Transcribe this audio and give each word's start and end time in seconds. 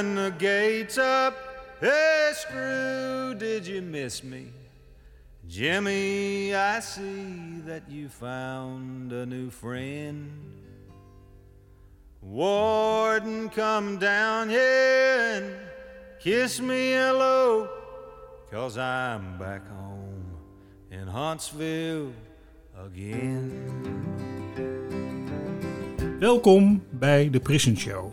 and 0.00 0.16
the 0.16 0.30
gates 0.38 0.96
up. 0.96 1.34
Hey, 1.78 2.30
Screw, 2.32 3.34
did 3.34 3.66
you 3.66 3.82
miss 3.82 4.24
me? 4.24 4.46
Jimmy, 5.46 6.54
I 6.54 6.80
see 6.80 7.60
that 7.66 7.82
you 7.86 8.08
found 8.08 9.12
a 9.12 9.26
new 9.26 9.50
friend. 9.50 10.30
Warden, 12.22 13.50
come 13.50 13.98
down 13.98 14.48
here 14.48 15.18
and 15.34 15.54
kiss 16.18 16.60
me 16.60 16.92
hello, 16.92 17.68
cause 18.50 18.78
I'm 18.78 19.38
back 19.38 19.68
home 19.68 20.24
in 20.90 21.06
Huntsville 21.08 22.12
again. 22.86 23.52
Welkom 26.18 26.82
bij 26.90 27.30
de 27.30 27.40
Prison 27.40 27.76
Show, 27.76 28.12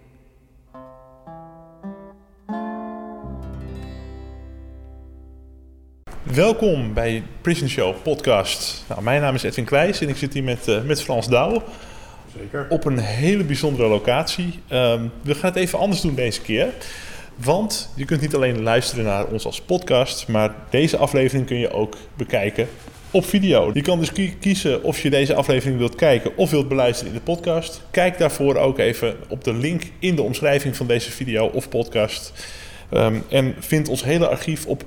Welkom 6.33 6.93
bij 6.93 7.23
Prison 7.41 7.67
Show 7.67 7.95
podcast. 8.03 8.83
Nou, 8.89 9.01
mijn 9.03 9.21
naam 9.21 9.35
is 9.35 9.43
Edwin 9.43 9.65
Kwijs 9.65 10.01
en 10.01 10.09
ik 10.09 10.17
zit 10.17 10.33
hier 10.33 10.43
met, 10.43 10.67
eh, 10.67 10.81
met 10.81 11.01
Frans 11.01 11.27
Douw. 11.27 11.63
Zeker. 12.37 12.65
Op 12.69 12.85
een 12.85 12.97
hele 12.97 13.43
bijzondere 13.43 13.87
locatie. 13.87 14.59
Ehm, 14.67 15.03
we 15.21 15.35
gaan 15.35 15.49
het 15.49 15.59
even 15.59 15.79
anders 15.79 16.01
doen 16.01 16.15
deze 16.15 16.41
keer. 16.41 16.67
Want 17.35 17.89
je 17.95 18.05
kunt 18.05 18.21
niet 18.21 18.35
alleen 18.35 18.61
luisteren 18.63 19.05
naar 19.05 19.25
ons 19.25 19.45
als 19.45 19.61
podcast, 19.61 20.27
maar 20.27 20.55
deze 20.69 20.97
aflevering 20.97 21.45
kun 21.45 21.57
je 21.57 21.71
ook 21.71 21.97
bekijken 22.15 22.67
op 23.11 23.25
video. 23.25 23.71
Je 23.73 23.81
kan 23.81 23.99
dus 23.99 24.11
kie- 24.11 24.35
kiezen 24.39 24.83
of 24.83 25.01
je 25.01 25.09
deze 25.09 25.33
aflevering 25.35 25.77
wilt 25.77 25.95
kijken 25.95 26.37
of 26.37 26.49
wilt 26.51 26.67
beluisteren 26.67 27.13
in 27.13 27.17
de 27.17 27.23
podcast. 27.23 27.81
Kijk 27.91 28.17
daarvoor 28.17 28.55
ook 28.55 28.79
even 28.79 29.15
op 29.27 29.43
de 29.43 29.53
link 29.53 29.83
in 29.99 30.15
de 30.15 30.21
omschrijving 30.21 30.75
van 30.75 30.87
deze 30.87 31.11
video 31.11 31.45
of 31.45 31.69
podcast. 31.69 32.33
Ehm, 32.89 33.15
en 33.29 33.55
vind 33.59 33.87
ons 33.87 34.03
hele 34.03 34.27
archief 34.27 34.65
op 34.65 34.83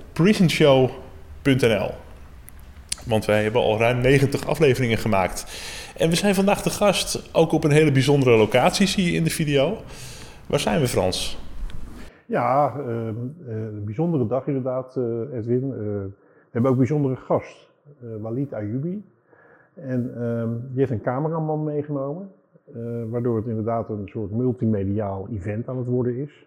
prisonshow.nl. 1.45 1.91
Want 3.07 3.25
wij 3.25 3.43
hebben 3.43 3.61
al 3.61 3.79
ruim 3.79 4.01
90 4.01 4.47
afleveringen 4.47 4.99
gemaakt. 4.99 5.47
En 5.97 6.09
we 6.09 6.15
zijn 6.15 6.35
vandaag 6.35 6.63
de 6.63 6.71
gast 6.71 7.31
ook 7.33 7.53
op 7.53 7.65
een 7.65 7.71
hele 7.71 7.93
bijzondere 7.93 8.37
locatie, 8.37 8.87
zie 8.87 9.05
je 9.05 9.13
in 9.13 9.25
de 9.25 9.31
video. 9.31 9.77
Waar 10.47 10.61
zijn 10.61 10.81
we, 10.81 10.89
Frans? 10.89 11.43
Ja, 12.27 12.75
ehm, 12.77 12.89
eh, 12.89 13.55
een 13.55 13.85
bijzondere 13.85 14.27
dag 14.27 14.47
inderdaad, 14.47 14.97
eh, 14.97 15.37
Edwin. 15.39 15.73
Eh, 15.73 15.79
we 15.79 16.51
hebben 16.51 16.71
ook 16.71 16.77
een 16.77 16.87
bijzondere 16.87 17.17
gast, 17.17 17.73
Walid 18.21 18.53
Ayubi. 18.53 19.05
En 19.75 20.13
ehm, 20.17 20.49
die 20.49 20.79
heeft 20.79 20.91
een 20.91 21.01
cameraman 21.01 21.65
meegenomen, 21.65 22.31
waardoor 23.11 23.37
het 23.37 23.47
inderdaad 23.47 23.89
een 23.89 24.09
soort 24.09 24.31
multimediaal 24.31 25.29
event 25.33 25.69
aan 25.69 25.77
het 25.77 25.87
worden 25.87 26.17
is. 26.17 26.47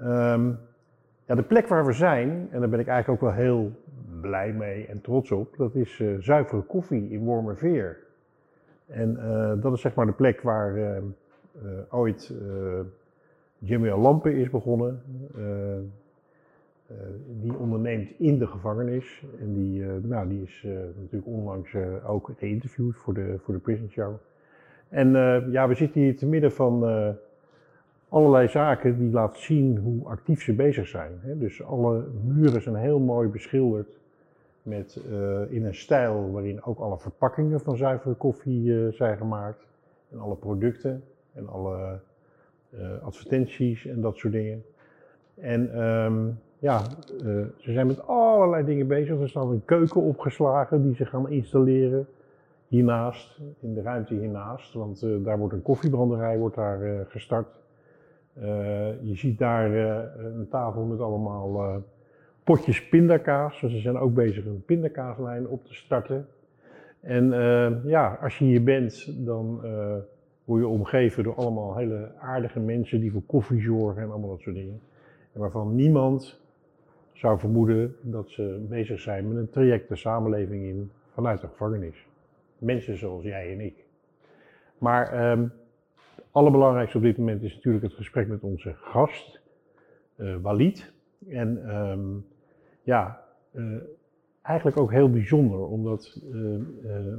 Ehm, 0.00 0.50
ja, 1.28 1.34
de 1.34 1.42
plek 1.42 1.68
waar 1.68 1.86
we 1.86 1.92
zijn, 1.92 2.48
en 2.50 2.60
daar 2.60 2.68
ben 2.68 2.80
ik 2.80 2.86
eigenlijk 2.86 3.22
ook 3.22 3.30
wel 3.30 3.44
heel 3.44 3.72
blij 4.20 4.52
mee 4.52 4.86
en 4.86 5.00
trots 5.00 5.30
op, 5.30 5.56
dat 5.56 5.74
is 5.74 6.00
eh, 6.00 6.08
zuivere 6.18 6.62
koffie 6.62 7.10
in 7.10 7.24
Wormerveer. 7.24 7.98
En 8.86 9.16
eh, 9.16 9.62
dat 9.62 9.72
is 9.72 9.80
zeg 9.80 9.94
maar 9.94 10.06
de 10.06 10.12
plek 10.12 10.40
waar 10.40 10.76
eh, 10.76 11.02
ooit 11.90 12.34
Jimmy 13.58 13.88
Lampe 13.88 14.34
is 14.34 14.50
begonnen. 14.50 15.02
die 17.40 17.56
onderneemt 17.56 18.10
in 18.18 18.38
de 18.38 18.46
gevangenis. 18.46 19.24
En 19.40 19.52
die, 19.54 19.84
nou, 19.84 20.28
die 20.28 20.42
is 20.42 20.66
natuurlijk 20.96 21.26
onlangs 21.26 21.76
ook 22.06 22.30
geïnterviewd 22.36 22.96
voor 22.96 23.14
de, 23.14 23.38
voor 23.38 23.54
de 23.54 23.60
Prison 23.60 23.88
Show. 23.90 24.14
En 24.88 25.10
ja, 25.50 25.68
we 25.68 25.74
zitten 25.74 26.00
hier 26.00 26.16
te 26.16 26.26
midden 26.26 26.52
van 26.52 26.82
allerlei 28.08 28.48
zaken 28.48 28.98
die 28.98 29.10
laten 29.10 29.42
zien 29.42 29.76
hoe 29.76 30.06
actief 30.06 30.42
ze 30.42 30.54
bezig 30.54 30.86
zijn. 30.86 31.20
Dus 31.24 31.62
alle 31.62 32.04
muren 32.24 32.62
zijn 32.62 32.76
heel 32.76 32.98
mooi 32.98 33.28
beschilderd. 33.28 33.97
Met, 34.68 35.00
eh, 35.10 35.52
in 35.52 35.64
een 35.64 35.74
stijl 35.74 36.30
waarin 36.30 36.62
ook 36.62 36.78
alle 36.78 36.98
verpakkingen 36.98 37.60
van 37.60 37.76
zuivere 37.76 38.14
koffie 38.14 38.74
eh, 38.74 38.92
zijn 38.92 39.16
gemaakt. 39.16 39.66
En 40.10 40.18
alle 40.18 40.34
producten 40.34 41.04
en 41.32 41.48
alle 41.48 42.00
eh, 42.70 43.02
advertenties 43.02 43.86
en 43.86 44.00
dat 44.00 44.16
soort 44.16 44.32
dingen. 44.32 44.64
En 45.34 45.72
ehm, 45.72 46.28
ja, 46.58 46.82
ze 47.56 47.72
zijn 47.72 47.86
met 47.86 48.06
allerlei 48.06 48.64
dingen 48.64 48.86
bezig. 48.86 49.20
Er 49.20 49.28
staat 49.28 49.50
een 49.50 49.64
keuken 49.64 50.02
opgeslagen 50.02 50.82
die 50.82 50.94
ze 50.94 51.06
gaan 51.06 51.28
installeren 51.28 52.06
hiernaast, 52.66 53.40
in 53.60 53.74
de 53.74 53.82
ruimte 53.82 54.14
hiernaast. 54.14 54.74
Want 54.74 55.06
daar 55.24 55.38
wordt 55.38 55.54
een 55.54 55.62
koffiebranderij 55.62 56.38
wordt 56.38 56.56
daar, 56.56 57.06
gestart. 57.06 57.48
Je 59.00 59.12
ziet 59.14 59.38
daar 59.38 59.74
een 60.16 60.48
tafel 60.48 60.84
met 60.84 61.00
allemaal 61.00 61.82
potjes 62.48 62.88
pindakaas. 62.88 63.60
Dus 63.60 63.72
ze 63.72 63.78
zijn 63.78 63.96
ook 63.96 64.14
bezig 64.14 64.44
een 64.44 64.64
pindakaaslijn 64.64 65.48
op 65.48 65.64
te 65.64 65.74
starten. 65.74 66.26
En 67.00 67.32
eh, 67.32 67.84
ja, 67.84 68.18
als 68.22 68.38
je 68.38 68.44
hier 68.44 68.62
bent, 68.62 69.24
dan 69.26 69.64
eh, 69.64 69.96
word 70.44 70.60
je 70.60 70.68
omgeven 70.68 71.24
door 71.24 71.34
allemaal 71.34 71.76
hele 71.76 72.12
aardige 72.20 72.60
mensen 72.60 73.00
die 73.00 73.12
voor 73.12 73.22
koffie 73.26 73.60
zorgen 73.60 74.02
en 74.02 74.10
allemaal 74.10 74.30
dat 74.30 74.40
soort 74.40 74.56
dingen. 74.56 74.80
En 75.32 75.40
waarvan 75.40 75.74
niemand 75.74 76.40
zou 77.12 77.38
vermoeden 77.38 77.96
dat 78.00 78.30
ze 78.30 78.66
bezig 78.68 79.00
zijn 79.00 79.28
met 79.28 79.36
een 79.36 79.50
traject 79.50 79.88
de 79.88 79.96
samenleving 79.96 80.64
in 80.64 80.90
vanuit 81.12 81.40
de 81.40 81.46
gevangenis. 81.46 82.06
Mensen 82.58 82.98
zoals 82.98 83.22
jij 83.22 83.52
en 83.52 83.60
ik. 83.60 83.84
Maar 84.78 85.12
ehm 85.12 85.42
het 86.14 86.26
allerbelangrijkste 86.30 86.96
op 86.96 87.02
dit 87.02 87.18
moment 87.18 87.42
is 87.42 87.54
natuurlijk 87.54 87.84
het 87.84 87.94
gesprek 87.94 88.28
met 88.28 88.42
onze 88.42 88.74
gast, 88.74 89.40
eh 90.16 90.36
Walid. 90.42 90.92
En 91.28 91.68
ehm, 91.68 92.00
ja, 92.88 93.20
eh, 93.52 93.62
eigenlijk 94.42 94.76
ook 94.76 94.90
heel 94.90 95.10
bijzonder, 95.10 95.66
omdat 95.66 96.20
eh 96.32 96.54
eh, 96.54 96.60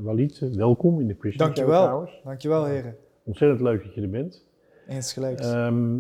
Walid, 0.02 0.40
welkom 0.56 1.00
in 1.00 1.08
de 1.08 1.16
Show 1.20 1.38
Dankjewel. 1.38 1.84
trouwens. 1.84 2.22
Dankjewel, 2.24 2.66
heren. 2.66 2.96
Ontzettend 3.24 3.62
leuk 3.62 3.84
dat 3.84 3.94
je 3.94 4.02
er 4.02 4.10
bent. 4.10 4.46
Eens 4.88 5.14
gelijks. 5.14 5.52
Ehm, 5.52 5.98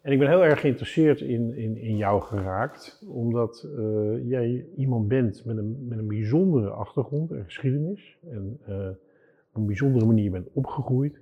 en 0.00 0.12
ik 0.12 0.18
ben 0.18 0.28
heel 0.28 0.44
erg 0.44 0.60
geïnteresseerd 0.60 1.20
in, 1.20 1.56
in, 1.56 1.76
in 1.76 1.96
jou 1.96 2.22
geraakt, 2.22 3.02
omdat 3.08 3.68
jij 4.24 4.66
iemand 4.76 5.08
bent 5.08 5.44
met 5.44 5.56
een, 5.56 5.86
met 5.88 5.98
een 5.98 6.06
bijzondere 6.06 6.70
achtergrond 6.70 7.30
en 7.30 7.44
geschiedenis. 7.44 8.18
En 8.30 8.58
op 9.48 9.56
een 9.60 9.66
bijzondere 9.66 10.06
manier 10.06 10.30
bent 10.30 10.48
opgegroeid. 10.52 11.20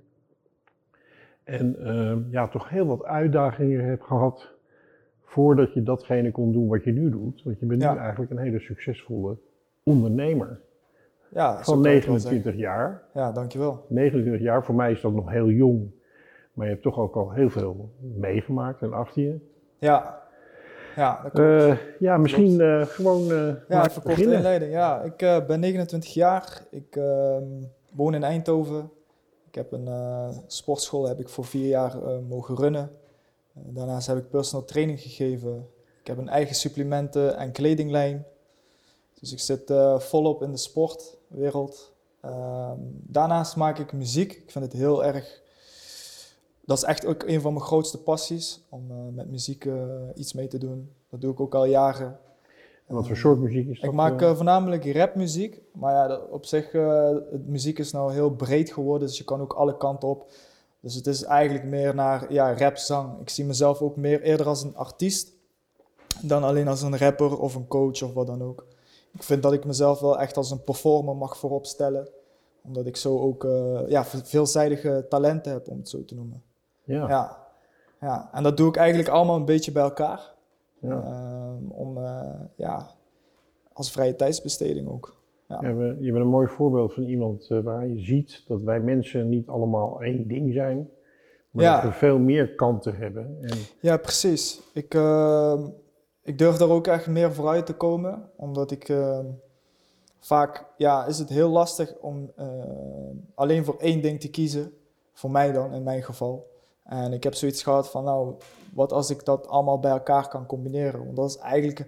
En 1.43 1.85
ehm, 1.85 2.19
ja, 2.29 2.47
toch 2.47 2.69
heel 2.69 2.85
wat 2.85 3.03
uitdagingen 3.03 3.85
hebt 3.85 4.03
gehad 4.03 4.54
voordat 5.35 5.73
je 5.73 5.83
datgene 5.83 6.31
kon 6.31 6.51
doen 6.51 6.67
wat 6.67 6.83
je 6.83 6.91
nu 6.91 7.09
doet. 7.09 7.43
Want 7.43 7.59
je 7.59 7.65
bent 7.65 7.81
Ja. 7.81 7.93
nu 7.93 7.99
eigenlijk 7.99 8.31
een 8.31 8.37
hele 8.37 8.59
succesvolle 8.59 9.37
ondernemer 9.83 10.59
ja, 11.29 11.63
van 11.63 11.81
kan 11.81 11.91
je 11.91 11.97
het 11.97 12.05
wel 12.05 12.13
29 12.13 12.55
jaar. 12.55 13.03
Ja, 13.13 13.31
dankjewel. 13.31 13.85
29 13.89 14.41
jaar, 14.41 14.63
voor 14.65 14.75
mij 14.75 14.91
is 14.91 15.01
dat 15.01 15.13
nog 15.13 15.29
heel 15.29 15.49
jong. 15.49 15.91
Maar 16.53 16.65
je 16.65 16.71
hebt 16.71 16.83
toch 16.83 16.97
ook 16.99 17.15
al 17.15 17.31
heel 17.31 17.49
veel 17.49 17.89
meegemaakt 17.99 18.81
en 18.81 18.93
achter 18.93 19.21
je. 19.21 19.39
Ja, 19.77 20.21
ja 20.95 21.19
dat 21.23 21.31
klopt. 21.31 21.49
Eh, 21.49 21.77
ja, 21.99 22.17
misschien 22.17 22.61
eh, 22.61 22.81
gewoon 22.81 23.31
eh 23.31 23.53
ja, 23.69 23.89
beginnen. 24.03 24.35
inleiden. 24.35 24.69
Ja, 24.69 25.01
ik 25.01 25.17
ben 25.47 25.59
29 25.59 26.13
jaar. 26.13 26.61
Ik 26.71 26.95
ehm, 26.95 27.43
woon 27.93 28.13
in 28.13 28.23
Eindhoven. 28.23 28.89
Ik 29.47 29.55
heb 29.55 29.71
een 29.71 29.89
sportschool 30.47 31.07
heb 31.07 31.19
ik 31.19 31.29
voor 31.29 31.45
vier 31.45 31.67
jaar 31.67 31.95
mogen 32.29 32.55
runnen. 32.55 32.89
Eh, 33.55 33.61
daarnaast 33.65 34.07
heb 34.07 34.17
ik 34.17 34.29
personal 34.29 34.65
training 34.65 35.01
gegeven. 35.01 35.67
Ik 35.99 36.07
heb 36.07 36.17
een 36.17 36.29
eigen 36.29 36.55
supplementen- 36.55 37.37
en 37.37 37.51
kledinglijn. 37.51 38.25
Dus 39.19 39.31
ik 39.31 39.39
zit 39.39 39.69
eh, 39.69 39.99
volop 39.99 40.43
in 40.43 40.51
de 40.51 40.57
sportwereld. 40.57 41.93
Ehm, 42.21 42.77
daarnaast 42.89 43.55
maak 43.55 43.79
ik 43.79 43.93
muziek. 43.93 44.33
Ik 44.33 44.51
vind 44.51 44.65
het 44.65 44.73
heel 44.73 45.05
erg. 45.05 45.43
Dat 46.65 46.77
is 46.77 46.83
echt 46.83 47.05
ook 47.05 47.23
een 47.23 47.41
van 47.41 47.53
mijn 47.53 47.65
grootste 47.65 47.97
passies. 47.97 48.61
Om 48.69 48.91
eh, 48.91 48.97
met 49.13 49.29
muziek 49.29 49.67
iets 50.15 50.33
mee 50.33 50.47
te 50.47 50.57
doen. 50.57 50.91
Dat 51.09 51.21
doe 51.21 51.31
ik 51.31 51.39
ook 51.39 51.55
al 51.55 51.65
jaren. 51.65 52.19
En 52.87 52.95
wat 52.95 53.07
voor 53.07 53.17
soort 53.17 53.39
muziek 53.39 53.67
is 53.67 53.79
dat? 53.79 53.89
ik 53.89 53.95
maak 53.95 54.21
voornamelijk 54.21 54.93
rapmuziek. 54.93 55.61
Maar 55.71 55.93
ja, 55.93 56.17
op 56.17 56.45
zich, 56.45 56.71
het 57.31 57.47
muziek 57.47 57.79
is 57.79 57.91
nou 57.91 58.13
heel 58.13 58.29
breed 58.29 58.73
geworden. 58.73 59.07
Dus 59.07 59.17
je 59.17 59.23
kan 59.23 59.41
ook 59.41 59.53
alle 59.53 59.77
kanten 59.77 60.09
op. 60.09 60.31
Dus 60.85 60.95
het 60.95 61.07
is 61.07 61.23
eigenlijk 61.23 61.65
meer 61.65 61.95
naar 61.95 62.33
ja, 62.33 62.57
rapzang. 62.57 63.21
Ik 63.21 63.29
zie 63.29 63.45
mezelf 63.45 63.81
ook 63.81 63.95
meer 63.95 64.21
eerder 64.21 64.47
als 64.47 64.63
een 64.63 64.75
artiest. 64.75 65.31
Dan 66.21 66.43
alleen 66.43 66.67
als 66.67 66.81
een 66.81 66.97
rapper 66.97 67.39
of 67.39 67.55
een 67.55 67.67
coach 67.67 68.03
of 68.03 68.13
wat 68.13 68.27
dan 68.27 68.43
ook. 68.43 68.65
Ik 69.13 69.23
vind 69.23 69.43
dat 69.43 69.53
ik 69.53 69.65
mezelf 69.65 69.99
wel 69.99 70.19
echt 70.19 70.37
als 70.37 70.51
een 70.51 70.63
performer 70.63 71.15
mag 71.15 71.37
voorop 71.37 71.65
stellen. 71.65 72.09
Omdat 72.63 72.85
ik 72.85 72.95
zo 72.97 73.19
ook 73.19 73.43
eh, 73.43 73.79
ja, 73.87 74.05
ve- 74.05 74.25
veelzijdige 74.25 75.05
talenten 75.09 75.51
heb, 75.51 75.67
om 75.69 75.77
het 75.77 75.89
zo 75.89 76.05
te 76.05 76.15
noemen. 76.15 76.43
Ja. 76.83 77.07
Ja. 77.07 77.47
Ja. 78.01 78.29
En 78.33 78.43
dat 78.43 78.57
doe 78.57 78.67
ik 78.67 78.75
eigenlijk 78.75 79.09
allemaal 79.09 79.35
een 79.35 79.45
beetje 79.45 79.71
bij 79.71 79.83
elkaar. 79.83 80.33
Ja. 80.79 81.01
Ehm, 81.01 81.69
om, 81.71 81.97
eh, 81.97 82.39
ja, 82.55 82.89
als 83.73 83.91
vrije 83.91 84.15
tijdsbesteding 84.15 84.89
ook. 84.89 85.15
Ja. 85.61 85.69
Je 85.69 85.75
bent, 85.75 85.97
je 85.99 86.11
bent 86.11 86.23
een 86.23 86.29
mooi 86.29 86.47
voorbeeld 86.47 86.93
van 86.93 87.03
iemand 87.03 87.47
eh, 87.49 87.59
waar 87.59 87.87
je 87.87 87.99
ziet 87.99 88.43
dat 88.47 88.61
wij 88.61 88.79
mensen 88.79 89.29
niet 89.29 89.47
allemaal 89.47 90.01
één 90.01 90.27
ding 90.27 90.53
zijn, 90.53 90.89
maar 91.49 91.63
Ja. 91.63 91.81
dat 91.81 91.91
we 91.91 91.97
veel 91.97 92.19
meer 92.19 92.55
kanten 92.55 92.95
hebben. 92.95 93.37
En, 93.41 93.57
Ja, 93.79 93.97
precies. 93.97 94.61
Ik, 94.73 94.93
ehm, 94.93 95.63
ik 96.23 96.37
durf 96.37 96.57
daar 96.57 96.69
ook 96.69 96.87
echt 96.87 97.07
meer 97.07 97.33
vooruit 97.33 97.65
te 97.65 97.73
komen, 97.73 98.29
omdat 98.35 98.71
ik 98.71 98.89
ehm, 98.89 99.25
vaak, 100.19 100.65
ja, 100.77 101.05
is 101.05 101.17
het 101.17 101.29
heel 101.29 101.49
lastig 101.49 101.95
om 102.01 102.31
ehm, 102.35 103.15
alleen 103.35 103.65
voor 103.65 103.75
één 103.79 104.01
ding 104.01 104.19
te 104.19 104.29
kiezen. 104.29 104.71
Voor 105.13 105.31
mij 105.31 105.51
dan, 105.51 105.73
in 105.73 105.83
mijn 105.83 106.03
geval. 106.03 106.47
En 106.83 107.13
ik 107.13 107.23
heb 107.23 107.33
zoiets 107.33 107.63
gehad 107.63 107.89
van, 107.89 108.03
nou, 108.03 108.33
wat 108.73 108.91
als 108.91 109.09
ik 109.09 109.25
dat 109.25 109.47
allemaal 109.47 109.79
bij 109.79 109.91
elkaar 109.91 110.27
kan 110.27 110.45
combineren? 110.45 111.03
Want 111.03 111.15
dat 111.15 111.29
is 111.29 111.37
eigenlijk 111.37 111.87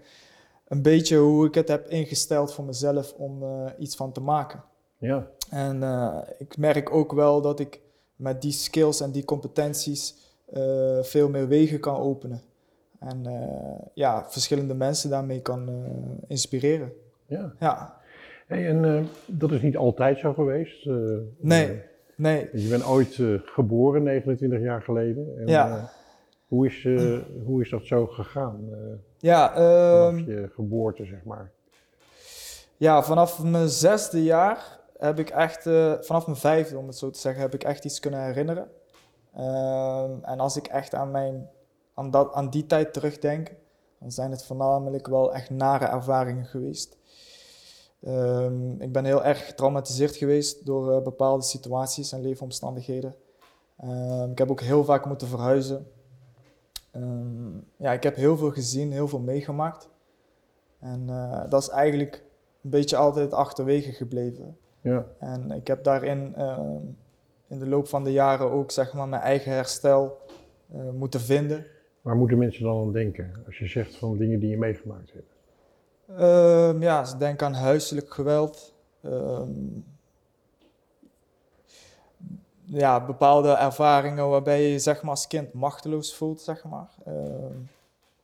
een 0.67 0.81
beetje 0.81 1.17
hoe 1.17 1.45
ik 1.45 1.55
het 1.55 1.67
heb 1.67 1.87
ingesteld 1.89 2.53
voor 2.53 2.63
mezelf 2.65 3.13
om 3.13 3.43
eh, 3.43 3.65
iets 3.77 3.95
van 3.95 4.11
te 4.11 4.21
maken. 4.21 4.63
ja, 4.97 5.27
En 5.49 5.83
eh, 5.83 6.17
ik 6.37 6.57
merk 6.57 6.93
ook 6.93 7.13
wel 7.13 7.41
dat 7.41 7.59
ik 7.59 7.79
met 8.15 8.41
die 8.41 8.51
skills 8.51 9.01
en 9.01 9.11
die 9.11 9.25
competenties 9.25 10.15
eh, 10.53 10.99
veel 11.01 11.29
meer 11.29 11.47
wegen 11.47 11.79
kan 11.79 11.95
openen. 11.95 12.41
En 12.99 13.25
ja, 13.93 14.25
verschillende 14.29 14.73
mensen 14.73 15.09
daarmee 15.09 15.41
kan 15.41 15.69
inspireren. 16.27 16.91
ja. 17.25 17.53
Ja, 17.59 17.95
Hey, 18.47 18.67
en 18.67 19.09
dat 19.25 19.51
is 19.51 19.61
niet 19.61 19.77
altijd 19.77 20.19
zo 20.19 20.33
geweest. 20.33 20.85
Nee. 21.37 21.81
nee. 22.15 22.49
je 22.53 22.69
bent 22.69 22.85
ooit 22.85 23.19
geboren, 23.45 24.03
29 24.03 24.59
jaar 24.59 24.81
geleden. 24.81 25.37
En, 25.37 25.47
Ja. 25.47 25.91
Hoe, 26.47 26.65
is, 26.65 26.85
eh, 26.85 27.17
hoe 27.45 27.61
is 27.61 27.69
dat 27.69 27.85
zo 27.85 28.05
gegaan? 28.07 28.67
eh, 28.71 28.77
Ja, 29.17 29.53
vanaf 29.53 30.13
ehm, 30.13 30.31
je 30.31 30.49
geboorte, 30.53 31.05
zeg 31.05 31.23
maar. 31.23 31.51
ja, 32.77 33.03
vanaf 33.03 33.43
mijn 33.43 33.69
zesde 33.69 34.23
jaar 34.23 34.79
heb 34.97 35.19
ik 35.19 35.29
echt, 35.29 35.65
eh, 35.65 35.93
vanaf 36.01 36.25
mijn 36.25 36.37
vijfde 36.37 36.77
om 36.77 36.87
het 36.87 36.97
zo 36.97 37.09
te 37.09 37.19
zeggen, 37.19 37.41
heb 37.41 37.53
ik 37.53 37.63
echt 37.63 37.85
iets 37.85 37.99
kunnen 37.99 38.23
herinneren. 38.23 38.69
Ehm, 39.35 40.11
en 40.21 40.39
als 40.39 40.57
ik 40.57 40.67
echt 40.67 40.93
aan, 40.93 41.11
mijn, 41.11 41.49
aan, 41.93 42.11
dat, 42.11 42.33
aan 42.33 42.49
die 42.49 42.65
tijd 42.65 42.93
terugdenk, 42.93 43.55
dan 43.99 44.11
zijn 44.11 44.31
het 44.31 44.43
voornamelijk 44.45 45.07
wel 45.07 45.33
echt 45.33 45.49
nare 45.49 45.85
ervaringen 45.85 46.45
geweest. 46.45 46.97
Ehm, 48.03 48.81
ik 48.81 48.91
ben 48.91 49.05
heel 49.05 49.23
erg 49.23 49.45
getraumatiseerd 49.45 50.15
geweest 50.15 50.65
door 50.65 51.01
bepaalde 51.01 51.43
situaties 51.43 52.11
en 52.11 52.21
leefomstandigheden. 52.21 53.15
Ik 54.31 54.37
heb 54.37 54.51
ook 54.51 54.61
heel 54.61 54.83
vaak 54.83 55.05
moeten 55.05 55.27
verhuizen. 55.27 55.87
Ehm, 56.91 57.57
ja, 57.77 57.91
ik 57.91 58.03
heb 58.03 58.15
heel 58.15 58.37
veel 58.37 58.51
gezien, 58.51 58.91
heel 58.91 59.07
veel 59.07 59.19
meegemaakt. 59.19 59.89
En 60.79 61.09
eh, 61.09 61.49
dat 61.49 61.61
is 61.61 61.69
eigenlijk 61.69 62.23
een 62.63 62.69
beetje 62.69 62.97
altijd 62.97 63.33
achterwege 63.33 63.91
gebleven. 63.91 64.57
Ja, 64.81 65.05
En 65.19 65.51
ik 65.51 65.67
heb 65.67 65.83
daarin 65.83 66.35
ehm, 66.35 66.81
in 67.47 67.59
de 67.59 67.67
loop 67.67 67.87
van 67.87 68.03
de 68.03 68.11
jaren 68.11 68.51
ook 68.51 68.71
zeg 68.71 68.93
maar, 68.93 69.07
mijn 69.07 69.21
eigen 69.21 69.51
herstel 69.51 70.17
eh, 70.71 70.89
moeten 70.89 71.19
vinden. 71.19 71.65
waar 72.01 72.15
moeten 72.15 72.37
mensen 72.37 72.63
dan 72.63 72.77
aan 72.81 72.91
denken? 72.91 73.31
Als 73.45 73.57
je 73.57 73.67
zegt 73.67 73.95
van 73.95 74.17
dingen 74.17 74.39
die 74.39 74.49
je 74.49 74.57
meegemaakt 74.57 75.13
hebt. 75.13 75.35
Ehm, 76.17 76.81
ja, 76.81 77.03
ze 77.05 77.17
denken 77.17 77.47
aan 77.47 77.53
huiselijk 77.53 78.13
geweld. 78.13 78.75
Ja, 82.69 83.05
bepaalde 83.05 83.49
ervaringen 83.51 84.29
waarbij 84.29 84.61
je 84.61 84.71
je 84.71 84.79
zeg 84.79 85.01
maar, 85.01 85.11
als 85.11 85.27
kind 85.27 85.53
machteloos 85.53 86.15
voelt, 86.15 86.41
zeg 86.41 86.63
maar. 86.63 86.89
Ehm, 87.05 87.53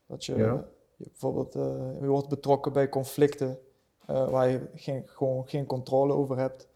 dat 0.06 0.25
je, 0.25 0.36
Ja. 0.38 0.63
je 0.95 1.06
bijvoorbeeld 1.10 1.56
eh, 1.56 1.62
je 2.01 2.07
wordt 2.07 2.28
betrokken 2.28 2.74
bij 2.74 2.90
conflicten 2.90 3.60
eh, 4.06 4.30
waar 4.30 4.50
je 4.50 4.62
geen, 4.75 5.04
gewoon 5.06 5.48
geen 5.48 5.66
controle 5.66 6.13
over 6.13 6.38
hebt. 6.38 6.68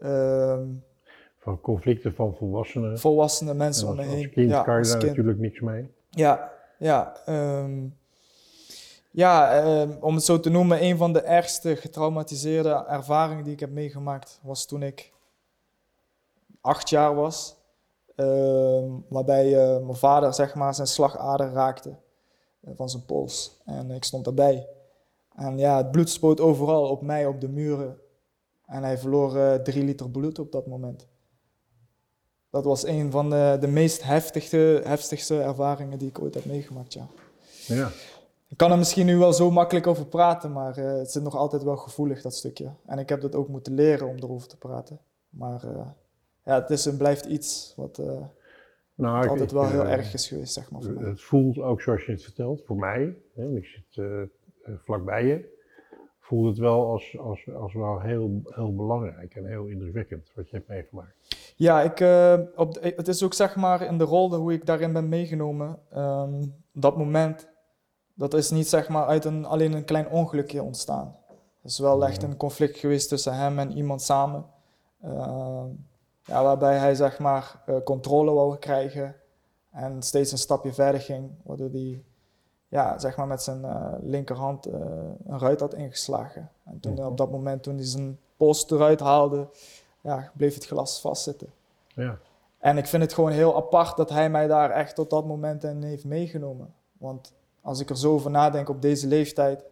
Ehm, 0.00 0.64
Van 1.38 1.60
conflicten 1.60 2.14
van 2.14 2.34
volwassenen. 2.36 2.98
volwassene 2.98 3.54
mensen 3.54 3.86
En 3.86 3.92
om 3.92 3.98
als, 3.98 4.06
me 4.06 4.12
als 4.12 4.20
heen. 4.22 4.30
kind 4.32 4.50
ja, 4.50 4.62
kan 4.62 4.82
je 4.82 4.88
daar 4.88 5.04
natuurlijk 5.04 5.38
niks 5.38 5.60
mee. 5.60 5.90
Ja, 6.10 6.52
ja. 6.78 7.16
ehm, 7.26 7.86
ja, 9.10 9.62
om 10.00 10.14
het 10.14 10.24
zo 10.24 10.40
te 10.40 10.50
noemen, 10.50 10.82
een 10.82 10.96
van 10.96 11.12
de 11.12 11.20
ergste 11.20 11.76
getraumatiseerde 11.76 12.84
ervaringen 12.88 13.44
die 13.44 13.52
ik 13.52 13.60
heb 13.60 13.70
meegemaakt 13.70 14.40
was 14.42 14.66
toen 14.66 14.82
ik 14.82 15.12
acht 16.66 16.88
jaar 16.88 17.14
was. 17.14 17.54
ehm, 18.16 18.90
waarbij 19.08 19.54
eh, 19.54 19.84
mijn 19.84 19.96
vader 19.96 20.34
zeg 20.34 20.54
maar, 20.54 20.74
zijn 20.74 20.86
slagader 20.86 21.52
raakte 21.52 21.96
eh, 22.60 22.70
van 22.76 22.88
zijn 22.90 23.04
pols. 23.04 23.60
En 23.64 23.90
ik 23.90 24.04
stond 24.04 24.24
daarbij. 24.24 24.68
En 25.34 25.58
ja, 25.58 25.76
het 25.76 25.90
bloed 25.90 26.10
spoot 26.10 26.40
overal 26.40 26.88
op 26.88 27.02
mij, 27.02 27.26
op 27.26 27.40
de 27.40 27.48
muren. 27.48 27.98
En 28.66 28.82
hij 28.82 28.98
verloor 28.98 29.36
eh, 29.36 29.54
drie 29.54 29.84
liter 29.84 30.10
bloed 30.10 30.38
op 30.38 30.52
dat 30.52 30.66
moment. 30.66 31.06
Dat 32.50 32.64
was 32.64 32.86
een 32.86 33.10
van 33.10 33.30
de, 33.30 33.56
de 33.60 33.66
meest 33.68 34.02
heftigste, 34.02 34.80
heftigste 34.84 35.40
ervaringen 35.42 35.98
die 35.98 36.08
ik 36.08 36.20
ooit 36.22 36.34
heb 36.34 36.44
meegemaakt, 36.44 36.92
ja. 36.92 37.06
Ja, 37.66 37.90
Ik 38.48 38.56
kan 38.56 38.70
er 38.70 38.78
misschien 38.78 39.06
nu 39.06 39.16
wel 39.16 39.32
zo 39.32 39.50
makkelijk 39.50 39.86
over 39.86 40.06
praten, 40.06 40.52
maar 40.52 40.76
het 40.76 41.10
zit 41.12 41.22
nog 41.22 41.36
altijd 41.36 41.62
wel 41.62 41.76
gevoelig, 41.76 42.22
dat 42.22 42.34
stukje. 42.34 42.70
En 42.86 42.98
ik 42.98 43.08
heb 43.08 43.20
dat 43.20 43.34
ook 43.34 43.48
moeten 43.48 43.74
leren 43.74 44.08
om 44.08 44.16
erover 44.16 44.48
te 44.48 44.56
praten. 44.56 45.00
Maar 45.28 45.60
ja, 46.46 46.60
het 46.60 46.70
is 46.70 46.86
en 46.86 46.96
blijft 46.96 47.24
iets 47.24 47.72
wat 47.76 47.98
eh, 47.98 48.20
nou, 48.94 49.22
ik- 49.24 49.30
altijd 49.30 49.50
ik, 49.50 49.56
wel 49.56 49.68
heel 49.68 49.84
eh, 49.84 49.92
erg 49.92 50.12
is 50.14 50.28
geweest, 50.28 50.52
zeg 50.52 50.70
maar, 50.70 50.82
voor 50.82 50.92
mij. 50.92 51.08
Het 51.08 51.22
voelt 51.22 51.58
ook 51.58 51.80
zoals 51.80 52.04
je 52.04 52.12
het 52.12 52.22
vertelt, 52.22 52.62
voor 52.64 52.76
mij, 52.76 53.16
hè, 53.34 53.44
want 53.44 53.56
ik 53.56 53.64
zit 53.64 54.04
eh, 54.04 54.72
vlakbij 54.84 55.24
je, 55.26 55.54
voelt 56.20 56.46
het 56.46 56.58
wel 56.58 56.90
als, 56.90 57.18
als, 57.18 57.48
als 57.54 57.74
wel 57.74 58.00
heel, 58.00 58.40
heel 58.44 58.74
belangrijk 58.74 59.34
en 59.34 59.46
heel 59.46 59.66
indrukwekkend 59.66 60.32
wat 60.34 60.48
je 60.50 60.56
hebt 60.56 60.68
meegemaakt. 60.68 61.14
Ja, 61.56 61.82
ik, 61.82 61.92
op 62.58 62.74
de- 62.74 62.92
het 62.96 63.08
is 63.08 63.22
ook 63.22 63.34
zeg 63.34 63.56
maar 63.56 63.82
in 63.82 63.98
de 63.98 64.04
rol 64.04 64.34
hoe 64.34 64.52
ik 64.52 64.66
daarin 64.66 64.92
ben 64.92 65.08
meegenomen. 65.08 65.78
Ehm, 65.90 66.42
dat 66.72 66.96
moment, 66.96 67.48
dat 68.14 68.34
is 68.34 68.50
niet 68.50 68.68
zeg 68.68 68.88
maar 68.88 69.06
uit 69.06 69.24
een, 69.24 69.44
alleen 69.44 69.72
een 69.72 69.84
klein 69.84 70.08
ongelukje 70.08 70.62
ontstaan. 70.62 71.16
Het 71.62 71.70
is 71.70 71.78
wel 71.78 72.06
echt 72.06 72.22
een 72.22 72.36
conflict 72.36 72.78
geweest 72.78 73.08
tussen 73.08 73.34
hem 73.36 73.58
en 73.58 73.72
iemand 73.72 74.02
samen. 74.02 74.44
Ehm, 75.02 75.66
ja, 76.26 76.42
waarbij 76.42 76.78
hij 76.78 76.94
zeg 76.94 77.18
maar 77.18 77.62
eh, 77.66 77.76
controle 77.84 78.32
wou 78.32 78.56
krijgen 78.56 79.16
en 79.70 80.02
steeds 80.02 80.32
een 80.32 80.38
stapje 80.38 80.72
verder 80.72 81.00
ging. 81.00 81.30
Waardoor 81.42 81.70
hij 81.70 82.02
ja, 82.68 82.98
zeg 82.98 83.16
maar 83.16 83.26
met 83.26 83.42
zijn 83.42 83.64
eh, 83.64 83.92
linkerhand 84.00 84.66
eh, 84.66 84.80
een 85.26 85.38
ruit 85.38 85.60
had 85.60 85.74
ingeslagen. 85.74 86.50
En 86.64 86.80
toen, 86.80 87.06
op 87.06 87.16
dat 87.16 87.30
moment 87.30 87.62
toen 87.62 87.76
hij 87.76 87.84
zijn 87.84 88.18
post 88.36 88.70
eruit 88.70 89.00
haalde, 89.00 89.48
ja, 90.00 90.30
bleef 90.34 90.54
het 90.54 90.66
glas 90.66 91.00
vastzitten. 91.00 91.52
Ja, 91.94 92.18
En 92.58 92.78
ik 92.78 92.86
vind 92.86 93.02
het 93.02 93.12
gewoon 93.12 93.30
heel 93.30 93.56
apart 93.56 93.96
dat 93.96 94.10
hij 94.10 94.30
mij 94.30 94.46
daar 94.46 94.70
echt 94.70 94.94
tot 94.94 95.10
dat 95.10 95.26
moment 95.26 95.64
in 95.64 95.82
heeft 95.82 96.04
meegenomen. 96.04 96.74
Want 96.92 97.32
als 97.60 97.80
ik 97.80 97.90
er 97.90 97.96
zo 97.96 98.12
over 98.12 98.30
nadenk 98.30 98.68
op 98.68 98.82
deze 98.82 99.06
leeftijd, 99.06 99.64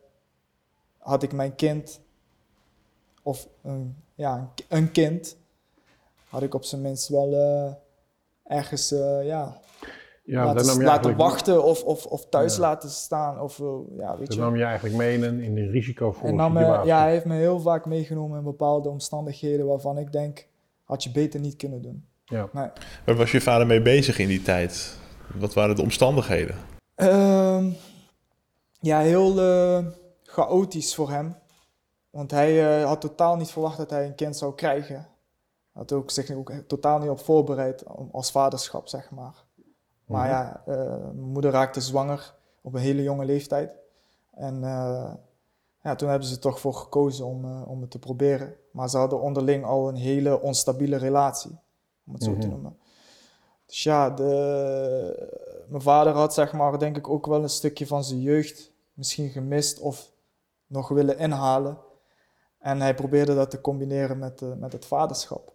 had 0.99 1.23
ik 1.23 1.32
mijn 1.32 1.54
kind, 1.54 2.00
of 3.23 3.49
een, 3.62 3.96
ja, 4.14 4.50
een 4.68 4.92
kind, 4.92 5.37
had 6.34 6.42
ik 6.42 6.54
op 6.54 6.64
zijn 6.64 6.80
minst 6.80 7.08
wel 7.08 7.32
eh, 7.32 7.72
ergens 8.58 8.92
eh, 8.92 9.24
ja, 9.24 9.60
ja 10.24 10.44
laten, 10.44 10.56
dan 10.56 10.66
nam 10.66 10.78
je 10.78 10.84
laten 10.84 10.90
eigenlijk, 10.90 11.18
wachten 11.18 11.64
of, 11.64 11.82
of, 11.82 12.06
of 12.06 12.28
thuis 12.28 12.54
Ja. 12.54 12.60
laten 12.60 12.90
staan. 12.90 13.40
Of, 13.40 13.60
eh, 13.60 13.66
ja, 13.98 14.16
weet 14.18 14.26
dat 14.26 14.34
je. 14.34 14.40
nam 14.40 14.56
je 14.56 14.64
eigenlijk 14.64 14.96
mee 14.96 15.14
in 15.14 15.22
een, 15.22 15.70
risicovolle 15.70 16.32
situatie. 16.32 16.86
ja, 16.86 17.00
hij 17.00 17.10
heeft 17.10 17.24
me 17.24 17.36
heel 17.36 17.60
vaak 17.60 17.86
meegenomen 17.86 18.38
in 18.38 18.44
bepaalde 18.44 18.88
omstandigheden 18.88 19.66
waarvan 19.66 19.98
ik 19.98 20.12
denk, 20.12 20.46
had 20.84 21.02
je 21.02 21.10
beter 21.10 21.40
niet 21.40 21.56
kunnen 21.56 21.82
doen. 21.82 22.06
Ja. 22.24 22.48
Nee. 22.52 22.68
Waar 23.06 23.16
was 23.16 23.32
je 23.32 23.40
vader 23.40 23.66
mee 23.66 23.82
bezig 23.82 24.18
in 24.18 24.28
die 24.28 24.42
tijd? 24.42 24.96
Wat 25.34 25.54
waren 25.54 25.76
de 25.76 25.82
omstandigheden? 25.82 26.56
Ehm, 26.94 27.70
ja, 28.80 29.00
heel 29.00 29.40
eh, 29.40 29.86
chaotisch 30.22 30.94
voor 30.94 31.10
hem. 31.10 31.36
Want 32.10 32.30
hij 32.30 32.80
eh, 32.80 32.84
had 32.84 33.00
totaal 33.00 33.36
niet 33.36 33.50
verwacht 33.50 33.76
dat 33.76 33.90
hij 33.90 34.06
een 34.06 34.14
kind 34.14 34.36
zou 34.36 34.54
krijgen. 34.54 35.12
Had 35.74 35.92
ook 35.92 36.10
zich 36.10 36.30
ook 36.30 36.52
totaal 36.66 36.98
niet 36.98 37.08
op 37.10 37.20
voorbereid 37.20 37.82
om- 37.84 38.08
als 38.12 38.30
vaderschap, 38.30 38.88
zeg 38.88 39.10
maar. 39.10 39.44
Maar 40.04 40.20
Mhm. 40.28 40.30
ja, 40.30 40.62
eh, 40.66 40.76
mijn 40.98 41.30
moeder 41.32 41.50
raakte 41.50 41.80
zwanger 41.80 42.34
op 42.60 42.74
een 42.74 42.80
hele 42.80 43.02
jonge 43.02 43.24
leeftijd. 43.24 43.70
En 44.30 44.64
eh, 44.64 45.12
ja, 45.82 45.94
toen 45.94 46.08
hebben 46.08 46.28
ze 46.28 46.38
toch 46.38 46.60
voor 46.60 46.74
gekozen 46.74 47.24
om, 47.26 47.44
eh, 47.44 47.68
om 47.68 47.80
het 47.80 47.90
te 47.90 47.98
proberen. 47.98 48.54
Maar 48.70 48.90
ze 48.90 48.96
hadden 48.98 49.20
onderling 49.20 49.64
al 49.64 49.88
een 49.88 49.96
hele 49.96 50.40
onstabiele 50.40 50.96
relatie, 50.96 51.58
om 52.06 52.12
het 52.12 52.22
zo 52.22 52.32
te 52.32 52.38
Mhm. 52.38 52.48
noemen. 52.48 52.78
Dus 53.66 53.82
ja, 53.82 54.10
de, 54.10 55.64
mijn 55.68 55.82
vader 55.82 56.12
had 56.12 56.34
zeg 56.34 56.52
maar 56.52 56.78
denk 56.78 56.96
ik 56.96 57.08
ook 57.08 57.26
wel 57.26 57.42
een 57.42 57.48
stukje 57.48 57.86
van 57.86 58.04
zijn 58.04 58.20
jeugd 58.20 58.72
misschien 58.92 59.28
gemist 59.30 59.80
of 59.80 60.12
nog 60.66 60.88
willen 60.88 61.18
inhalen. 61.18 61.78
En 62.58 62.80
hij 62.80 62.94
probeerde 62.94 63.34
dat 63.34 63.50
te 63.50 63.60
combineren 63.60 64.18
met, 64.18 64.58
met 64.58 64.72
het 64.72 64.84
vaderschap. 64.84 65.53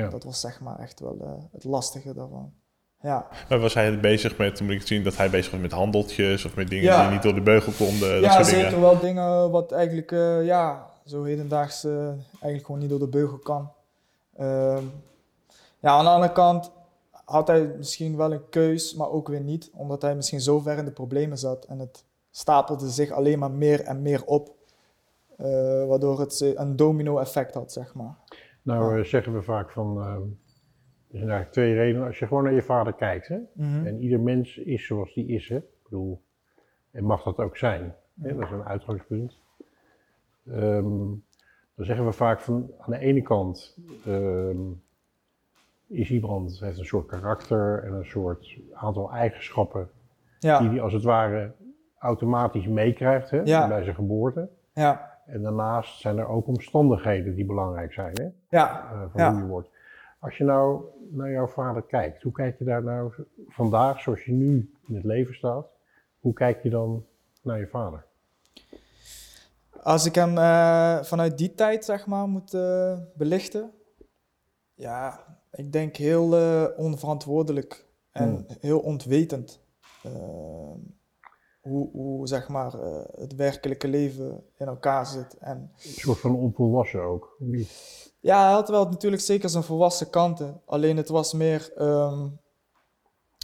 Ja. 0.00 0.08
Dat 0.08 0.24
was 0.24 0.40
zeg 0.40 0.60
maar 0.60 0.78
echt 0.78 1.00
wel 1.00 1.16
eh, 1.20 1.28
het 1.52 1.64
lastige 1.64 2.14
daarvan. 2.14 2.52
Ja, 3.00 3.26
Maar 3.48 3.58
was 3.58 3.74
hij 3.74 4.00
bezig 4.00 4.36
met, 4.38 4.60
moet 4.60 4.70
ik 4.70 4.86
zien, 4.86 5.02
dat 5.04 5.16
hij 5.16 5.30
bezig 5.30 5.50
was 5.52 5.60
met 5.60 5.72
handeltjes 5.72 6.44
of 6.44 6.54
met 6.56 6.68
dingen 6.68 6.84
Ja. 6.84 7.02
die 7.02 7.10
niet 7.12 7.22
door 7.22 7.34
de 7.34 7.40
beugel 7.40 7.72
konden? 7.86 8.12
dat 8.12 8.22
ja 8.22 8.32
soort 8.32 8.46
zeker 8.46 8.64
dingen. 8.64 8.80
wel 8.80 8.98
dingen 9.00 9.50
wat 9.50 9.72
eigenlijk 9.72 10.12
eh, 10.12 10.44
ja, 10.44 10.90
zo 11.06 11.22
hedendaags 11.24 11.84
eh, 11.84 12.06
eigenlijk 12.30 12.64
gewoon 12.64 12.80
niet 12.80 12.90
door 12.90 12.98
de 12.98 13.08
beugel 13.08 13.38
kan. 13.38 13.72
Ehm, 14.36 14.82
ja, 15.80 15.90
aan 15.90 16.04
de 16.04 16.10
andere 16.10 16.32
kant 16.32 16.70
had 17.24 17.46
hij 17.46 17.74
misschien 17.76 18.16
wel 18.16 18.32
een 18.32 18.48
keus, 18.48 18.94
maar 18.94 19.10
ook 19.10 19.28
weer 19.28 19.40
niet. 19.40 19.70
Omdat 19.74 20.02
hij 20.02 20.14
misschien 20.14 20.40
zo 20.40 20.58
ver 20.60 20.78
in 20.78 20.84
de 20.84 20.90
problemen 20.92 21.38
zat 21.38 21.64
en 21.64 21.78
het 21.78 22.04
stapelde 22.30 22.88
zich 22.90 23.10
alleen 23.10 23.38
maar 23.38 23.50
meer 23.50 23.80
en 23.82 24.02
meer 24.02 24.24
op. 24.24 24.52
waardoor 25.88 26.20
het 26.20 26.40
een 26.54 26.76
domino 26.76 27.18
effect 27.18 27.54
had, 27.54 27.72
zeg 27.72 27.94
maar. 27.94 28.14
Nou 28.64 28.98
eh, 28.98 29.04
zeggen 29.04 29.32
we 29.34 29.42
vaak 29.42 29.70
van, 29.70 29.96
eh, 30.00 30.06
er 30.06 31.18
zijn 31.18 31.30
eigenlijk 31.30 31.50
twee 31.52 31.74
redenen. 31.74 32.06
Als 32.06 32.18
je 32.18 32.26
gewoon 32.26 32.44
naar 32.44 32.52
je 32.52 32.62
vader 32.62 32.92
kijkt, 32.92 33.28
hè, 33.28 33.38
Mhm. 33.52 33.86
en 33.86 34.00
ieder 34.00 34.20
mens 34.20 34.56
is 34.58 34.86
zoals 34.86 35.14
die 35.14 35.26
is, 35.26 35.48
hè. 35.48 35.56
Ik 35.56 35.82
bedoel, 35.82 36.22
en 36.90 37.04
mag 37.04 37.22
dat 37.22 37.38
ook 37.38 37.56
zijn. 37.56 37.94
Hè? 38.20 38.34
Dat 38.34 38.42
is 38.44 38.50
een 38.50 38.64
uitgangspunt. 38.64 39.38
Ehm, 40.46 40.88
dan 41.74 41.84
zeggen 41.86 42.04
we 42.04 42.12
vaak 42.12 42.40
van, 42.40 42.70
aan 42.78 42.90
de 42.92 42.98
ene 42.98 43.22
kant 43.22 43.76
ehm, 44.06 44.60
is 45.86 46.10
iemand, 46.10 46.60
heeft 46.60 46.78
een 46.78 46.84
soort 46.84 47.06
karakter 47.06 47.82
en 47.84 47.92
een 47.92 48.04
soort 48.06 48.56
aantal 48.72 49.10
eigenschappen 49.12 49.90
die 50.58 50.68
hij 50.68 50.80
als 50.80 50.92
het 50.92 51.02
ware 51.02 51.52
automatisch 51.98 52.66
meekrijgt 52.66 53.30
Ja. 53.44 53.68
bij 53.68 53.82
zijn 53.82 53.94
geboorte. 53.94 54.48
ja, 54.72 55.13
En 55.26 55.42
daarnaast 55.42 56.00
zijn 56.00 56.18
er 56.18 56.28
ook 56.28 56.46
omstandigheden 56.46 57.34
die 57.34 57.44
belangrijk 57.46 57.92
zijn. 57.92 58.12
Hè? 58.14 58.28
ja. 58.58 58.90
eh, 58.92 59.00
van 59.12 59.20
Ja. 59.20 59.32
hoe 59.32 59.40
je 59.40 59.46
wordt. 59.46 59.68
Als 60.18 60.36
je 60.36 60.44
nou 60.44 60.84
naar 61.10 61.30
jouw 61.30 61.46
vader 61.46 61.82
kijkt, 61.82 62.22
hoe 62.22 62.32
kijk 62.32 62.58
je 62.58 62.64
daar 62.64 62.82
nou 62.82 63.12
vandaag, 63.48 64.00
zoals 64.00 64.24
je 64.24 64.32
nu 64.32 64.74
in 64.86 64.94
het 64.94 65.04
leven 65.04 65.34
staat, 65.34 65.66
hoe 66.20 66.32
kijk 66.32 66.62
je 66.62 66.70
dan 66.70 67.04
naar 67.42 67.58
je 67.58 67.66
vader? 67.66 68.04
Als 69.82 70.06
ik 70.06 70.14
hem 70.14 70.38
eh, 70.38 71.02
vanuit 71.02 71.38
die 71.38 71.54
tijd, 71.54 71.84
zeg 71.84 72.06
maar, 72.06 72.26
moet 72.28 72.54
eh, 72.54 72.98
belichten. 73.14 73.70
Ja, 74.74 75.20
ik 75.52 75.72
denk 75.72 75.96
heel 75.96 76.28
onverantwoordelijk 76.76 77.86
en 78.12 78.28
Hmm. 78.28 78.46
heel 78.60 78.78
ontwetend. 78.80 79.62
Hoe, 81.64 81.88
hoe, 81.92 82.28
zeg 82.28 82.48
maar, 82.48 82.80
eh, 82.80 82.98
het 83.20 83.34
werkelijke 83.34 83.88
leven 83.88 84.44
in 84.58 84.66
elkaar 84.66 85.06
zit. 85.06 85.36
En 85.40 85.56
Een 85.58 85.90
soort 85.90 86.18
van 86.18 86.36
onvolwassen 86.36 87.02
ook. 87.02 87.36
ja, 88.20 88.44
hij 88.44 88.52
had 88.52 88.68
wel 88.68 88.84
natuurlijk 88.88 89.22
zeker 89.22 89.48
zijn 89.48 89.62
volwassen 89.62 90.10
kanten. 90.10 90.60
Alleen 90.64 90.96
het 90.96 91.08
was 91.08 91.32
meer. 91.32 91.72
ehm, 91.76 92.26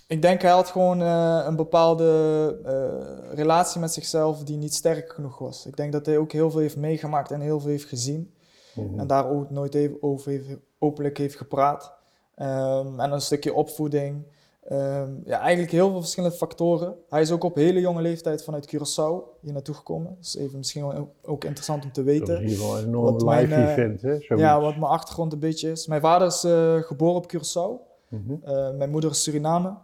ik 0.06 0.22
denk 0.22 0.42
hij 0.42 0.50
had 0.50 0.68
gewoon 0.68 1.02
eh, 1.02 1.42
een 1.46 1.56
bepaalde 1.56 2.60
eh, 2.64 3.34
relatie 3.34 3.80
met 3.80 3.92
zichzelf 3.92 4.44
die 4.44 4.56
niet 4.56 4.74
sterk 4.74 5.12
genoeg 5.12 5.38
was. 5.38 5.66
Ik 5.66 5.76
denk 5.76 5.92
dat 5.92 6.06
hij 6.06 6.18
ook 6.18 6.32
heel 6.32 6.50
veel 6.50 6.60
heeft 6.60 6.76
meegemaakt 6.76 7.30
en 7.30 7.40
heel 7.40 7.60
veel 7.60 7.70
heeft 7.70 7.88
gezien. 7.88 8.34
Mhm. 8.74 8.98
En 8.98 9.06
daar 9.06 9.30
ook 9.30 9.50
nooit 9.50 9.74
even 9.74 10.02
over 10.02 10.30
heeft, 10.30 10.48
openlijk 10.78 11.18
heeft 11.18 11.36
gepraat. 11.36 11.92
Ehm, 12.34 13.00
en 13.00 13.12
een 13.12 13.20
stukje 13.20 13.54
opvoeding. 13.54 14.26
Ehm, 14.70 15.12
ja, 15.24 15.38
eigenlijk 15.38 15.70
heel 15.70 15.90
veel 15.90 16.00
verschillende 16.00 16.36
factoren. 16.36 16.94
Hij 17.08 17.20
is 17.20 17.30
ook 17.30 17.44
op 17.44 17.54
hele 17.54 17.80
jonge 17.80 18.02
leeftijd 18.02 18.44
vanuit 18.44 18.66
Curaçao 18.66 19.40
hier 19.40 19.52
naartoe 19.52 19.74
gekomen. 19.74 20.14
Dat 20.16 20.24
is 20.24 20.36
even 20.36 20.58
misschien 20.58 20.86
wel 20.86 21.14
ook 21.22 21.44
interessant 21.44 21.84
om 21.84 21.92
te 21.92 22.04
Dat 22.04 22.12
is 22.12 22.18
weten. 22.18 22.36
in 22.36 22.42
ieder 22.42 22.56
geval 22.58 22.78
een 22.78 22.86
enorm 22.86 23.28
live 23.28 23.54
eh, 23.54 23.70
event. 23.70 24.02
Hè? 24.02 24.34
Ja, 24.34 24.60
wat 24.60 24.76
mijn 24.76 24.92
achtergrond 24.92 25.32
een 25.32 25.38
beetje 25.38 25.70
is. 25.70 25.86
Mijn 25.86 26.00
vader 26.00 26.26
is 26.26 26.44
eh, 26.44 26.76
geboren 26.76 27.14
op 27.14 27.32
Curaçao. 27.34 27.88
Mhm. 28.08 28.34
Eh, 28.42 28.70
mijn 28.70 28.90
moeder 28.90 29.10
is 29.10 29.22
Suriname. 29.22 29.74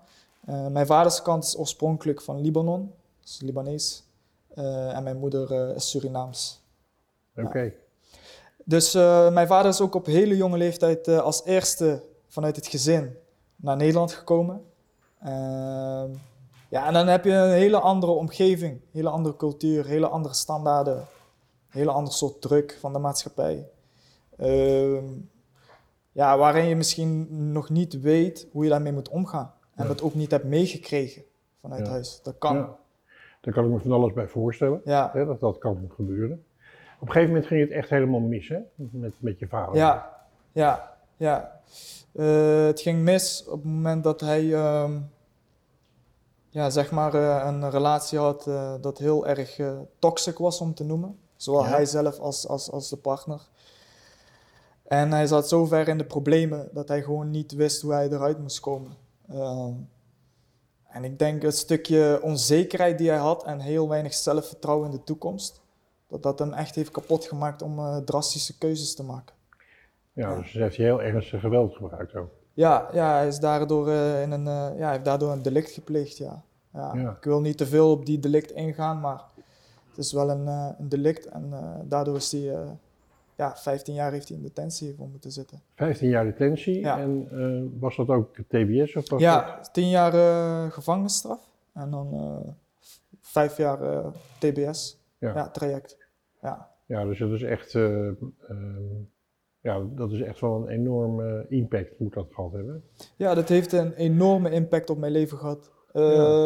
Mijn 0.70 0.86
vaders 0.86 1.22
kant 1.22 1.44
is 1.44 1.58
oorspronkelijk 1.58 2.22
van 2.22 2.40
Libanon. 2.40 2.92
Is 3.24 3.40
Libanees. 3.40 4.04
En 4.54 5.02
mijn 5.02 5.16
moeder 5.16 5.74
is 5.76 5.90
Surinaams. 5.90 6.64
Oké. 7.36 7.72
Dus 8.64 8.92
mijn 9.32 9.46
vader 9.46 9.70
is 9.70 9.80
ook 9.80 9.94
op 9.94 10.06
hele 10.06 10.36
jonge 10.36 10.56
leeftijd 10.56 11.08
als 11.08 11.44
eerste 11.44 12.02
vanuit 12.26 12.56
het 12.56 12.66
gezin 12.66 13.16
naar 13.56 13.76
Nederland 13.76 14.12
gekomen. 14.12 14.62
Ehm, 15.22 16.10
ja, 16.68 16.86
en 16.86 16.92
dan 16.92 17.06
heb 17.06 17.24
je 17.24 17.32
een 17.32 17.50
hele 17.50 17.80
andere 17.80 18.12
omgeving, 18.12 18.80
hele 18.92 19.08
andere 19.08 19.36
cultuur, 19.36 19.86
hele 19.86 20.08
andere 20.08 20.34
standaarden, 20.34 20.96
een 20.96 21.04
hele 21.68 21.90
ander 21.90 22.12
soort 22.12 22.40
druk 22.40 22.76
van 22.80 22.92
de 22.92 22.98
maatschappij. 22.98 23.68
Ehm, 24.36 25.04
ja, 26.12 26.38
waarin 26.38 26.64
je 26.64 26.76
misschien 26.76 27.26
nog 27.52 27.70
niet 27.70 28.00
weet 28.00 28.48
hoe 28.52 28.64
je 28.64 28.70
daarmee 28.70 28.92
moet 28.92 29.08
omgaan. 29.08 29.52
En 29.74 29.82
Ja. 29.82 29.88
dat 29.88 30.02
ook 30.02 30.14
niet 30.14 30.30
hebt 30.30 30.44
meegekregen 30.44 31.22
vanuit 31.60 31.86
Ja. 31.86 31.90
huis. 31.92 32.20
Dat 32.22 32.38
kan. 32.38 32.56
Ja. 32.56 32.76
Daar 33.40 33.54
kan 33.54 33.64
ik 33.64 33.70
me 33.70 33.78
van 33.80 33.92
alles 33.92 34.12
bij 34.12 34.28
voorstellen. 34.28 34.80
Ja. 34.84 35.10
Hè, 35.12 35.24
dat 35.26 35.40
dat 35.40 35.58
kan 35.58 35.90
gebeuren. 35.94 36.44
Op 37.00 37.06
een 37.06 37.12
gegeven 37.12 37.28
moment 37.28 37.46
ging 37.46 37.60
het 37.60 37.70
echt 37.70 37.90
helemaal 37.90 38.20
mis, 38.20 38.48
hè? 38.48 38.58
Met, 38.74 39.12
met 39.18 39.38
je 39.38 39.48
vader. 39.48 39.76
Ja, 39.76 40.24
ja, 40.52 40.95
ja. 41.16 41.60
Eh, 42.12 42.64
het 42.66 42.80
ging 42.80 43.02
mis 43.02 43.44
op 43.46 43.52
het 43.62 43.64
moment 43.64 44.04
dat 44.04 44.20
hij, 44.20 44.54
ehm, 44.54 45.00
ja, 46.48 46.70
zeg 46.70 46.90
maar, 46.90 47.14
eh, 47.14 47.46
een 47.46 47.70
relatie 47.70 48.18
had 48.18 48.46
eh, 48.46 48.74
dat 48.80 48.98
heel 48.98 49.26
erg 49.26 49.60
toxic 49.98 50.38
was 50.38 50.60
om 50.60 50.74
te 50.74 50.84
noemen. 50.84 51.18
Zowel 51.36 51.62
Ja. 51.62 51.68
hij 51.68 51.86
zelf 51.86 52.18
als, 52.18 52.48
als, 52.48 52.70
als 52.70 52.88
de 52.88 52.96
partner. 52.96 53.48
En 54.82 55.12
hij 55.12 55.26
zat 55.26 55.48
zo 55.48 55.64
ver 55.64 55.88
in 55.88 55.98
de 55.98 56.04
problemen 56.04 56.68
dat 56.72 56.88
hij 56.88 57.02
gewoon 57.02 57.30
niet 57.30 57.52
wist 57.52 57.82
hoe 57.82 57.92
hij 57.92 58.08
eruit 58.08 58.38
moest 58.38 58.60
komen. 58.60 58.92
Ehm, 59.28 59.72
en 60.88 61.04
ik 61.04 61.18
denk 61.18 61.42
het 61.42 61.56
stukje 61.56 62.20
onzekerheid 62.22 62.98
die 62.98 63.08
hij 63.08 63.18
had 63.18 63.44
en 63.44 63.60
heel 63.60 63.88
weinig 63.88 64.14
zelfvertrouwen 64.14 64.90
in 64.90 64.96
de 64.96 65.04
toekomst, 65.04 65.60
dat 66.08 66.22
dat 66.22 66.38
hem 66.38 66.52
echt 66.52 66.74
heeft 66.74 66.90
kapot 66.90 67.24
gemaakt 67.24 67.62
om 67.62 68.04
drastische 68.04 68.58
keuzes 68.58 68.94
te 68.94 69.02
maken. 69.02 69.35
Ja, 70.16 70.36
dus 70.38 70.52
hij 70.52 70.62
heeft 70.62 70.76
je 70.76 70.82
heel 70.82 71.02
ernstig 71.02 71.40
geweld 71.40 71.74
gebruikt 71.74 72.14
ook. 72.14 72.30
Ja, 72.52 72.88
ja 72.92 73.12
hij, 73.16 73.26
is 73.26 73.38
daardoor, 73.38 73.88
eh, 73.88 74.22
in 74.22 74.30
een, 74.30 74.46
eh, 74.46 74.68
ja, 74.78 74.82
hij 74.84 74.92
heeft 74.92 75.04
daardoor 75.04 75.32
een 75.32 75.42
delict 75.42 75.70
gepleegd, 75.70 76.16
ja. 76.16 76.42
Ja, 76.72 76.94
Ja. 76.94 77.10
Ik 77.10 77.24
wil 77.24 77.40
niet 77.40 77.58
te 77.58 77.66
veel 77.66 77.90
op 77.90 78.06
die 78.06 78.18
delict 78.18 78.50
ingaan, 78.50 79.00
maar 79.00 79.22
het 79.88 79.98
is 79.98 80.12
wel 80.12 80.30
een, 80.30 80.46
eh, 80.48 80.68
een 80.78 80.88
delict. 80.88 81.26
En 81.26 81.52
daardoor 81.84 82.16
is 82.16 82.32
hij, 82.32 82.54
ja, 83.36 83.56
15 83.56 83.94
jaar 83.94 84.12
heeft 84.12 84.28
hij 84.28 84.36
in 84.36 84.42
detentie 84.42 84.94
voor 84.94 85.08
moeten 85.08 85.30
zitten. 85.30 85.60
15 85.74 86.08
jaar 86.08 86.24
detentie. 86.24 86.80
Ja. 86.80 86.98
En 86.98 87.78
was 87.80 87.96
dat 87.96 88.08
ook 88.08 88.34
TBS? 88.48 88.88
Of 88.88 88.94
was 88.94 89.08
dat- 89.08 89.20
Ja, 89.20 89.60
10 89.72 89.88
jaar 89.88 90.12
gevangenisstraf 90.72 91.48
en 91.72 91.90
dan 91.90 92.12
eh, 92.12 92.52
vijf 93.20 93.56
jaar 93.56 93.78
TBS, 94.38 94.98
Ja. 95.18 95.48
traject. 95.48 95.96
Ja. 96.42 96.70
Ja, 96.86 97.04
dus 97.04 97.18
dat 97.18 97.30
is 97.30 97.42
echt, 97.42 97.74
eh, 97.74 98.06
ehm, 98.06 98.14
ja, 99.66 99.82
dat 99.94 100.12
is 100.12 100.20
echt 100.20 100.40
wel 100.40 100.54
een 100.54 100.68
enorme 100.68 101.46
impact 101.48 101.98
moet 101.98 102.14
dat 102.14 102.26
gehad 102.30 102.52
hebben. 102.52 102.84
ja, 103.16 103.34
dat 103.34 103.48
heeft 103.48 103.72
een 103.72 103.92
enorme 103.94 104.50
impact 104.50 104.90
op 104.90 104.98
mijn 104.98 105.12
leven 105.12 105.38
gehad. 105.38 105.70
Ja. 105.92 106.00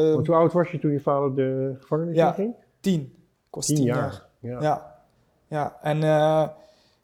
Eh, 0.09 0.15
Want 0.15 0.27
hoe 0.27 0.37
oud 0.37 0.53
was 0.53 0.71
je 0.71 0.79
toen 0.79 0.91
je 0.93 1.01
vader 1.01 1.35
de 1.35 1.75
gevangenis 1.81 2.17
ja. 2.17 2.33
ging? 2.33 2.55
Tien. 2.81 3.01
Ik 3.49 3.55
was 3.55 3.67
Tien, 3.67 3.77
tien, 3.77 3.85
jaar. 3.85 4.27
jaar. 4.39 4.63
Ja. 4.63 4.69
Ja, 4.69 5.03
ja. 5.49 5.79
en 5.83 6.03
eh, 6.03 6.49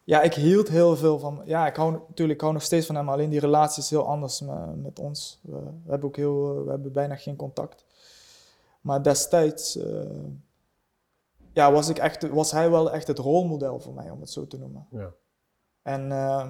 ja, 0.04 0.22
ik 0.22 0.34
hield 0.34 0.68
heel 0.68 0.96
veel 0.96 1.18
van. 1.18 1.42
Ja, 1.44 1.66
ik 1.66 1.76
hou 1.76 1.92
natuurlijk 1.92 2.30
ik 2.38 2.40
hou 2.40 2.52
nog 2.52 2.62
steeds 2.62 2.86
van 2.86 2.94
hem, 2.94 3.08
alleen 3.08 3.30
die 3.30 3.40
relatie 3.40 3.82
is 3.82 3.90
heel 3.90 4.06
anders 4.06 4.40
me- 4.40 4.76
met 4.76 4.98
ons. 4.98 5.40
We, 5.42 5.58
we 5.84 5.90
hebben 5.90 6.08
ook 6.08 6.16
heel, 6.16 6.64
we 6.64 6.70
hebben 6.70 6.92
bijna 6.92 7.16
geen 7.16 7.36
contact. 7.36 7.84
Maar 8.80 9.02
destijds 9.02 9.76
eh, 9.76 10.00
ja, 11.52 11.72
was, 11.72 11.88
ik 11.88 11.98
echt, 11.98 12.28
was 12.28 12.50
hij 12.52 12.70
wel 12.70 12.92
echt 12.92 13.06
het 13.06 13.18
rolmodel 13.18 13.80
voor 13.80 13.94
mij, 13.94 14.10
om 14.10 14.20
het 14.20 14.30
zo 14.30 14.46
te 14.46 14.58
noemen. 14.58 14.86
Ja. 14.90 15.10
En 15.86 16.12
eh, 16.12 16.48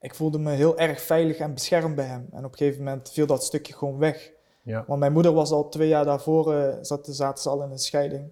ik 0.00 0.14
voelde 0.14 0.38
me 0.38 0.50
heel 0.50 0.78
erg 0.78 1.00
veilig 1.00 1.36
en 1.36 1.54
beschermd 1.54 1.94
bij 1.94 2.04
hem. 2.04 2.28
En 2.32 2.44
op 2.44 2.52
een 2.52 2.58
gegeven 2.58 2.84
moment 2.84 3.10
viel 3.10 3.26
dat 3.26 3.44
stukje 3.44 3.72
gewoon 3.72 3.98
weg. 3.98 4.32
Ja. 4.62 4.84
Want 4.86 5.00
mijn 5.00 5.12
moeder 5.12 5.32
was 5.32 5.50
al 5.50 5.68
twee 5.68 5.88
jaar 5.88 6.04
daarvoor, 6.04 6.54
eh, 6.54 6.76
zat, 6.80 7.06
zaten 7.10 7.42
ze 7.42 7.48
al 7.48 7.62
in 7.62 7.70
een 7.70 7.78
scheiding. 7.78 8.28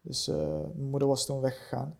Dus 0.00 0.28
eh, 0.28 0.36
mijn 0.74 0.90
moeder 0.90 1.08
was 1.08 1.26
toen 1.26 1.40
weggegaan. 1.40 1.96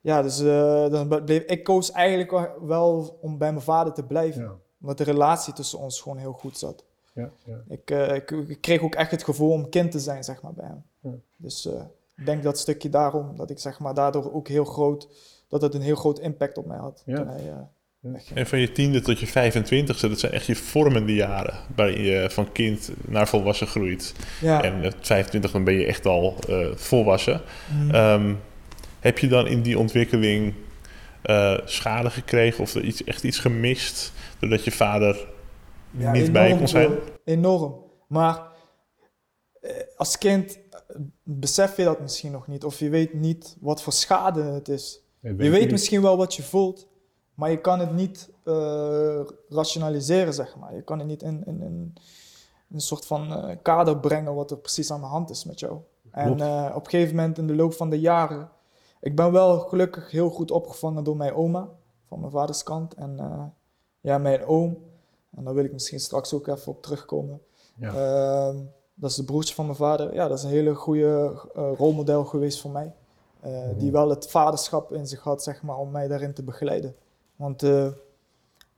Ja, 0.00 0.22
dus 0.22 0.40
eh, 0.40 0.90
dan 0.90 1.24
bleef, 1.24 1.42
ik 1.44 1.64
koos 1.64 1.90
eigenlijk 1.90 2.30
wel- 2.60 3.18
om 3.20 3.38
bij 3.38 3.52
mijn 3.52 3.64
vader 3.64 3.92
te 3.92 4.04
blijven. 4.04 4.42
Ja. 4.42 4.54
Omdat 4.80 4.98
de 4.98 5.04
relatie 5.04 5.52
tussen 5.52 5.78
ons 5.78 6.00
gewoon 6.00 6.18
heel 6.18 6.32
goed 6.32 6.58
zat. 6.58 6.84
Ja, 7.12 7.30
ja. 7.44 7.62
Ik, 7.68 7.90
ik, 7.90 8.30
ik 8.30 8.60
kreeg 8.60 8.82
ook 8.82 8.94
echt 8.94 9.10
het 9.10 9.24
gevoel 9.24 9.50
om 9.50 9.68
kind 9.68 9.90
te 9.90 10.00
zijn, 10.00 10.24
zeg 10.24 10.42
maar, 10.42 10.52
bij 10.52 10.66
hem. 10.66 10.82
Ja. 11.00 11.18
Dus 11.36 11.66
ik 12.16 12.26
denk 12.26 12.42
dat 12.42 12.58
stukje 12.58 12.88
daarom, 12.88 13.36
dat 13.36 13.50
ik 13.50 13.58
zeg 13.58 13.78
maar 13.78 13.94
daardoor 13.94 14.32
ook 14.32 14.48
heel 14.48 14.64
groot, 14.64 15.08
dat 15.50 15.62
het 15.62 15.74
een 15.74 15.80
heel 15.80 15.96
groot 15.96 16.18
impact 16.18 16.58
op 16.58 16.66
mij 16.66 16.78
had. 16.78 17.02
Ja. 17.06 17.16
toen 17.16 17.28
hij, 17.28 17.48
eh. 17.48 17.56
En 18.34 18.46
van 18.46 18.58
je 18.58 18.72
tiende 18.72 19.00
tot 19.00 19.20
je 19.20 19.28
25ste, 19.28 20.08
dat 20.08 20.18
zijn 20.18 20.32
echt 20.32 20.46
je 20.46 20.56
vormende 20.56 21.14
jaren. 21.14 21.54
Waarin 21.76 22.02
je 22.02 22.30
van 22.30 22.52
kind 22.52 22.90
naar 23.06 23.28
volwassen 23.28 23.66
groeit. 23.66 24.14
Ja. 24.40 24.62
En 24.62 24.80
met 24.80 24.94
25 25.00 25.50
dan 25.50 25.64
ben 25.64 25.74
je 25.74 25.86
echt 25.86 26.06
al 26.06 26.36
eh, 26.48 26.66
volwassen. 26.74 27.40
Mhm. 27.72 27.94
Ehm, 27.94 28.34
Heb 29.00 29.18
je 29.18 29.28
dan 29.28 29.46
in 29.46 29.62
die 29.62 29.78
ontwikkeling 29.78 30.54
eh, 31.22 31.58
schade 31.64 32.10
gekregen 32.10 32.62
of 32.62 32.74
er 32.74 32.82
iets, 32.82 33.04
echt 33.04 33.24
iets 33.24 33.38
gemist 33.38 34.12
doordat 34.38 34.64
je 34.64 34.70
vader 34.70 35.28
Ja, 35.90 36.12
niet 36.12 36.32
bij 36.32 36.48
je 36.48 36.56
kon 36.56 36.68
zijn? 36.68 36.92
Enorm. 37.24 37.84
Maar 38.08 38.42
eh, 39.60 39.70
als 39.96 40.18
kind 40.18 40.58
eh, 40.70 40.96
besef 41.22 41.76
je 41.76 41.84
dat 41.84 42.00
misschien 42.00 42.32
nog 42.32 42.46
niet. 42.46 42.64
Of 42.64 42.78
je 42.78 42.88
weet 42.88 43.14
niet 43.14 43.56
wat 43.60 43.82
voor 43.82 43.92
schade 43.92 44.42
het 44.42 44.68
is. 44.68 45.00
Je 45.20 45.34
weet 45.34 45.60
niet. 45.60 45.70
misschien 45.70 46.02
wel 46.02 46.16
wat 46.16 46.34
je 46.34 46.42
voelt, 46.42 46.86
maar 47.34 47.50
je 47.50 47.60
kan 47.60 47.80
het 47.80 47.92
niet 47.92 48.30
eh, 48.42 49.20
rationaliseren, 49.48 50.34
zeg 50.34 50.56
maar. 50.56 50.74
Je 50.74 50.82
kan 50.82 50.98
het 50.98 51.08
niet 51.08 51.22
in, 51.22 51.42
in, 51.46 51.62
in 51.62 51.94
een 52.70 52.80
soort 52.80 53.06
van 53.06 53.34
eh, 53.34 53.56
kader 53.62 53.98
brengen 53.98 54.34
wat 54.34 54.50
er 54.50 54.58
precies 54.58 54.90
aan 54.90 55.00
de 55.00 55.06
hand 55.06 55.30
is 55.30 55.44
met 55.44 55.60
jou. 55.60 55.78
En 56.10 56.40
eh, 56.40 56.72
op 56.74 56.84
een 56.84 56.90
gegeven 56.90 57.16
moment 57.16 57.38
in 57.38 57.46
de 57.46 57.54
loop 57.54 57.72
van 57.72 57.90
de 57.90 58.00
jaren... 58.00 58.50
Ik 59.00 59.16
ben 59.16 59.32
wel 59.32 59.58
gelukkig 59.58 60.10
heel 60.10 60.30
goed 60.30 60.50
opgevangen 60.50 61.04
door 61.04 61.16
mijn 61.16 61.34
oma, 61.34 61.68
van 62.08 62.20
mijn 62.20 62.32
vaders 62.32 62.62
kant. 62.62 62.94
En 62.94 63.18
ja, 64.00 64.18
mijn 64.18 64.44
oom. 64.44 64.78
En 65.36 65.44
daar 65.44 65.54
wil 65.54 65.64
ik 65.64 65.72
misschien 65.72 66.00
straks 66.00 66.34
ook 66.34 66.46
even 66.46 66.72
op 66.72 66.82
terugkomen. 66.82 67.40
Ja. 67.76 67.94
Ehm, 67.94 68.56
dat 68.94 69.10
is 69.10 69.16
de 69.16 69.24
broertje 69.24 69.54
van 69.54 69.64
mijn 69.64 69.76
vader. 69.76 70.14
Ja, 70.14 70.28
dat 70.28 70.38
is 70.38 70.44
een 70.44 70.50
hele 70.50 70.74
goede 70.74 71.32
rolmodel 71.54 72.24
geweest 72.24 72.60
voor 72.60 72.70
mij. 72.70 72.92
Eh, 73.40 73.50
Die 73.76 73.90
wel 73.92 74.10
het 74.10 74.30
vaderschap 74.30 74.92
in 74.92 75.06
zich 75.06 75.20
had, 75.20 75.42
zeg 75.42 75.62
maar, 75.62 75.76
om 75.76 75.90
mij 75.90 76.08
daarin 76.08 76.32
te 76.34 76.42
begeleiden. 76.42 76.94
Want 77.36 77.62
eh, 77.62 77.86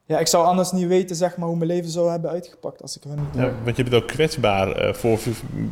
ja, 0.05 0.19
ik 0.19 0.27
zou 0.27 0.45
anders 0.47 0.73
niet 0.73 0.87
weten, 0.87 1.17
zeg 1.17 1.37
maar, 1.37 1.49
hoe 1.49 1.57
mijn 1.57 1.69
leven 1.71 1.91
zou 1.91 2.11
hebben 2.11 2.31
uitgepakt 2.31 2.83
als 2.83 2.97
ik 2.97 3.03
hun 3.03 3.19
niet... 3.19 3.35
Ja, 3.35 3.53
want 3.65 3.77
je 3.77 3.83
bent 3.83 3.95
ook 4.03 4.09
kwetsbaar 4.09 4.73
eh, 4.73 4.95
voor 4.95 5.19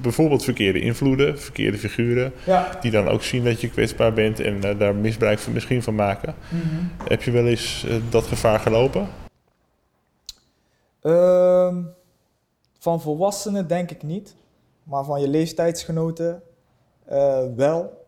bijvoorbeeld 0.03 0.45
verkeerde 0.45 0.81
invloeden, 0.81 1.39
verkeerde 1.39 1.79
figuren, 1.79 2.33
Ja. 2.47 2.79
die 2.81 2.91
dan 2.91 3.09
ook 3.09 3.23
zien 3.23 3.45
dat 3.45 3.61
je 3.61 3.71
kwetsbaar 3.71 4.13
bent 4.13 4.41
en 4.41 4.79
daar 4.79 4.95
misbruik 4.95 5.39
van 5.39 5.53
misschien 5.53 5.83
van 5.83 5.95
maken. 5.95 6.35
Heb 7.09 7.23
je 7.23 7.31
wel 7.31 7.47
eens 7.47 7.87
dat 8.11 8.25
gevaar 8.25 8.61
gelopen? 8.61 9.09
Ehm, 11.01 11.83
van 12.79 13.01
volwassenen 13.01 13.69
denk 13.69 13.91
ik 13.91 14.03
niet, 14.03 14.35
maar 14.83 15.05
van 15.05 15.21
je 15.21 15.29
leeftijdsgenoten 15.29 16.43
wel. 17.57 17.99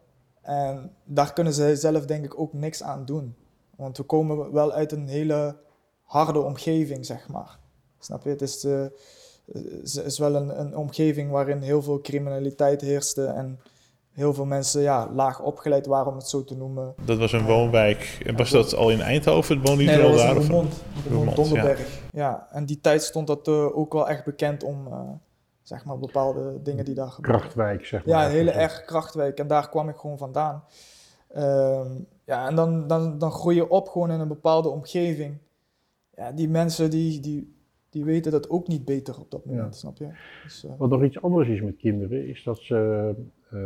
En 0.42 0.92
daar 1.04 1.32
kunnen 1.32 1.52
ze 1.52 1.76
zelf 1.76 2.06
denk 2.06 2.24
ik 2.24 2.40
ook 2.40 2.52
niks 2.52 2.82
aan 2.82 3.04
doen. 3.04 3.34
Want 3.76 3.96
we 3.96 4.02
komen 4.02 4.52
wel 4.52 4.72
uit 4.72 4.92
een 4.92 5.08
hele 5.08 5.56
harde 6.02 6.40
omgeving, 6.40 7.06
zeg 7.06 7.28
maar. 7.28 7.58
Snap 7.98 8.24
je? 8.24 8.30
Het 8.30 8.42
is, 8.42 8.64
eh, 8.64 8.84
het 9.52 10.04
is 10.04 10.18
wel 10.18 10.34
een, 10.34 10.60
een 10.60 10.76
omgeving 10.76 11.30
waarin 11.30 11.60
heel 11.60 11.82
veel 11.82 12.00
criminaliteit 12.00 12.80
heerste 12.80 13.24
en 13.24 13.60
heel 14.12 14.34
veel 14.34 14.44
mensen 14.44 14.82
ja, 14.82 15.10
laag 15.12 15.40
opgeleid 15.40 15.86
waren, 15.86 16.12
om 16.12 16.16
het 16.16 16.28
zo 16.28 16.44
te 16.44 16.56
noemen. 16.56 16.94
Dat 17.04 17.18
was 17.18 17.32
een 17.32 17.44
woonwijk. 17.44 18.18
En 18.26 18.36
was 18.36 18.50
dat 18.50 18.74
al 18.74 18.90
in 18.90 19.00
Eindhoven? 19.00 19.58
Het 19.58 19.68
woonde 19.68 19.84
Nee, 19.84 19.96
dat 19.96 20.04
al 20.04 20.10
was 20.10 20.20
daar? 20.20 20.36
in 20.36 20.40
Roermond. 20.40 20.82
Roermond. 21.08 21.78
Ja. 22.12 22.48
en 22.50 22.66
die 22.66 22.80
tijd 22.80 23.02
stond 23.02 23.26
dat 23.26 23.48
eh, 23.48 23.76
ook 23.76 23.92
wel 23.92 24.08
echt 24.08 24.24
bekend 24.24 24.62
om, 24.62 24.86
eh, 24.86 25.00
zeg 25.62 25.84
maar, 25.84 25.98
bepaalde 25.98 26.62
dingen 26.62 26.84
die 26.84 26.94
daar 26.94 27.10
gebeurden. 27.10 27.40
Krachtwijk, 27.40 27.84
zeg 27.84 28.06
maar. 28.06 28.14
Ja, 28.18 28.24
een 28.24 28.30
hele 28.30 28.50
erg 28.50 28.84
krachtwijk. 28.84 29.38
En 29.38 29.46
daar 29.46 29.68
kwam 29.68 29.88
ik 29.88 29.96
gewoon 29.96 30.18
vandaan. 30.18 30.64
Ehm, 31.28 31.90
ja, 32.24 32.48
en 32.48 32.54
dan, 32.54 32.86
dan, 32.86 33.18
dan 33.18 33.30
groei 33.32 33.56
je 33.56 33.68
op 33.70 33.88
gewoon 33.88 34.10
in 34.10 34.20
een 34.20 34.28
bepaalde 34.28 34.68
omgeving. 34.68 35.36
Ja, 36.16 36.32
die 36.32 36.48
mensen 36.48 36.90
die, 36.90 37.20
die, 37.20 37.54
die 37.90 38.04
weten 38.04 38.32
dat 38.32 38.50
ook 38.50 38.68
niet 38.68 38.84
beter 38.84 39.18
op 39.20 39.30
dat 39.30 39.44
moment, 39.44 39.74
Ja. 39.74 39.78
snap 39.78 39.96
je? 39.96 40.08
Dus, 40.42 40.64
eh, 40.64 40.70
Wat 40.78 40.90
nog 40.90 41.02
iets 41.02 41.22
anders 41.22 41.48
is 41.48 41.60
met 41.62 41.76
kinderen, 41.76 42.28
is 42.28 42.42
dat 42.44 42.58
ze 42.58 43.14
eh, 43.50 43.58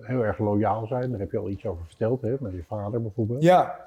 heel 0.00 0.24
erg 0.24 0.38
loyaal 0.38 0.86
zijn. 0.86 1.10
Daar 1.10 1.20
heb 1.20 1.30
je 1.30 1.38
al 1.38 1.48
iets 1.48 1.66
over 1.66 1.84
verteld, 1.86 2.22
hè, 2.22 2.36
met 2.40 2.52
je 2.52 2.64
vader 2.68 3.02
bijvoorbeeld. 3.02 3.42
ja, 3.42 3.86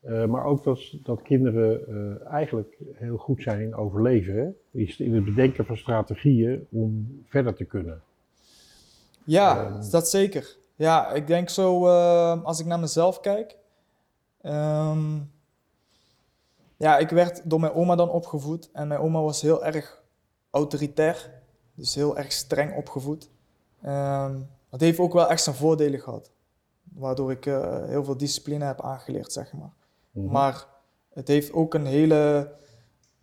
Eh, 0.00 0.24
maar 0.24 0.44
ook 0.44 0.64
dat, 0.64 0.80
dat 1.02 1.22
kinderen 1.22 1.86
eh, 1.88 2.26
eigenlijk 2.32 2.76
heel 2.94 3.16
goed 3.16 3.42
zijn 3.42 3.60
in 3.60 3.74
overleven. 3.74 4.34
Hè? 4.36 4.48
Is 4.80 4.98
in 5.00 5.14
het 5.14 5.24
bedenken 5.24 5.64
van 5.66 5.76
strategieën 5.76 6.66
om 6.70 7.22
verder 7.28 7.54
te 7.54 7.64
kunnen. 7.64 8.02
Ja, 9.24 9.64
Ehm. 9.64 9.90
dat 9.90 10.08
zeker. 10.08 10.56
Ja, 10.76 11.12
ik 11.12 11.26
denk 11.26 11.48
zo, 11.48 11.86
eh, 11.86 12.42
als 12.44 12.60
ik 12.60 12.66
naar 12.66 12.80
mezelf 12.80 13.20
kijk. 13.20 13.56
ehm, 14.40 15.16
ja, 16.76 16.98
ik 16.98 17.08
werd 17.10 17.50
door 17.50 17.60
mijn 17.60 17.72
oma 17.74 17.96
dan 17.96 18.10
opgevoed. 18.10 18.70
En 18.72 18.88
mijn 18.88 19.00
oma 19.00 19.20
was 19.20 19.42
heel 19.42 19.64
erg 19.64 20.02
autoritair. 20.50 21.30
Dus 21.74 21.94
heel 21.94 22.18
erg 22.18 22.32
streng 22.32 22.76
opgevoed. 22.76 23.30
Ehm, 23.82 24.36
dat 24.70 24.80
heeft 24.80 24.98
ook 24.98 25.12
wel 25.12 25.28
echt 25.28 25.42
zijn 25.42 25.56
voordelen 25.56 26.00
gehad. 26.00 26.30
Waardoor 26.94 27.30
ik 27.30 27.44
heel 27.88 28.04
veel 28.04 28.16
discipline 28.16 28.64
heb 28.64 28.80
aangeleerd, 28.82 29.32
zeg 29.32 29.52
maar. 29.52 29.70
Mhm. 30.22 30.32
Maar 30.32 30.66
het 31.12 31.28
heeft 31.28 31.52
ook 31.52 31.74
een 31.74 31.86
hele 31.86 32.52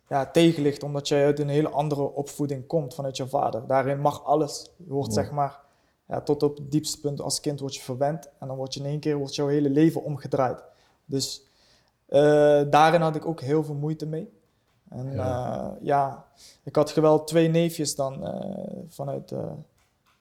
ja, 0.08 0.26
tegenlicht, 0.30 0.82
omdat 0.82 1.08
jij 1.08 1.24
uit 1.24 1.38
een 1.38 1.48
hele 1.48 1.68
andere 1.68 2.12
opvoeding 2.12 2.66
komt 2.66 2.94
vanuit 2.94 3.16
je 3.16 3.28
vader. 3.28 3.66
Daarin 3.66 4.00
mag 4.00 4.24
alles. 4.24 4.70
Je 4.76 4.92
wordt 4.92 5.14
Ja. 5.14 5.22
zeg 5.22 5.30
maar, 5.30 5.60
ja, 6.08 6.20
tot 6.20 6.42
op 6.42 6.56
het 6.56 6.70
diepste 6.70 7.00
punt 7.00 7.20
als 7.20 7.40
kind 7.40 7.60
word 7.60 7.74
je 7.74 7.80
verwend. 7.82 8.28
En 8.38 8.48
dan 8.48 8.56
word 8.56 8.74
je 8.74 8.80
in 8.80 8.86
één 8.86 9.00
keer 9.00 9.16
wordt 9.16 9.34
jouw 9.34 9.46
hele 9.46 9.70
leven 9.70 10.02
omgedraaid. 10.02 10.62
Dus 11.04 11.46
eh, 12.06 12.62
daarin 12.70 13.00
had 13.00 13.16
ik 13.16 13.26
ook 13.26 13.40
heel 13.40 13.64
veel 13.64 13.74
moeite 13.74 14.06
mee. 14.06 14.34
En 14.88 15.12
Ja. 15.12 15.14
ja, 15.14 15.76
ja 15.80 16.26
ik 16.62 16.76
had 16.76 16.94
wel 16.94 17.24
twee 17.24 17.48
neefjes 17.48 17.94
dan 17.94 18.26
eh, 18.26 18.56
vanuit 18.88 19.32
eh, 19.32 19.52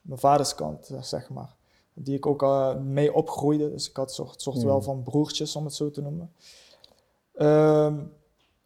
mijn 0.02 0.20
vaders 0.20 0.56
kant, 0.56 0.90
eh, 0.90 1.02
zeg 1.02 1.30
maar. 1.30 1.56
Die 1.94 2.16
ik 2.16 2.26
ook 2.26 2.44
eh, 2.44 2.76
mee 2.76 3.14
opgroeide. 3.14 3.72
Dus 3.72 3.90
ik 3.90 3.96
had 3.96 4.14
soort, 4.14 4.42
soort 4.42 4.64
wel 4.64 4.82
van 4.82 5.04
broertjes, 5.04 5.56
om 5.56 5.66
het 5.66 5.74
zo 5.74 5.92
te 5.92 6.02
noemen. 6.02 6.34
Ehm, 7.38 7.96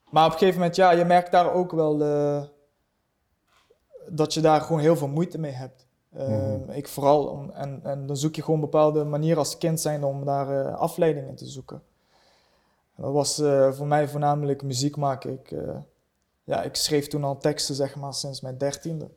maar 0.09 0.25
op 0.25 0.31
een 0.31 0.37
gegeven 0.37 0.59
moment, 0.59 0.75
ja, 0.75 0.91
je 0.91 1.05
merkt 1.05 1.31
daar 1.31 1.53
ook 1.53 1.71
wel 1.71 2.01
eh, 2.03 2.43
dat 4.09 4.33
je 4.33 4.41
daar 4.41 4.61
gewoon 4.61 4.81
heel 4.81 4.95
veel 4.95 5.07
moeite 5.07 5.39
mee 5.39 5.51
hebt. 5.51 5.87
Ehm, 6.13 6.31
Mhm. 6.61 6.69
Ik 6.71 6.87
vooral, 6.87 7.27
om, 7.27 7.49
en, 7.49 7.79
en 7.83 8.05
dan 8.05 8.17
zoek 8.17 8.35
je 8.35 8.43
gewoon 8.43 8.59
bepaalde 8.59 9.03
manieren 9.03 9.37
als 9.37 9.57
kind 9.57 9.79
zijn 9.79 10.03
om 10.03 10.25
daar 10.25 10.65
eh, 10.65 10.75
afleidingen 10.75 11.35
te 11.35 11.45
zoeken. 11.45 11.81
En 12.95 13.03
dat 13.03 13.13
was 13.13 13.39
eh, 13.39 13.71
voor 13.71 13.87
mij 13.87 14.07
voornamelijk 14.07 14.63
muziek 14.63 14.95
maken. 14.97 15.33
Ik, 15.33 15.51
eh, 15.51 15.77
ja, 16.43 16.61
ik 16.63 16.75
schreef 16.75 17.07
toen 17.07 17.23
al 17.23 17.37
teksten, 17.37 17.75
zeg 17.75 17.95
maar, 17.95 18.13
sinds 18.13 18.41
mijn 18.41 18.57
dertiende. 18.57 19.09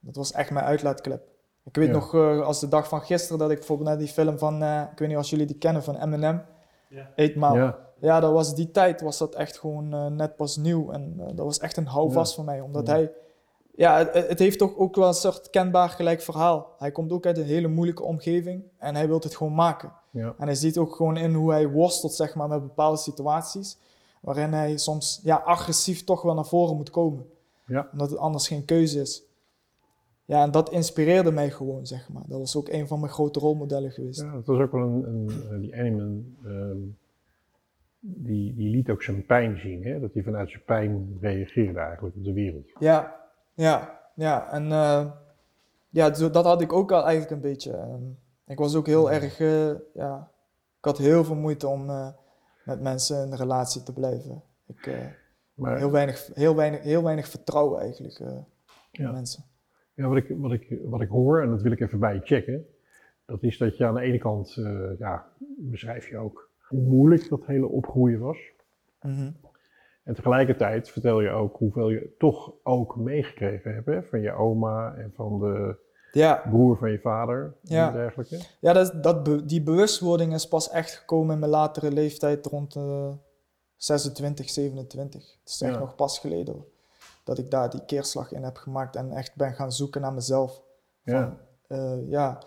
Dat 0.00 0.16
was 0.16 0.32
echt 0.32 0.50
mijn 0.50 0.64
uitlaatklep. 0.64 1.28
Ik 1.64 1.76
weet 1.76 1.86
Ja. 1.86 1.92
nog 1.92 2.14
eh, 2.14 2.40
als 2.40 2.60
de 2.60 2.68
dag 2.68 2.88
van 2.88 3.00
gisteren 3.02 3.38
dat 3.38 3.50
ik 3.50 3.56
bijvoorbeeld 3.58 3.88
naar 3.88 3.98
die 3.98 4.08
film 4.08 4.38
van, 4.38 4.62
eh, 4.62 4.82
ik 4.92 4.98
weet 4.98 5.08
niet 5.08 5.16
of 5.16 5.26
jullie 5.26 5.46
die 5.46 5.58
kennen, 5.58 5.82
van 5.82 5.96
Eminem, 5.96 6.42
Ja. 6.88 7.08
Mile. 7.16 7.54
Ja. 7.54 7.78
Ja, 8.00 8.20
dat 8.20 8.32
was 8.32 8.54
die 8.54 8.70
tijd, 8.70 9.00
was 9.00 9.18
dat 9.18 9.34
echt 9.34 9.58
gewoon 9.58 9.92
eh, 9.94 10.06
net 10.06 10.36
pas 10.36 10.56
nieuw. 10.56 10.90
En 10.90 11.14
eh, 11.18 11.26
dat 11.26 11.44
was 11.46 11.58
echt 11.58 11.76
een 11.76 11.86
houvast 11.86 12.30
Ja. 12.30 12.36
voor 12.36 12.44
mij, 12.44 12.60
omdat 12.60 12.86
Ja. 12.86 12.92
hij... 12.92 13.12
Ja, 13.74 13.98
het, 13.98 14.28
het 14.28 14.38
heeft 14.38 14.58
toch 14.58 14.76
ook 14.76 14.96
wel 14.96 15.08
een 15.08 15.14
soort 15.14 15.50
kenbaar 15.50 15.88
gelijk 15.88 16.20
verhaal. 16.20 16.74
Hij 16.78 16.90
komt 16.92 17.12
ook 17.12 17.26
uit 17.26 17.38
een 17.38 17.44
hele 17.44 17.68
moeilijke 17.68 18.02
omgeving 18.02 18.62
en 18.78 18.94
hij 18.94 19.06
wil 19.08 19.18
het 19.18 19.36
gewoon 19.36 19.54
maken. 19.54 19.92
ja. 20.10 20.34
En 20.38 20.46
hij 20.46 20.54
ziet 20.54 20.78
ook 20.78 20.94
gewoon 20.96 21.16
in 21.16 21.34
hoe 21.34 21.50
hij 21.50 21.68
worstelt 21.68 22.14
zeg 22.14 22.34
maar, 22.34 22.48
met 22.48 22.60
bepaalde 22.62 22.96
situaties. 22.98 23.78
Waarin 24.20 24.52
hij 24.52 24.76
soms 24.76 25.20
ja, 25.22 25.36
agressief 25.36 26.04
toch 26.04 26.22
wel 26.22 26.34
naar 26.34 26.44
voren 26.46 26.76
moet 26.76 26.90
komen. 26.90 27.26
Ja. 27.66 27.88
Omdat 27.92 28.10
het 28.10 28.18
anders 28.18 28.48
geen 28.48 28.64
keuze 28.64 29.00
is. 29.00 29.22
Ja, 30.24 30.42
en 30.42 30.50
dat 30.50 30.70
inspireerde 30.70 31.30
mij 31.32 31.50
gewoon, 31.50 31.86
zeg 31.86 32.08
maar. 32.08 32.22
Dat 32.26 32.38
was 32.38 32.56
ook 32.56 32.68
een 32.68 32.86
van 32.88 33.00
mijn 33.00 33.12
grote 33.12 33.38
rolmodellen 33.40 33.90
geweest. 33.90 34.20
Ja, 34.20 34.32
dat 34.32 34.46
was 34.46 34.58
ook 34.60 34.72
wel 34.72 34.82
een, 34.82 35.04
een 35.08 35.30
eh, 35.50 35.60
die 35.60 35.76
Animan, 35.76 36.24
ehm, 36.44 36.76
die, 38.00 38.54
die 38.54 38.70
liet 38.70 38.90
ook 38.90 39.02
zijn 39.02 39.26
pijn 39.26 39.58
zien, 39.58 39.84
hè? 39.84 40.00
dat 40.00 40.14
hij 40.14 40.22
vanuit 40.22 40.50
zijn 40.50 40.62
pijn 40.64 41.16
reageerde 41.20 41.78
eigenlijk 41.78 42.16
op 42.16 42.24
de 42.24 42.32
wereld. 42.32 42.70
Ja, 42.78 43.20
ja, 43.54 44.00
ja. 44.14 44.52
En 44.52 44.72
eh, 44.72 45.10
ja, 45.88 46.10
dat 46.10 46.44
had 46.44 46.60
ik 46.60 46.72
ook 46.72 46.92
al 46.92 47.02
eigenlijk 47.02 47.30
een 47.30 47.50
beetje. 47.50 47.72
Ehm, 47.72 48.02
ik 48.46 48.58
was 48.58 48.74
ook 48.74 48.86
heel 48.86 49.10
erg, 49.10 49.40
eh, 49.40 49.72
ja, 49.94 50.30
ik 50.78 50.84
had 50.84 50.98
heel 50.98 51.24
veel 51.24 51.34
moeite 51.36 51.66
om 51.68 51.90
eh, 51.90 52.08
met 52.64 52.80
mensen 52.80 53.24
in 53.24 53.32
een 53.32 53.38
relatie 53.38 53.82
te 53.82 53.92
blijven. 53.92 54.42
Ik, 54.66 54.90
Maar 55.54 55.76
heel, 55.78 55.90
weinig, 55.90 56.30
heel, 56.34 56.56
weinig, 56.56 56.82
heel 56.82 57.02
weinig 57.02 57.28
vertrouwen 57.28 57.80
eigenlijk 57.80 58.18
in 58.18 58.44
Ja. 58.90 59.12
mensen. 59.12 59.44
ja, 59.94 60.08
wat, 60.08 60.16
ik, 60.16 60.26
wat, 60.36 60.52
ik, 60.52 60.78
wat 60.84 61.00
ik 61.00 61.08
hoor, 61.08 61.42
en 61.42 61.50
dat 61.50 61.62
wil 61.62 61.72
ik 61.72 61.80
even 61.80 61.98
bij 61.98 62.14
je 62.14 62.20
checken, 62.24 62.66
dat 63.24 63.42
is 63.42 63.58
dat 63.58 63.76
je 63.76 63.86
aan 63.86 63.94
de 63.94 64.00
ene 64.00 64.18
kant, 64.18 64.54
ja, 64.98 65.26
beschrijf 65.58 66.08
je 66.08 66.16
ook 66.18 66.49
hoe 66.70 66.80
moeilijk 66.80 67.28
dat 67.28 67.46
hele 67.46 67.68
opgroeien 67.68 68.20
was. 68.20 68.38
Mhm. 69.00 69.30
En 70.04 70.14
tegelijkertijd 70.14 70.88
vertel 70.90 71.20
je 71.20 71.30
ook 71.30 71.56
hoeveel 71.56 71.90
je 71.90 72.14
toch 72.18 72.52
ook 72.62 72.96
meegekregen 72.96 73.74
hebt 73.74 73.86
hè, 73.86 74.02
van 74.02 74.20
je 74.20 74.32
oma 74.32 74.94
en 74.94 75.12
van 75.14 75.38
de 75.40 75.76
Ja, 76.12 76.42
broer 76.50 76.76
van 76.76 76.90
je 76.90 77.00
vader 77.00 77.54
Ja. 77.62 77.86
en 77.88 77.92
dergelijke. 77.94 78.38
ja 78.60 78.72
dat, 78.72 79.02
dat 79.02 79.48
die 79.48 79.62
bewustwording 79.62 80.34
is 80.34 80.48
pas 80.48 80.70
echt 80.70 80.94
gekomen 80.94 81.32
in 81.34 81.38
mijn 81.40 81.50
latere 81.50 81.92
leeftijd 81.92 82.46
rond 82.46 82.76
eh 82.76 83.12
26, 83.76 84.50
27. 84.50 85.36
Het 85.40 85.48
is 85.48 85.60
echt 85.60 85.72
Ja. 85.72 85.78
nog 85.78 85.94
pas 85.94 86.18
geleden 86.18 86.54
hoor, 86.54 86.66
dat 87.24 87.38
ik 87.38 87.50
daar 87.50 87.70
die 87.70 87.84
keerslag 87.84 88.32
in 88.32 88.42
heb 88.42 88.56
gemaakt 88.56 88.96
en 88.96 89.12
echt 89.12 89.36
ben 89.36 89.52
gaan 89.54 89.72
zoeken 89.72 90.00
naar 90.00 90.12
mezelf. 90.12 90.62
Ja. 91.02 91.36
Eh, 91.66 92.08
ja, 92.08 92.42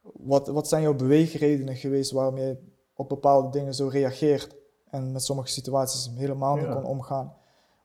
wat, 0.00 0.46
wat 0.48 0.68
zijn 0.68 0.82
jouw 0.82 0.94
beweegredenen 0.94 1.76
geweest 1.76 2.10
waarom 2.10 2.36
je 2.38 2.56
op 2.98 3.08
bepaalde 3.08 3.50
dingen 3.50 3.74
zo 3.74 3.88
reageert 3.88 4.56
en 4.90 5.12
met 5.12 5.22
sommige 5.22 5.48
situaties 5.48 6.10
helemaal 6.16 6.54
niet 6.56 6.64
Ja. 6.64 6.72
kon 6.74 6.84
omgaan. 6.84 7.32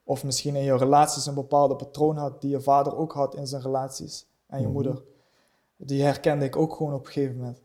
Of 0.03 0.23
misschien 0.23 0.55
in 0.55 0.63
je 0.63 0.77
relaties 0.77 1.25
een 1.25 1.33
bepaalde 1.33 1.75
patroon 1.75 2.17
had 2.17 2.41
die 2.41 2.49
je 2.49 2.61
vader 2.61 2.97
ook 2.97 3.13
had 3.13 3.35
in 3.35 3.47
zijn 3.47 3.61
relaties 3.61 4.27
en 4.47 4.57
je 4.59 4.63
Mhm. 4.63 4.73
moeder. 4.73 5.03
Die 5.77 6.03
herkende 6.03 6.45
ik 6.45 6.55
ook 6.55 6.75
gewoon 6.75 6.93
op 6.93 7.05
een 7.05 7.11
gegeven 7.11 7.37
moment. 7.37 7.61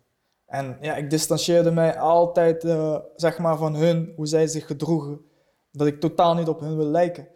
En 0.47 0.77
ja, 0.81 0.97
ik 0.97 1.11
distancieerde 1.11 1.71
mij 1.71 1.99
altijd 1.99 2.65
eh, 2.65 2.97
zeg 3.17 3.39
maar 3.39 3.57
van 3.57 3.75
hun, 3.75 4.13
hoe 4.17 4.27
zij 4.27 4.47
zich 4.47 4.67
gedroegen. 4.67 5.21
Dat 5.73 5.87
ik 5.87 6.01
totaal 6.01 6.35
niet 6.35 6.49
op 6.49 6.61
hun 6.61 6.77
wil 6.77 6.87
lijken. 6.87 7.29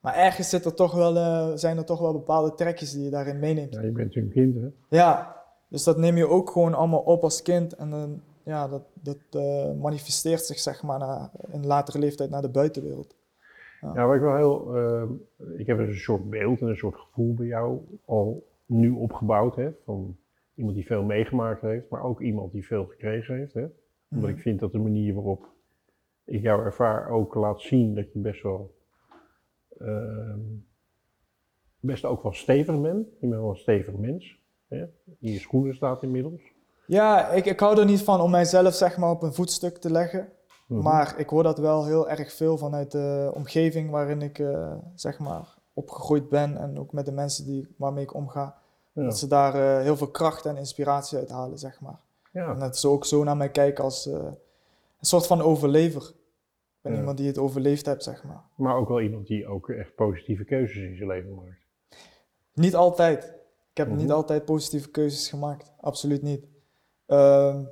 Maar 0.00 0.14
ergens 0.14 0.48
zit 0.48 0.64
er 0.64 0.74
toch 0.74 0.92
wel, 0.92 1.16
eh, 1.16 1.48
zijn 1.54 1.76
er 1.78 1.84
toch 1.84 2.00
wel 2.00 2.12
bepaalde 2.12 2.54
trekjes 2.54 2.92
die 2.92 3.04
je 3.04 3.10
daarin 3.10 3.38
meeneemt. 3.38 3.74
Ja, 3.74 3.80
je 3.80 3.90
bent 3.92 4.16
een 4.16 4.30
kind, 4.30 4.54
hè? 4.56 4.68
Ja, 4.96 5.36
dus 5.68 5.84
dat 5.84 5.96
neem 5.96 6.16
je 6.16 6.28
ook 6.28 6.50
gewoon 6.50 6.74
allemaal 6.74 7.00
op 7.00 7.22
als 7.22 7.42
kind. 7.42 7.72
En 7.72 7.90
dan, 7.90 8.22
ja, 8.46 8.68
dat, 8.68 8.82
dat 8.94 9.18
eh, 9.30 9.72
manifesteert 9.80 10.40
zich 10.44 10.58
zeg 10.58 10.82
maar 10.82 10.98
naar, 10.98 11.30
in 11.52 11.66
latere 11.66 11.98
leeftijd 11.98 12.30
naar 12.30 12.42
de 12.42 12.48
buitenwereld. 12.50 13.14
Ja, 13.80 14.06
waar 14.06 14.14
ik 14.16 14.20
wel 14.22 14.36
heel. 14.36 14.76
ehm, 14.76 15.12
ik 15.60 15.66
heb 15.66 15.78
een 15.78 15.94
soort 15.94 16.30
beeld 16.30 16.60
en 16.60 16.66
een 16.68 16.76
soort 16.76 16.96
gevoel 16.96 17.34
bij 17.34 17.46
jou 17.46 17.80
al 18.04 18.46
nu 18.66 18.90
opgebouwd. 18.90 19.56
Hè, 19.56 19.70
van 19.84 20.16
iemand 20.54 20.76
die 20.76 20.86
veel 20.86 21.02
meegemaakt 21.04 21.60
heeft, 21.60 21.88
maar 21.88 22.02
ook 22.02 22.20
iemand 22.20 22.52
die 22.52 22.66
veel 22.66 22.84
gekregen 22.84 23.36
heeft. 23.36 23.54
Hè. 23.54 23.60
Omdat 24.10 24.28
Mhm. 24.28 24.36
ik 24.36 24.38
vind 24.40 24.60
dat 24.60 24.72
de 24.72 24.78
manier 24.78 25.14
waarop 25.14 25.48
ik 26.24 26.40
jou 26.42 26.64
ervaar 26.64 27.08
ook 27.10 27.34
laat 27.34 27.60
zien 27.60 27.94
dat 27.94 28.12
je 28.12 28.18
best 28.18 28.42
wel. 28.42 28.74
ehm, 29.78 30.40
best 31.80 32.04
ook 32.04 32.22
wel 32.22 32.32
stevig 32.32 32.80
bent. 32.80 33.06
Je 33.20 33.26
bent 33.26 33.32
wel 33.40 33.50
een 33.50 33.56
stevig 33.56 33.94
mens. 33.94 34.40
Hè. 34.68 34.78
In 35.18 35.32
je 35.32 35.38
schoenen 35.38 35.74
staat 35.74 36.02
inmiddels. 36.02 36.40
Ja, 36.86 37.28
ik, 37.30 37.44
ik 37.46 37.60
hou 37.60 37.78
er 37.78 37.84
niet 37.84 38.02
van 38.02 38.20
om 38.20 38.30
mijzelf 38.30 38.74
zeg 38.74 38.96
maar 38.96 39.10
op 39.10 39.22
een 39.22 39.34
voetstuk 39.34 39.76
te 39.78 39.90
leggen. 39.90 40.28
Mhm. 40.66 40.82
Maar 40.82 41.14
ik 41.18 41.28
hoor 41.28 41.42
dat 41.42 41.58
wel 41.58 41.84
heel 41.84 42.08
erg 42.08 42.32
veel 42.32 42.58
vanuit 42.58 42.90
de 42.92 43.30
omgeving 43.34 43.90
waarin 43.90 44.22
ik 44.22 44.38
eh, 44.38 44.72
zeg 44.94 45.18
maar 45.18 45.54
opgegroeid 45.74 46.28
ben. 46.28 46.56
En 46.56 46.78
ook 46.78 46.92
met 46.92 47.04
de 47.06 47.12
mensen 47.12 47.44
die, 47.44 47.74
waarmee 47.76 48.04
ik 48.04 48.14
omga. 48.14 48.58
Ja. 48.92 49.02
Dat 49.04 49.18
ze 49.18 49.26
daar 49.26 49.54
eh, 49.54 49.82
heel 49.82 49.96
veel 49.96 50.10
kracht 50.10 50.46
en 50.46 50.56
inspiratie 50.56 51.18
uit 51.18 51.30
halen, 51.30 51.58
zeg 51.58 51.80
maar. 51.80 51.98
En 52.32 52.58
dat 52.58 52.78
ze 52.78 52.88
ook 52.88 53.04
zo 53.04 53.24
naar 53.24 53.36
mij 53.36 53.50
kijken 53.50 53.84
als 53.84 54.06
eh, 54.06 54.12
een 54.14 55.06
soort 55.06 55.26
van 55.26 55.42
overlever. 55.42 56.02
Ik 56.02 56.12
ben 56.82 56.92
Ja. 56.92 56.98
iemand 56.98 57.16
die 57.18 57.26
het 57.26 57.38
overleefd 57.38 57.86
heeft, 57.86 58.02
zeg 58.02 58.24
maar. 58.24 58.42
Maar 58.54 58.76
ook 58.76 58.88
wel 58.88 59.00
iemand 59.00 59.26
die 59.26 59.46
ook 59.46 59.68
echt 59.68 59.94
positieve 59.94 60.44
keuzes 60.44 60.76
in 60.82 60.96
zijn 60.96 61.08
leven 61.08 61.34
maakt. 61.34 61.58
Niet 62.54 62.74
altijd. 62.74 63.24
Ik 63.70 63.76
heb 63.76 63.88
Mhm. 63.88 63.96
niet 63.96 64.10
altijd 64.12 64.44
positieve 64.44 64.90
keuzes 64.90 65.28
gemaakt. 65.28 65.72
Absoluut 65.80 66.22
niet. 66.22 66.44
Ehm, 67.06 67.64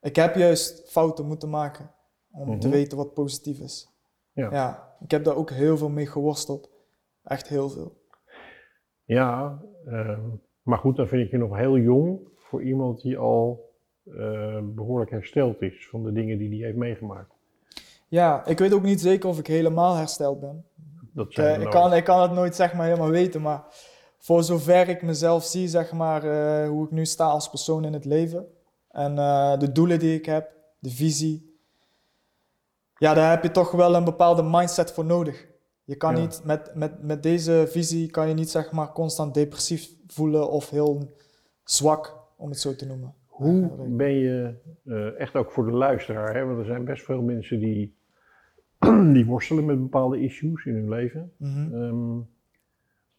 ik 0.00 0.16
heb 0.16 0.34
juist 0.34 0.90
fouten 0.90 1.26
moeten 1.26 1.50
maken 1.50 1.90
om 2.32 2.60
te 2.60 2.66
Mhm. 2.66 2.76
weten 2.76 2.96
wat 2.98 3.14
positief 3.14 3.58
is. 3.58 3.88
Ja. 4.32 4.86
ik 5.00 5.10
heb 5.10 5.24
daar 5.24 5.36
ook 5.36 5.50
heel 5.50 5.76
veel 5.76 5.88
mee 5.88 6.06
geworsteld. 6.06 6.70
Echt 7.24 7.48
heel 7.48 7.68
veel. 7.70 7.96
Ja, 9.04 9.58
ehm, 9.86 10.20
maar 10.62 10.78
goed, 10.78 10.96
dan 10.96 11.08
vind 11.08 11.24
ik 11.24 11.30
je 11.30 11.38
nog 11.38 11.56
heel 11.56 11.78
jong 11.78 12.20
voor 12.36 12.62
iemand 12.62 13.00
die 13.02 13.18
al 13.18 13.66
eh, 14.18 14.58
behoorlijk 14.62 15.10
hersteld 15.10 15.62
is 15.62 15.88
van 15.88 16.02
de 16.02 16.12
dingen 16.12 16.38
die 16.38 16.48
hij 16.48 16.58
heeft 16.66 16.76
meegemaakt. 16.76 17.32
Ja, 18.06 18.46
ik 18.46 18.58
weet 18.58 18.72
ook 18.72 18.82
niet 18.82 19.00
zeker 19.00 19.28
of 19.28 19.38
ik 19.38 19.46
helemaal 19.46 19.94
hersteld 19.94 20.40
ben. 20.40 20.64
Dat 21.14 21.26
Ik, 21.26 21.32
zijn 21.32 21.56
eh, 21.56 21.62
ik, 21.62 21.70
kan, 21.70 21.94
ik 21.94 22.04
kan 22.04 22.22
het 22.22 22.32
nooit 22.32 22.54
zeg 22.54 22.74
maar 22.74 22.86
helemaal 22.86 23.10
weten, 23.10 23.42
maar 23.42 23.64
voor 24.18 24.42
zover 24.42 24.88
ik 24.88 25.02
mezelf 25.02 25.44
zie, 25.44 25.68
zeg 25.68 25.92
maar, 25.92 26.24
eh, 26.24 26.68
hoe 26.68 26.84
ik 26.84 26.90
nu 26.90 27.06
sta 27.06 27.26
als 27.26 27.48
persoon 27.50 27.84
in 27.84 27.92
het 27.92 28.04
leven 28.04 28.46
en 28.98 29.18
eh, 29.18 29.58
de 29.58 29.72
doelen 29.72 29.98
die 29.98 30.14
ik 30.14 30.26
heb, 30.26 30.52
de 30.78 30.90
visie, 30.90 31.58
ja, 32.96 33.14
daar 33.14 33.30
heb 33.30 33.42
je 33.42 33.50
toch 33.50 33.70
wel 33.70 33.94
een 33.94 34.04
bepaalde 34.04 34.42
mindset 34.42 34.92
voor 34.92 35.04
nodig. 35.04 35.46
Je 35.84 35.96
kan 35.96 36.16
Ja. 36.16 36.20
niet, 36.20 36.40
met, 36.44 36.74
met, 36.74 37.02
met 37.02 37.22
deze 37.22 37.66
visie 37.68 38.10
kan 38.10 38.28
je 38.28 38.34
niet 38.34 38.50
zeg 38.50 38.72
maar 38.72 38.92
constant 38.92 39.34
depressief 39.34 39.90
voelen 40.06 40.50
of 40.50 40.70
heel 40.70 41.14
zwak, 41.64 42.16
om 42.36 42.48
het 42.50 42.60
zo 42.60 42.74
te 42.74 42.86
noemen. 42.86 43.14
Hoe 43.26 43.70
ben 43.88 44.12
je, 44.12 44.54
eh, 44.84 45.20
echt 45.20 45.36
ook 45.36 45.50
voor 45.50 45.64
de 45.66 45.72
luisteraar, 45.72 46.34
hè, 46.34 46.44
want 46.44 46.58
er 46.58 46.64
zijn 46.64 46.84
best 46.84 47.04
veel 47.04 47.22
mensen 47.22 47.58
die, 47.60 47.94
die 49.14 49.26
worstelen 49.26 49.64
met 49.64 49.78
bepaalde 49.78 50.20
issues 50.20 50.64
in 50.64 50.74
hun 50.74 50.88
leven. 50.88 51.32
Mhm. 51.36 51.74
Ehm, 51.74 52.18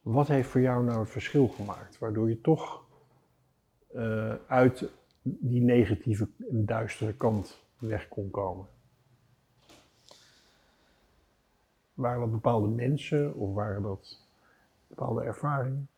wat 0.01 0.27
heeft 0.27 0.49
voor 0.49 0.61
jou 0.61 0.83
nou 0.83 0.99
het 0.99 1.09
verschil 1.09 1.47
gemaakt, 1.47 1.99
waardoor 1.99 2.29
je 2.29 2.41
toch 2.41 2.87
eh, 3.93 4.33
uit 4.47 4.89
die 5.39 5.61
negatieve, 5.61 6.27
duistere 6.49 7.13
kant 7.13 7.57
weg 7.77 8.07
kon 8.07 8.29
komen? 8.29 8.67
Waren 11.93 12.19
dat 12.19 12.31
bepaalde 12.31 12.67
mensen 12.67 13.35
of 13.35 13.53
waren 13.53 13.81
dat 13.81 14.27
bepaalde 14.87 15.23
ervaringen? 15.23 15.89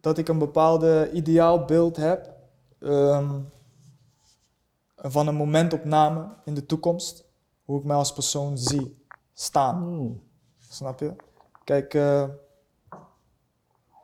dat 0.00 0.18
ik 0.18 0.28
een 0.28 0.38
bepaalde 0.38 1.10
ideaalbeeld 1.12 1.96
heb 1.96 2.30
ehm, 2.78 3.40
van 4.96 5.26
een 5.26 5.34
momentopname 5.34 6.28
in 6.44 6.54
de 6.54 6.66
toekomst. 6.66 7.28
Hoe 7.64 7.78
ik 7.78 7.84
mij 7.84 7.96
als 7.96 8.12
persoon 8.12 8.58
zie 8.58 9.04
staan. 9.32 9.82
Hmm. 9.82 10.22
Snap 10.58 11.00
je? 11.00 11.12
Kijk, 11.64 11.94
eh, 11.94 12.28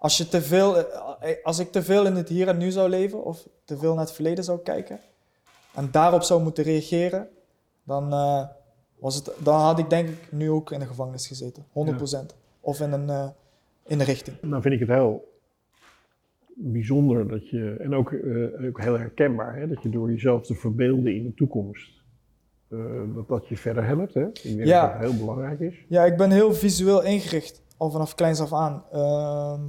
als, 0.07 0.16
je 0.16 0.29
te 0.29 0.42
veel, 0.42 0.77
eh, 0.79 1.37
als 1.42 1.59
ik 1.59 1.73
te 1.73 1.83
veel 1.83 2.07
in 2.07 2.14
het 2.14 2.29
hier 2.29 2.49
en 2.49 2.59
nu 2.59 2.71
zou 2.71 2.88
leven 2.88 3.25
of 3.25 3.49
te 3.64 3.79
veel 3.79 3.95
naar 3.95 4.05
het 4.05 4.12
verleden 4.12 4.45
zou 4.45 4.59
kijken 4.62 4.99
en 5.75 5.88
daarop 5.90 6.23
zou 6.23 6.42
moeten 6.42 6.64
reageren, 6.64 7.29
dan, 7.83 8.12
eh, 8.12 8.42
was 8.99 9.14
het, 9.14 9.31
dan 9.38 9.61
had 9.61 9.79
ik 9.79 9.90
denk 9.90 10.09
ik 10.09 10.33
nu 10.33 10.51
ook 10.51 10.71
in 10.73 10.79
de 10.79 10.87
gevangenis 10.87 11.27
gezeten. 11.27 11.64
100%. 11.73 12.35
Of 12.61 12.81
in 12.81 12.92
een, 12.92 13.11
eh, 13.11 13.29
in 13.87 14.01
een 14.01 14.07
richting. 14.07 14.37
Nou 14.42 14.62
vind 14.62 14.75
ik 14.75 14.81
het 14.81 14.88
heel 14.88 15.35
bijzonder 16.55 17.29
dat 17.29 17.49
je, 17.49 17.77
en 17.79 17.95
ook, 17.95 18.12
eh, 18.12 18.66
ook 18.66 18.81
heel 18.81 18.99
herkenbaar, 18.99 19.57
hè, 19.57 19.69
dat 19.69 19.83
je 19.83 19.88
door 19.88 20.11
jezelf 20.11 20.47
te 20.47 20.55
verbeelden 20.55 21.14
in 21.14 21.23
de 21.25 21.35
toekomst, 21.35 21.90
eh, 22.69 22.79
dat 23.14 23.29
dat 23.29 23.49
je 23.49 23.57
verder 23.57 23.85
helpt. 23.87 24.14
Hè? 24.14 24.27
Ik 24.27 24.42
denk 24.42 24.64
Ja. 24.64 24.83
dat 24.83 25.01
dat 25.01 25.11
heel 25.11 25.19
belangrijk 25.19 25.61
is. 25.61 25.85
Ja, 25.88 26.05
ik 26.05 26.16
ben 26.16 26.31
heel 26.31 26.55
visueel 26.55 27.03
ingericht, 27.03 27.62
al 27.77 27.90
vanaf 27.90 28.14
kleins 28.14 28.40
af 28.40 28.53
aan. 28.53 28.85
Ehm, 28.92 29.61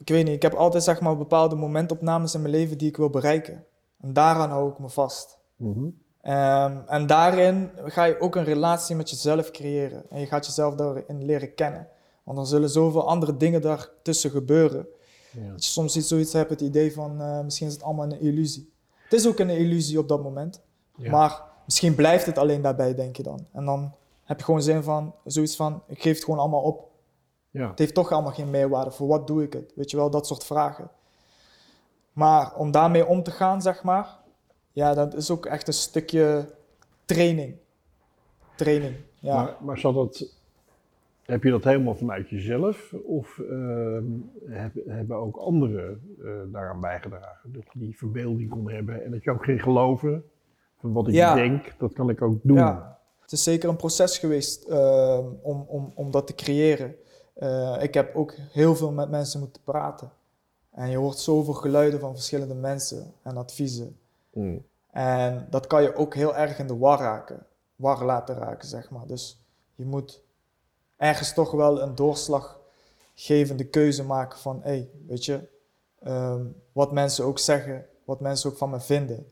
ik 0.00 0.08
weet 0.08 0.24
niet, 0.24 0.34
ik 0.34 0.42
heb 0.42 0.54
altijd 0.54 0.82
zeg 0.82 1.00
maar 1.00 1.16
bepaalde 1.16 1.56
momentopnames 1.56 2.34
in 2.34 2.40
mijn 2.42 2.54
leven 2.54 2.78
die 2.78 2.88
ik 2.88 2.96
wil 2.96 3.10
bereiken. 3.10 3.64
En 4.00 4.12
daaraan 4.12 4.50
hou 4.50 4.70
ik 4.70 4.78
me 4.78 4.88
vast. 4.88 5.38
Mhm. 5.56 5.88
Ehm, 6.20 6.76
en 6.86 7.06
daarin 7.06 7.70
ga 7.84 8.04
je 8.04 8.20
ook 8.20 8.36
een 8.36 8.44
relatie 8.44 8.96
met 8.96 9.10
jezelf 9.10 9.50
creëren. 9.50 10.10
En 10.10 10.20
je 10.20 10.26
gaat 10.26 10.46
jezelf 10.46 10.74
daarin 10.74 11.24
leren 11.24 11.54
kennen. 11.54 11.88
Want 12.22 12.36
dan 12.36 12.46
zullen 12.46 12.70
zoveel 12.70 13.08
andere 13.08 13.36
dingen 13.36 13.60
daartussen 13.60 14.30
gebeuren. 14.30 14.86
Ja. 15.32 15.50
Dat 15.50 15.64
je 15.64 15.70
soms 15.70 15.96
iets, 15.96 16.08
zoiets 16.08 16.32
hebt, 16.32 16.50
het 16.50 16.60
idee 16.60 16.92
van 16.92 17.20
eh, 17.20 17.40
misschien 17.40 17.66
is 17.66 17.72
het 17.72 17.82
allemaal 17.82 18.04
een 18.04 18.20
illusie. 18.20 18.72
Het 19.02 19.12
is 19.12 19.26
ook 19.26 19.38
een 19.38 19.50
illusie 19.50 19.98
op 19.98 20.08
dat 20.08 20.22
moment. 20.22 20.62
Ja. 20.96 21.10
Maar 21.10 21.42
misschien 21.64 21.94
blijft 21.94 22.26
het 22.26 22.38
alleen 22.38 22.62
daarbij, 22.62 22.94
denk 22.94 23.16
je 23.16 23.22
dan. 23.22 23.46
En 23.52 23.64
dan 23.64 23.94
heb 24.24 24.38
je 24.38 24.44
gewoon 24.44 24.62
zin 24.62 24.82
van, 24.82 25.14
zoiets 25.24 25.56
van, 25.56 25.82
ik 25.86 26.02
geef 26.02 26.14
het 26.14 26.24
gewoon 26.24 26.40
allemaal 26.40 26.62
op. 26.62 26.89
Ja. 27.50 27.68
Het 27.68 27.78
heeft 27.78 27.94
toch 27.94 28.12
allemaal 28.12 28.32
geen 28.32 28.50
meerwaarde. 28.50 28.90
Voor 28.90 29.06
wat 29.08 29.26
doe 29.26 29.42
ik 29.42 29.52
het? 29.52 29.72
Weet 29.74 29.90
je 29.90 29.96
wel, 29.96 30.10
dat 30.10 30.26
soort 30.26 30.44
vragen. 30.44 30.90
Maar 32.12 32.54
om 32.56 32.70
daarmee 32.70 33.06
om 33.06 33.22
te 33.22 33.30
gaan, 33.30 33.62
zeg 33.62 33.82
maar, 33.82 34.18
ja, 34.72 34.94
dat 34.94 35.14
is 35.14 35.30
ook 35.30 35.46
echt 35.46 35.66
een 35.66 35.72
stukje 35.72 36.54
training. 37.04 37.56
Training, 38.54 38.94
ja. 39.18 39.34
Maar, 39.42 39.56
maar 39.60 39.78
zat 39.78 39.94
dat, 39.94 40.34
heb 41.22 41.42
je 41.42 41.50
dat 41.50 41.64
helemaal 41.64 41.94
vanuit 41.94 42.28
jezelf 42.28 42.92
of 43.04 43.38
ehm, 43.38 44.04
heb- 44.46 44.86
hebben 44.86 45.16
ook 45.16 45.36
anderen 45.36 46.02
eh, 46.24 46.30
daaraan 46.52 46.80
bijgedragen? 46.80 47.52
Dat 47.52 47.62
je 47.72 47.78
die 47.78 47.96
verbeelding 47.96 48.50
kon 48.50 48.70
hebben 48.70 49.04
en 49.04 49.10
dat 49.10 49.22
je 49.24 49.30
ook 49.30 49.44
ging 49.44 49.62
geloven 49.62 50.24
van 50.80 50.92
wat 50.92 51.08
ik 51.08 51.14
Ja. 51.14 51.34
denk, 51.34 51.74
dat 51.78 51.92
kan 51.92 52.10
ik 52.10 52.22
ook 52.22 52.38
doen. 52.42 52.56
Ja, 52.56 52.98
het 53.20 53.32
is 53.32 53.42
zeker 53.42 53.68
een 53.68 53.76
proces 53.76 54.18
geweest 54.18 54.64
ehm, 54.64 55.24
om, 55.42 55.64
om, 55.68 55.92
om 55.94 56.10
dat 56.10 56.26
te 56.26 56.34
creëren. 56.34 56.94
Eh, 57.40 57.82
ik 57.82 57.94
heb 57.94 58.14
ook 58.14 58.34
heel 58.52 58.76
veel 58.76 58.92
met 58.92 59.10
mensen 59.10 59.40
moeten 59.40 59.62
praten. 59.62 60.12
En 60.70 60.90
je 60.90 60.96
hoort 60.96 61.18
zoveel 61.18 61.54
geluiden 61.54 62.00
van 62.00 62.14
verschillende 62.14 62.54
mensen 62.54 63.12
en 63.22 63.36
adviezen. 63.36 63.98
Mm. 64.32 64.64
En 64.90 65.46
dat 65.50 65.66
kan 65.66 65.82
je 65.82 65.94
ook 65.94 66.14
heel 66.14 66.36
erg 66.36 66.58
in 66.58 66.66
de 66.66 66.76
war 66.76 66.98
raken. 66.98 67.46
War 67.76 68.04
laten 68.04 68.34
raken, 68.34 68.68
zeg 68.68 68.90
maar. 68.90 69.06
Dus 69.06 69.40
je 69.74 69.84
moet 69.84 70.22
ergens 70.96 71.34
toch 71.34 71.50
wel 71.50 71.82
een 71.82 71.94
doorslaggevende 71.94 73.64
keuze 73.70 74.04
maken 74.04 74.38
van... 74.38 74.60
hé, 74.62 74.70
hey, 74.70 74.90
weet 75.06 75.24
je, 75.24 75.48
ehm, 75.98 76.44
wat 76.72 76.92
mensen 76.92 77.24
ook 77.24 77.38
zeggen, 77.38 77.86
wat 78.04 78.20
mensen 78.20 78.50
ook 78.50 78.56
van 78.56 78.70
me 78.70 78.80
vinden. 78.80 79.30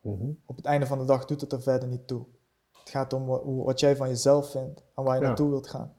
Mhm. 0.00 0.30
Op 0.46 0.56
het 0.56 0.64
einde 0.64 0.86
van 0.86 0.98
de 0.98 1.04
dag 1.04 1.24
doet 1.24 1.40
het 1.40 1.52
er 1.52 1.62
verder 1.62 1.88
niet 1.88 2.06
toe. 2.06 2.24
Het 2.78 2.90
gaat 2.90 3.12
om 3.12 3.26
wat 3.64 3.80
jij 3.80 3.96
van 3.96 4.08
jezelf 4.08 4.50
vindt 4.50 4.82
en 4.94 5.02
waar 5.04 5.14
je 5.14 5.20
Ja. 5.20 5.26
naartoe 5.26 5.50
wilt 5.50 5.68
gaan. 5.68 5.92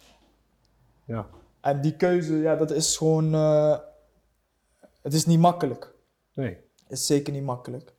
Ja. 1.09 1.27
En 1.61 1.81
die 1.81 1.95
keuze, 1.95 2.35
ja, 2.37 2.55
dat 2.55 2.71
is 2.71 2.97
gewoon... 2.97 3.33
eh, 3.33 3.77
het 5.01 5.13
is 5.13 5.25
niet 5.25 5.39
makkelijk. 5.39 5.93
Nee. 6.33 6.57
is 6.87 7.05
zeker 7.05 7.33
niet 7.33 7.43
makkelijk. 7.43 7.93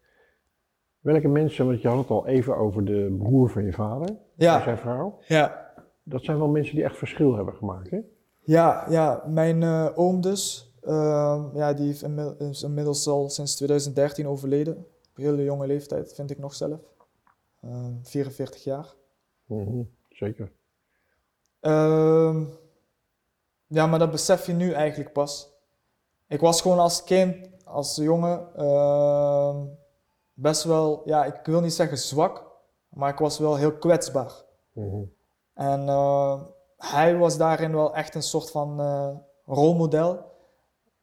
Welke 1.00 1.28
mensen, 1.28 1.66
want 1.66 1.82
je 1.82 1.88
had 1.88 1.98
het 1.98 2.10
al 2.10 2.26
even 2.26 2.56
over 2.56 2.84
de 2.84 3.16
broer 3.18 3.50
van 3.50 3.64
je 3.64 3.72
vader 3.72 4.08
en 4.36 4.62
zijn 4.62 4.78
vrouw. 4.78 5.18
ja, 5.26 5.72
Dat 6.02 6.24
zijn 6.24 6.38
wel 6.38 6.48
mensen 6.48 6.74
die 6.74 6.84
echt 6.84 6.96
verschil 6.96 7.34
hebben 7.36 7.54
gemaakt, 7.54 7.90
hè? 7.90 7.98
ja, 8.40 8.86
ja. 8.90 9.24
mijn 9.26 9.62
eh, 9.62 9.88
oom 9.94 10.20
dus, 10.20 10.72
ehm, 10.82 11.56
ja, 11.56 11.72
die 11.72 11.90
is 12.38 12.62
inmiddels 12.62 13.06
al 13.08 13.28
sinds 13.28 13.56
2013 13.56 14.26
overleden. 14.28 14.76
Op 14.76 14.86
een 15.14 15.24
hele 15.24 15.44
jonge 15.44 15.66
leeftijd, 15.66 16.14
vind 16.14 16.30
ik 16.30 16.38
nog 16.38 16.54
zelf. 16.54 16.80
Ehm, 17.62 17.92
44 18.02 18.64
jaar. 18.64 18.94
Mhm, 19.44 19.82
Zeker. 20.08 20.52
Ehm, 23.70 23.76
ja, 23.78 23.86
maar 23.86 23.98
dat 23.98 24.10
besef 24.10 24.46
je 24.46 24.52
nu 24.52 24.72
eigenlijk 24.72 25.12
pas. 25.12 25.48
Ik 26.28 26.40
was 26.40 26.60
gewoon 26.60 26.78
als 26.78 27.04
kind, 27.04 27.48
als 27.64 27.96
jongen, 27.96 28.54
ehm, 28.56 29.56
best 30.34 30.64
wel, 30.64 31.02
ja, 31.04 31.24
ik 31.24 31.40
wil 31.46 31.60
niet 31.60 31.72
zeggen 31.72 31.98
zwak, 31.98 32.46
maar 32.88 33.10
ik 33.12 33.18
was 33.18 33.38
wel 33.38 33.56
heel 33.56 33.72
kwetsbaar. 33.78 34.32
Mhm. 34.72 35.02
En 35.54 35.88
eh, 35.88 36.40
hij 36.76 37.16
was 37.16 37.36
daarin 37.36 37.72
wel 37.74 37.94
echt 37.94 38.14
een 38.14 38.22
soort 38.22 38.50
van 38.50 38.80
eh, 38.80 39.08
rolmodel. 39.46 40.28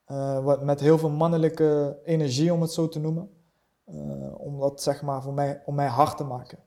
eh, 0.06 0.44
wat, 0.44 0.62
met 0.64 0.80
heel 0.80 0.98
veel 0.98 1.10
mannelijke 1.10 2.00
energie, 2.04 2.54
om 2.54 2.62
het 2.62 2.72
zo 2.72 2.88
te 2.88 3.00
noemen. 3.00 3.30
Eh, 3.86 4.40
om 4.40 4.60
dat 4.60 4.82
zeg 4.82 5.02
maar 5.02 5.22
voor 5.22 5.34
mij, 5.34 5.62
om 5.66 5.76
mij 5.76 5.88
hard 5.88 6.18
te 6.18 6.24
maken. 6.24 6.58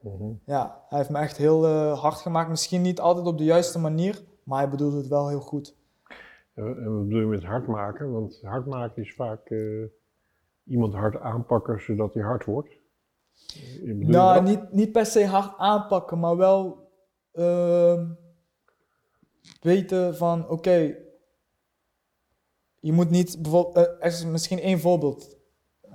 Mhm. 0.00 0.32
Ja, 0.44 0.84
hij 0.88 0.98
heeft 0.98 1.10
me 1.10 1.18
echt 1.18 1.36
heel 1.36 1.66
hard 1.94 2.16
gemaakt. 2.18 2.48
Misschien 2.48 2.82
niet 2.82 3.00
altijd 3.00 3.26
op 3.26 3.38
de 3.38 3.44
juiste 3.44 3.78
manier, 3.78 4.24
maar 4.44 4.58
hij 4.58 4.68
bedoelde 4.70 4.96
het 4.96 5.08
wel 5.08 5.28
heel 5.28 5.40
goed. 5.40 5.76
En 6.54 6.94
wat 6.94 7.02
bedoel 7.02 7.20
je 7.20 7.26
met 7.26 7.44
hard 7.44 7.66
maken? 7.66 8.12
Want 8.12 8.40
hard 8.42 8.66
maken 8.66 9.02
is 9.02 9.14
vaak 9.14 9.50
eh, 9.50 9.84
iemand 10.64 10.94
hard 10.94 11.16
aanpakken 11.20 11.80
zodat 11.80 12.14
hij 12.14 12.22
hard 12.22 12.44
wordt. 12.44 12.80
Eh, 13.84 13.94
nou, 13.94 14.42
niet, 14.42 14.72
niet 14.72 14.92
per 14.92 15.06
se 15.06 15.26
hard 15.26 15.58
aanpakken, 15.58 16.18
maar 16.18 16.36
wel 16.36 16.90
ehm, 17.32 18.06
weten 19.60 20.16
van, 20.16 20.48
oké, 20.48 20.96
je 22.80 22.92
moet 22.92 23.10
niet, 23.10 23.42
bijvoorbeeld, 23.42 23.76
eh, 23.76 23.92
er 23.98 24.06
is 24.06 24.24
misschien 24.24 24.58
één 24.60 24.80
voorbeeld. 24.80 25.36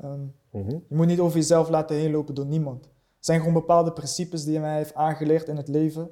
Ehm, 0.02 0.26
Mhm. 0.52 0.70
je 0.88 0.96
moet 0.96 1.06
niet 1.08 1.20
over 1.20 1.38
jezelf 1.38 1.70
laten 1.70 1.96
heenlopen 1.96 2.36
door 2.36 2.46
niemand. 2.46 2.86
Er 2.86 2.92
zijn 3.20 3.40
gewoon 3.40 3.54
bepaalde 3.54 3.94
principes 3.94 4.44
die 4.44 4.54
hij 4.54 4.62
mij 4.62 4.76
heeft 4.78 4.94
aangeleerd 4.94 5.48
in 5.48 5.56
het 5.58 5.68
leven. 5.68 6.12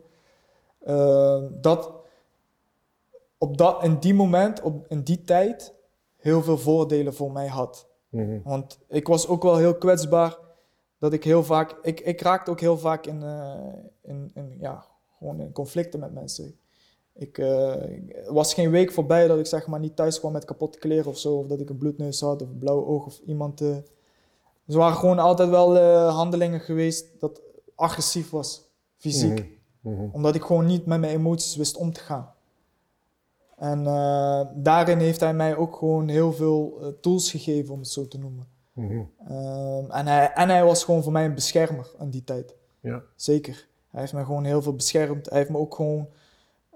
Ehm, 0.79 1.47
dat 1.61 2.04
op 3.37 3.57
dat, 3.57 3.83
in 3.83 3.97
die 3.99 4.13
moment, 4.13 4.61
op, 4.61 4.85
in 4.87 5.01
die 5.01 5.21
tijd, 5.23 5.73
heel 6.15 6.43
veel 6.43 6.57
voordelen 6.57 7.13
voor 7.13 7.31
mij 7.31 7.47
had. 7.47 7.87
Mhm. 8.09 8.39
Want 8.43 8.79
ik 8.87 9.07
was 9.07 9.27
ook 9.27 9.43
wel 9.43 9.55
heel 9.57 9.75
kwetsbaar. 9.77 10.37
Dat 10.99 11.13
ik 11.13 11.23
heel 11.23 11.43
vaak. 11.43 11.77
Ik, 11.81 11.99
ik 11.99 12.21
raakte 12.21 12.51
ook 12.51 12.59
heel 12.59 12.77
vaak 12.77 13.05
in, 13.05 13.23
eh, 13.23 13.53
in, 14.01 14.31
in, 14.33 14.57
ja, 14.59 14.85
gewoon 15.17 15.39
in 15.39 15.51
conflicten 15.51 15.99
met 15.99 16.13
mensen. 16.13 16.55
Ik, 17.13 17.37
eh, 17.37 18.25
er 18.25 18.33
was 18.33 18.53
geen 18.53 18.69
week 18.71 18.91
voorbij 18.91 19.27
dat 19.27 19.39
ik 19.39 19.45
zeg 19.45 19.67
maar 19.67 19.79
niet 19.79 19.95
thuis 19.95 20.19
kwam 20.19 20.31
met 20.31 20.45
kapotte 20.45 20.79
kleren 20.79 21.05
of 21.11 21.17
zo. 21.17 21.35
Of 21.37 21.47
dat 21.47 21.59
ik 21.59 21.69
een 21.69 21.77
bloedneus 21.77 22.21
had 22.21 22.41
of 22.41 22.47
een 22.49 22.57
blauwe 22.57 22.85
oog 22.85 23.05
of 23.05 23.19
iemand. 23.25 23.61
eh 23.61 23.75
er 24.67 24.77
waren 24.77 24.97
gewoon 24.97 25.19
altijd 25.19 25.49
wel 25.49 25.77
handelingen 26.09 26.59
geweest 26.59 27.19
dat 27.19 27.41
agressief 27.75 28.29
was, 28.29 28.69
fysiek 28.97 29.39
Mhm. 29.81 29.93
Mhm. 29.95 30.09
omdat 30.11 30.35
ik 30.35 30.41
gewoon 30.43 30.65
niet 30.65 30.85
met 30.85 30.99
mijn 30.99 31.13
emoties 31.13 31.55
wist 31.55 31.77
om 31.77 31.91
te 31.93 31.99
gaan. 31.99 32.33
En 33.55 33.85
eh, 33.87 34.41
daarin 34.53 34.97
heeft 34.99 35.19
hij 35.19 35.33
mij 35.33 35.55
ook 35.55 35.75
gewoon 35.75 36.07
heel 36.07 36.33
veel 36.33 36.77
eh, 36.81 36.87
tools 37.01 37.31
gegeven, 37.31 37.73
om 37.73 37.79
het 37.79 37.87
zo 37.87 38.07
te 38.07 38.17
noemen. 38.19 38.47
Mhm. 38.73 39.01
Ehm, 39.27 39.91
en, 39.91 40.07
hij, 40.07 40.31
en 40.33 40.49
hij 40.49 40.63
was 40.63 40.83
gewoon 40.83 41.03
voor 41.03 41.11
mij 41.11 41.25
een 41.25 41.33
beschermer 41.33 41.91
in 41.99 42.09
die 42.09 42.23
tijd. 42.23 42.55
Ja. 42.79 43.01
Zeker. 43.15 43.67
Hij 43.91 43.99
heeft 43.99 44.13
me 44.13 44.25
gewoon 44.25 44.43
heel 44.43 44.61
veel 44.61 44.75
beschermd. 44.75 45.29
Hij 45.29 45.37
heeft 45.37 45.49
me 45.49 45.57
ook 45.57 45.75
gewoon 45.75 46.07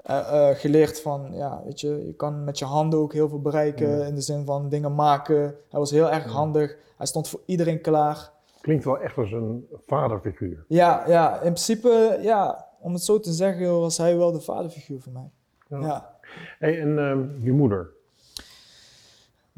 eh, 0.03 0.49
geleerd 0.49 1.01
van, 1.01 1.29
ja, 1.33 1.61
weet 1.65 1.79
je, 1.81 2.05
je 2.05 2.13
kan 2.13 2.43
met 2.43 2.59
je 2.59 2.65
handen 2.65 2.99
ook 2.99 3.13
heel 3.13 3.29
veel 3.29 3.41
bereiken. 3.41 3.97
Ja. 3.97 4.05
In 4.05 4.15
de 4.15 4.21
zin 4.21 4.45
van 4.45 4.69
dingen 4.69 4.95
maken. 4.95 5.41
Hij 5.69 5.79
was 5.79 5.91
heel 5.91 6.11
erg 6.11 6.23
Ja. 6.23 6.29
handig. 6.31 6.77
Hij 6.97 7.05
stond 7.05 7.27
voor 7.27 7.39
iedereen 7.45 7.81
klaar. 7.81 8.31
Klinkt 8.61 8.85
wel 8.85 8.99
echt 8.99 9.17
als 9.17 9.31
een 9.31 9.67
vaderfiguur. 9.85 10.65
Ja, 10.67 11.03
ja, 11.07 11.33
in 11.33 11.39
principe, 11.39 12.19
ja, 12.21 12.67
om 12.79 12.93
het 12.93 13.03
zo 13.03 13.19
te 13.19 13.31
zeggen, 13.33 13.79
was 13.79 13.97
hij 13.97 14.17
wel 14.17 14.31
de 14.31 14.41
vaderfiguur 14.41 15.01
voor 15.01 15.11
mij. 15.13 15.29
Ja. 15.67 15.79
ja. 15.79 16.17
Hey, 16.59 16.81
en 16.81 16.99
ehm, 16.99 17.43
je 17.45 17.51
moeder? 17.51 17.89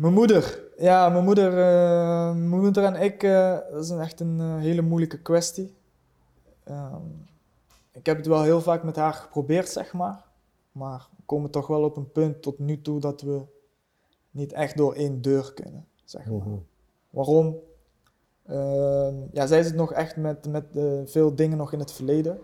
Mijn 0.02 0.14
moeder. 0.14 0.64
Ja, 0.78 1.10
mijn 1.10 1.24
moeder, 1.24 1.48
eh, 1.48 2.36
mijn 2.36 2.62
moeder 2.62 2.84
en 2.84 2.96
ik, 2.96 3.24
eh, 3.24 3.58
dat 3.72 3.84
is 3.84 3.90
een, 3.90 4.00
echt 4.00 4.20
een 4.20 4.40
eh, 4.40 4.58
hele 4.58 4.82
moeilijke 4.82 5.22
kwestie. 5.22 5.76
Ehm, 6.64 7.06
ik 7.92 8.06
heb 8.06 8.18
het 8.18 8.28
wel 8.28 8.44
heel 8.44 8.62
vaak 8.62 8.84
met 8.84 8.96
haar 8.96 9.14
geprobeerd, 9.14 9.70
zeg 9.70 9.94
maar. 9.94 10.24
Maar 10.72 11.08
we 11.18 11.24
komen 11.26 11.52
toch 11.52 11.68
wel 11.68 11.84
op 11.84 11.98
een 11.98 12.12
punt 12.12 12.42
tot 12.42 12.60
nu 12.60 12.82
toe 12.82 13.00
dat 13.00 13.22
we 13.22 13.42
niet 14.32 14.54
echt 14.54 14.78
door 14.78 14.94
één 14.94 15.22
deur 15.22 15.54
kunnen, 15.54 15.88
zeg 16.04 16.26
maar. 16.26 16.48
Mhm. 16.48 16.58
Waarom? 17.10 17.56
Ehm, 18.46 19.16
ja, 19.32 19.48
zij 19.48 19.64
zit 19.64 19.76
nog 19.76 19.94
echt 19.94 20.16
met, 20.16 20.48
met 20.48 20.66
veel 21.06 21.36
dingen 21.36 21.58
nog 21.58 21.74
in 21.74 21.80
het 21.80 21.92
verleden. 21.92 22.40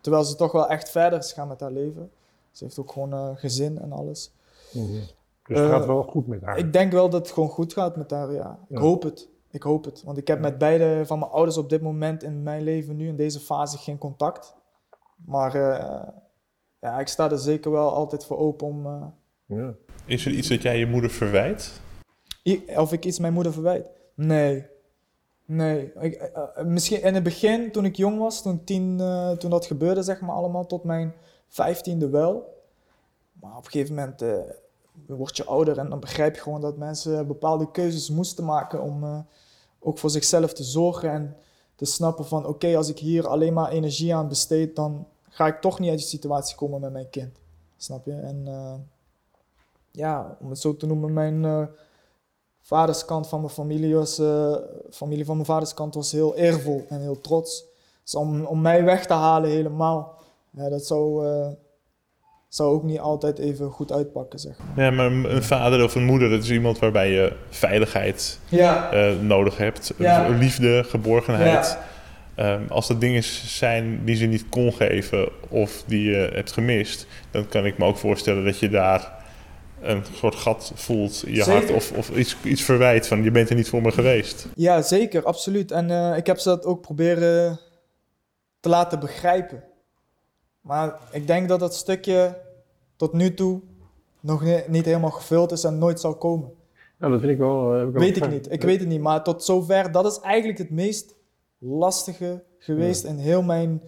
Terwijl 0.00 0.24
ze 0.24 0.36
toch 0.36 0.52
wel 0.52 0.68
echt 0.68 0.90
verder 0.90 1.18
is 1.18 1.32
gaan 1.32 1.48
met 1.48 1.60
haar 1.60 1.72
leven. 1.72 2.10
Ze 2.52 2.64
heeft 2.64 2.78
ook 2.78 2.92
gewoon 2.92 3.12
een 3.12 3.36
gezin 3.36 3.78
en 3.78 3.92
alles. 3.92 4.32
Mhm. 4.72 4.86
Dus 4.92 5.58
het 5.58 5.66
Eh, 5.66 5.68
gaat 5.70 5.86
wel 5.86 6.02
goed 6.02 6.26
met 6.26 6.42
haar. 6.42 6.58
Ik 6.58 6.72
denk 6.72 6.92
wel 6.92 7.08
dat 7.10 7.20
het 7.26 7.30
gewoon 7.34 7.48
goed 7.48 7.72
gaat 7.72 7.96
met 7.96 8.10
haar, 8.10 8.32
ja. 8.32 8.58
Ik 8.68 8.76
Ja. 8.76 8.82
hoop 8.82 9.02
het. 9.02 9.28
Ik 9.50 9.62
hoop 9.62 9.84
het. 9.84 10.02
Want 10.02 10.18
ik 10.18 10.26
heb 10.26 10.40
met 10.40 10.58
beide 10.58 11.02
van 11.06 11.18
mijn 11.18 11.30
ouders 11.30 11.56
op 11.58 11.68
dit 11.70 11.82
moment 11.82 12.22
in 12.22 12.42
mijn 12.42 12.62
leven 12.62 12.96
nu, 12.96 13.08
in 13.08 13.16
deze 13.16 13.40
fase, 13.40 13.78
geen 13.78 13.98
contact. 13.98 14.54
Maar 15.24 15.54
eh, 15.54 16.08
ja, 16.80 17.00
ik 17.00 17.08
sta 17.08 17.30
er 17.30 17.38
zeker 17.38 17.70
wel 17.70 17.92
altijd 17.94 18.24
voor 18.24 18.38
open 18.38 18.66
om... 18.66 18.86
eh, 18.86 19.02
Ja. 19.46 19.74
Is 20.04 20.26
er 20.26 20.32
iets 20.32 20.48
dat 20.48 20.62
jij 20.62 20.78
je 20.78 20.86
moeder 20.86 21.10
verwijt? 21.10 21.80
i- 22.44 22.64
of 22.76 22.92
ik 22.92 23.04
iets 23.04 23.18
mijn 23.18 23.32
moeder 23.32 23.52
verwijt. 23.52 23.90
Nee. 24.14 24.66
Nee. 25.44 25.92
Ik, 26.00 26.14
eh, 26.14 26.42
eh, 26.56 26.64
misschien 26.64 27.02
in 27.02 27.14
het 27.14 27.22
begin, 27.22 27.72
toen 27.72 27.84
ik 27.84 27.96
jong 27.96 28.18
was, 28.18 28.42
toen, 28.42 28.64
tien, 28.64 29.00
eh, 29.00 29.30
toen 29.30 29.50
dat 29.50 29.66
gebeurde, 29.66 30.02
zeg 30.02 30.20
maar 30.20 30.34
allemaal, 30.34 30.66
tot 30.66 30.84
mijn 30.84 31.14
vijftiende 31.48 32.08
wel. 32.08 32.56
Maar 33.40 33.56
op 33.56 33.64
een 33.64 33.70
gegeven 33.70 33.94
moment 33.94 34.22
eh, 34.22 34.38
word 35.06 35.36
je 35.36 35.44
ouder 35.44 35.78
en 35.78 35.88
dan 35.88 36.00
begrijp 36.00 36.34
je 36.34 36.40
gewoon 36.40 36.60
dat 36.60 36.76
mensen 36.76 37.26
bepaalde 37.26 37.70
keuzes 37.70 38.10
moesten 38.10 38.44
maken 38.44 38.82
om 38.82 39.04
eh, 39.04 39.18
ook 39.78 39.98
voor 39.98 40.10
zichzelf 40.10 40.52
te 40.52 40.64
zorgen 40.64 41.10
en 41.10 41.36
te 41.74 41.84
snappen 41.84 42.24
van 42.26 42.46
oké, 42.46 42.76
als 42.76 42.88
ik 42.88 42.98
hier 42.98 43.28
alleen 43.28 43.52
maar 43.52 43.70
energie 43.70 44.14
aan 44.14 44.28
besteed, 44.28 44.76
dan 44.76 45.06
ga 45.28 45.46
ik 45.46 45.60
toch 45.60 45.78
niet 45.78 45.90
uit 45.90 45.98
die 45.98 46.08
situatie 46.08 46.56
komen 46.56 46.80
met 46.80 46.92
mijn 46.92 47.10
kind. 47.10 47.38
Snap 47.76 48.04
je? 48.04 48.14
En 48.14 48.42
eh, 48.46 48.74
ja, 49.90 50.36
om 50.40 50.50
het 50.50 50.58
zo 50.58 50.76
te 50.76 50.86
noemen, 50.86 51.12
mijn 51.12 51.68
vaderskant 52.60 53.28
van 53.28 53.40
mijn 53.40 53.52
familie 53.52 53.94
was, 53.94 54.20
familie 54.90 55.24
van 55.24 55.34
mijn 55.34 55.46
vaderskant 55.46 55.94
was 55.94 56.12
heel 56.12 56.36
eervol 56.36 56.84
en 56.88 57.00
heel 57.00 57.20
trots. 57.20 57.64
Dus 58.02 58.14
om, 58.14 58.44
om 58.44 58.60
mij 58.60 58.84
weg 58.84 59.06
te 59.06 59.12
halen 59.12 59.50
helemaal, 59.50 60.17
ja, 60.58 60.68
dat 60.68 60.86
zou, 60.86 61.26
eh, 61.26 61.48
zou 62.48 62.74
ook 62.74 62.82
niet 62.82 62.98
altijd 62.98 63.38
even 63.38 63.70
goed 63.70 63.92
uitpakken, 63.92 64.38
zeg 64.38 64.56
maar. 64.58 64.84
Ja, 64.84 64.90
maar 64.90 65.06
een 65.06 65.34
een 65.34 65.42
vader 65.42 65.84
of 65.84 65.94
een 65.94 66.04
moeder, 66.04 66.30
dat 66.30 66.42
is 66.42 66.50
iemand 66.50 66.78
waarbij 66.78 67.10
je 67.10 67.32
veiligheid 67.50 68.38
Ja, 68.48 68.90
eh, 68.92 69.20
nodig 69.20 69.56
hebt. 69.56 69.92
Ja. 69.98 70.28
Liefde, 70.28 70.84
geborgenheid. 70.84 71.66
ja, 71.66 71.86
Ehm, 72.34 72.62
als 72.68 72.88
er 72.88 72.98
dingen 72.98 73.22
zijn 73.24 74.04
die 74.04 74.16
ze 74.16 74.26
niet 74.26 74.48
kon 74.48 74.72
geven 74.72 75.28
of 75.48 75.82
die 75.86 76.10
je 76.10 76.30
hebt 76.32 76.52
gemist, 76.52 77.06
dan 77.30 77.48
kan 77.48 77.66
ik 77.66 77.78
me 77.78 77.84
ook 77.84 77.96
voorstellen 77.96 78.44
dat 78.44 78.58
je 78.58 78.68
daar 78.68 79.16
een 79.80 80.02
soort 80.14 80.34
gat 80.34 80.72
voelt 80.74 81.22
in 81.26 81.34
je 81.34 81.42
Zeker. 81.42 81.52
hart 81.52 81.70
of, 81.70 81.92
of 81.92 82.10
iets, 82.10 82.36
iets 82.44 82.62
verwijt 82.62 83.06
van 83.06 83.22
je 83.22 83.30
bent 83.30 83.50
er 83.50 83.56
niet 83.56 83.68
voor 83.68 83.82
me 83.82 83.90
geweest. 83.92 84.46
ja, 84.54 84.82
zeker, 84.82 85.24
absoluut. 85.24 85.70
En 85.70 85.90
eh, 85.90 86.16
ik 86.16 86.26
heb 86.26 86.38
ze 86.38 86.48
dat 86.48 86.64
ook 86.64 86.80
proberen 86.80 87.60
te 88.60 88.68
laten 88.68 89.00
begrijpen. 89.00 89.62
Maar 90.68 90.98
ik 91.12 91.26
denk 91.26 91.48
dat 91.48 91.60
dat 91.60 91.74
stukje 91.74 92.38
tot 92.96 93.12
nu 93.12 93.34
toe 93.34 93.60
nog 94.20 94.42
ni- 94.42 94.62
niet 94.66 94.84
helemaal 94.84 95.10
gevuld 95.10 95.52
is 95.52 95.64
en 95.64 95.78
nooit 95.78 96.00
zal 96.00 96.14
komen. 96.16 96.50
Dat 96.98 97.20
vind 97.20 97.32
ik 97.32 97.38
wel... 97.38 97.72
eh, 97.74 97.78
heb 97.78 97.88
ik 97.88 97.94
Weet 97.94 98.16
ik 98.16 98.30
niet, 98.30 98.52
ik 98.52 98.62
weet 98.62 98.80
het 98.80 98.88
niet. 98.88 99.00
Maar 99.00 99.22
tot 99.24 99.44
zover, 99.44 99.92
dat 99.92 100.06
is 100.06 100.20
eigenlijk 100.20 100.58
het 100.58 100.70
meest 100.70 101.14
lastige 101.58 102.42
geweest 102.58 103.04
in 103.04 103.16
heel 103.16 103.42
mijn 103.42 103.82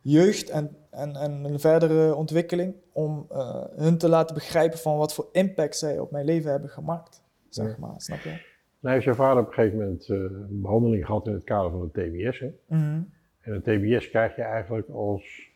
jeugd 0.00 0.50
en, 0.50 0.76
en, 0.90 1.16
en 1.16 1.40
mijn 1.40 1.60
verdere 1.60 2.14
ontwikkeling. 2.14 2.74
Om 2.92 3.26
eh, 3.30 3.64
hun 3.76 3.98
te 3.98 4.08
laten 4.08 4.34
begrijpen 4.34 4.78
van 4.78 4.96
wat 4.96 5.14
voor 5.14 5.28
impact 5.32 5.76
zij 5.76 5.98
op 5.98 6.10
mijn 6.10 6.24
leven 6.24 6.50
hebben 6.50 6.70
gemaakt. 6.70 7.22
Zeg 7.48 7.66
Ja. 7.68 7.74
maar, 7.78 7.94
snap 7.96 8.18
je? 8.18 8.46
Nou 8.80 8.94
heeft 8.94 9.04
jouw 9.06 9.14
vader 9.14 9.42
op 9.42 9.48
een 9.48 9.54
gegeven 9.54 9.78
moment 9.78 10.08
eh, 10.08 10.16
een 10.16 10.60
behandeling 10.62 11.06
gehad 11.06 11.26
in 11.26 11.32
het 11.32 11.44
kader 11.44 11.70
van 11.70 11.80
het 11.80 11.92
TBS. 11.92 12.38
Hè? 12.38 12.50
Mhm. 12.66 13.00
En 13.40 13.52
het 13.52 13.64
TBS 13.64 14.08
krijg 14.10 14.36
je 14.36 14.42
eigenlijk 14.42 14.88
als 14.88 15.47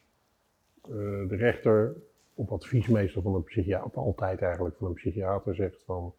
de 1.29 1.37
rechter 1.37 1.97
op 2.35 2.51
advies 2.53 2.88
meestal 2.88 3.23
van 3.23 3.35
een 3.35 3.45
psychiater, 3.45 4.01
altijd 4.03 4.40
eigenlijk 4.42 4.77
van 4.77 4.87
een 4.88 4.95
psychiater 4.95 5.55
zegt 5.55 5.83
van 5.85 6.14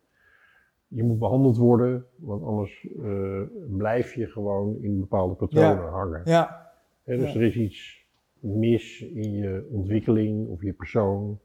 je 0.87 1.03
moet 1.03 1.19
behandeld 1.19 1.57
worden, 1.57 2.05
want 2.15 2.43
anders 2.43 2.87
eh, 3.03 3.41
blijf 3.77 4.13
je 4.13 4.27
gewoon 4.27 4.77
in 4.81 4.99
bepaalde 4.99 5.35
patronen 5.35 5.83
Ja. 5.83 5.89
hangen. 5.89 6.21
Ja, 6.25 6.71
dus 7.03 7.33
Ja. 7.33 7.39
er 7.39 7.45
is 7.45 7.55
iets 7.55 8.05
mis 8.39 9.01
in 9.01 9.31
je 9.31 9.67
ontwikkeling 9.71 10.47
of 10.47 10.61
je 10.61 10.73
persoon, 10.73 11.39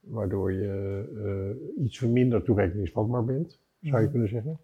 waardoor 0.00 0.52
je 0.52 1.04
eh, 1.76 1.84
iets 1.84 2.00
minder 2.00 2.42
toerekeningsvatbaar 2.42 3.24
bent, 3.24 3.60
zou 3.80 3.96
je 3.96 4.02
Mhm. 4.02 4.10
kunnen 4.10 4.28
zeggen. 4.28 4.58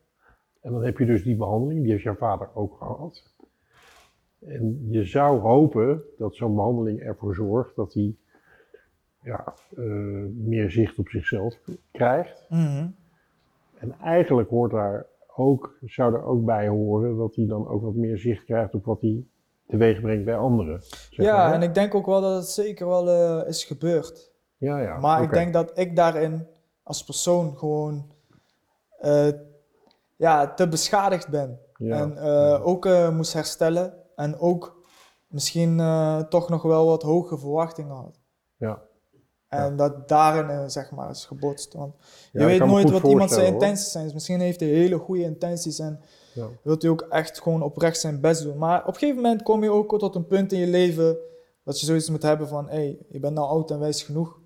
En 0.60 0.72
dan 0.72 0.84
heb 0.84 0.98
je 0.98 1.04
dus 1.06 1.22
die 1.22 1.36
behandeling, 1.36 1.82
die 1.82 1.90
heeft 1.90 2.02
jouw 2.02 2.14
vader 2.14 2.48
ook 2.54 2.76
gehad. 2.76 3.34
En 4.46 4.86
je 4.90 5.04
zou 5.04 5.40
hopen 5.40 6.02
dat 6.18 6.34
zo'n 6.34 6.54
behandeling 6.54 7.00
ervoor 7.00 7.34
zorgt 7.34 7.76
dat 7.76 7.94
hij 7.94 8.14
ja, 9.22 9.54
eh, 9.76 9.84
meer 10.34 10.70
zicht 10.70 10.98
op 10.98 11.08
zichzelf 11.08 11.54
krijgt. 11.90 12.46
Mhm. 12.48 12.88
En 13.78 13.92
eigenlijk 14.00 14.48
hoort 14.48 14.70
daar 14.70 15.06
ook, 15.36 15.78
zou 15.84 16.14
er 16.14 16.24
ook 16.24 16.44
bij 16.44 16.68
horen 16.68 17.16
dat 17.16 17.34
hij 17.34 17.46
dan 17.46 17.68
ook 17.68 17.82
wat 17.82 17.94
meer 17.94 18.18
zicht 18.18 18.44
krijgt 18.44 18.74
op 18.74 18.84
wat 18.84 19.00
hij 19.00 19.24
teweeg 19.66 20.00
brengt 20.00 20.24
bij 20.24 20.36
anderen. 20.36 20.82
zeg 20.82 21.26
ja 21.26 21.36
maar, 21.36 21.52
en 21.52 21.62
ik 21.62 21.74
denk 21.74 21.94
ook 21.94 22.06
wel 22.06 22.20
dat 22.20 22.36
het 22.36 22.48
zeker 22.48 22.86
wel 22.86 23.10
eh, 23.10 23.48
is 23.48 23.64
gebeurd. 23.64 24.32
ja, 24.56 24.78
ja, 24.80 24.98
maar 24.98 25.22
ik 25.22 25.30
denk 25.32 25.52
dat 25.52 25.78
ik 25.78 25.96
daarin 25.96 26.46
als 26.82 27.04
persoon 27.04 27.56
gewoon 27.56 28.10
eh, 28.98 29.28
ja, 30.16 30.54
te 30.54 30.68
beschadigd 30.68 31.28
ben. 31.28 31.60
Ja, 31.76 32.00
En 32.00 32.14
ja. 32.14 32.56
ook 32.56 32.88
moest 33.12 33.32
herstellen. 33.32 34.05
En 34.16 34.38
ook 34.38 34.82
misschien 35.26 35.80
eh, 35.80 36.18
toch 36.18 36.48
nog 36.48 36.62
wel 36.62 36.86
wat 36.86 37.02
hoge 37.02 37.38
verwachtingen 37.38 37.94
had. 37.96 38.18
Ja. 38.56 38.82
En 39.48 39.76
dat 39.76 40.08
daarin 40.08 40.50
eh, 40.50 40.62
zeg 40.66 40.90
maar 40.90 41.10
is 41.10 41.24
gebotst. 41.24 41.72
Want 41.74 41.94
je 42.32 42.44
weet 42.44 42.64
nooit 42.64 42.90
wat 42.90 43.02
iemand 43.02 43.30
zijn 43.30 43.52
intenties 43.52 43.90
zijn. 43.90 44.04
Dus 44.04 44.12
misschien 44.14 44.40
heeft 44.40 44.60
hij 44.60 44.68
hele 44.68 44.98
goede 44.98 45.22
intenties 45.22 45.78
en 45.78 46.00
Ja. 46.32 46.46
wilt 46.62 46.82
hij 46.82 46.90
ook 46.90 47.00
echt 47.00 47.40
gewoon 47.42 47.62
oprecht 47.62 48.00
zijn 48.00 48.20
best 48.20 48.42
doen. 48.42 48.58
Maar 48.58 48.80
op 48.80 48.86
een 48.86 48.94
gegeven 48.94 49.22
moment 49.22 49.42
kom 49.42 49.62
je 49.62 49.70
ook 49.70 49.98
tot 49.98 50.14
een 50.14 50.26
punt 50.26 50.52
in 50.52 50.58
je 50.58 50.66
leven 50.66 51.16
dat 51.64 51.80
je 51.80 51.86
zoiets 51.86 52.10
moet 52.10 52.22
hebben 52.22 52.48
van, 52.48 52.68
hé, 52.68 52.74
hey, 52.74 52.98
je 53.08 53.20
bent 53.20 53.34
nou 53.34 53.48
oud 53.48 53.70
en 53.70 53.78
wijs 53.78 54.02
genoeg. 54.02 54.38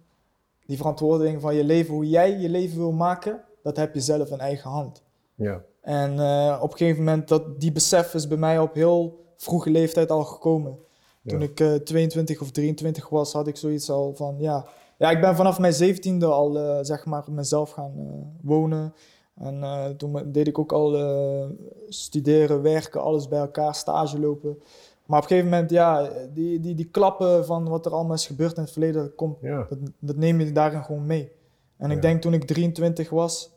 Die 0.66 0.76
verantwoording 0.76 1.40
van 1.40 1.54
je 1.54 1.64
leven, 1.64 1.94
hoe 1.94 2.08
jij 2.08 2.38
je 2.38 2.48
leven 2.48 2.78
wil 2.78 2.92
maken, 2.92 3.44
dat 3.62 3.76
heb 3.76 3.94
je 3.94 4.00
zelf 4.00 4.30
in 4.30 4.38
eigen 4.38 4.70
hand. 4.70 5.02
Ja, 5.34 5.62
En 5.80 6.18
eh, 6.18 6.58
op 6.62 6.70
een 6.72 6.76
gegeven 6.78 7.04
moment, 7.04 7.28
dat, 7.28 7.60
die 7.60 7.72
besef 7.72 8.14
is 8.14 8.28
bij 8.28 8.36
mij 8.36 8.58
op 8.58 8.74
heel 8.74 9.24
vroege 9.40 9.70
leeftijd 9.70 10.10
al 10.10 10.24
gekomen. 10.24 10.78
Toen 11.26 11.40
Ja. 11.40 11.44
ik 11.46 11.60
eh, 11.60 11.74
22 11.74 12.40
of 12.40 12.50
23 12.50 13.08
was, 13.08 13.32
had 13.32 13.46
ik 13.46 13.56
zoiets 13.56 13.90
al 13.90 14.14
van, 14.14 14.36
ja... 14.38 14.66
Ja, 14.98 15.10
ik 15.10 15.20
ben 15.20 15.36
vanaf 15.36 15.58
mijn 15.58 15.72
17e 15.74 16.24
al, 16.24 16.58
eh, 16.58 16.78
zeg 16.82 17.06
maar, 17.06 17.24
mezelf 17.30 17.70
gaan 17.70 17.92
eh, 17.96 18.04
wonen. 18.42 18.94
En 19.34 19.62
eh, 19.62 19.84
toen 19.88 20.22
deed 20.32 20.46
ik 20.48 20.58
ook 20.58 20.72
al 20.72 20.96
eh, 20.96 21.48
studeren, 21.88 22.62
werken, 22.62 23.00
alles 23.02 23.28
bij 23.28 23.38
elkaar, 23.38 23.74
stage 23.74 24.20
lopen. 24.20 24.58
Maar 25.06 25.18
op 25.18 25.24
een 25.24 25.30
gegeven 25.30 25.50
moment, 25.50 25.70
ja, 25.70 26.10
die, 26.32 26.60
die, 26.60 26.74
die 26.74 26.88
klappen 26.90 27.46
van 27.46 27.68
wat 27.68 27.86
er 27.86 27.92
allemaal 27.92 28.14
is 28.14 28.26
gebeurd 28.26 28.56
in 28.56 28.62
het 28.62 28.72
verleden, 28.72 29.02
dat, 29.02 29.14
komt, 29.14 29.36
ja, 29.40 29.66
dat, 29.68 29.78
dat 29.98 30.16
neem 30.16 30.40
je 30.40 30.52
daarin 30.52 30.84
gewoon 30.84 31.06
mee. 31.06 31.32
En 31.76 31.88
Ja. 31.90 31.94
ik 31.96 32.02
denk 32.02 32.22
toen 32.22 32.34
ik 32.34 32.44
23 32.44 33.10
was, 33.10 33.50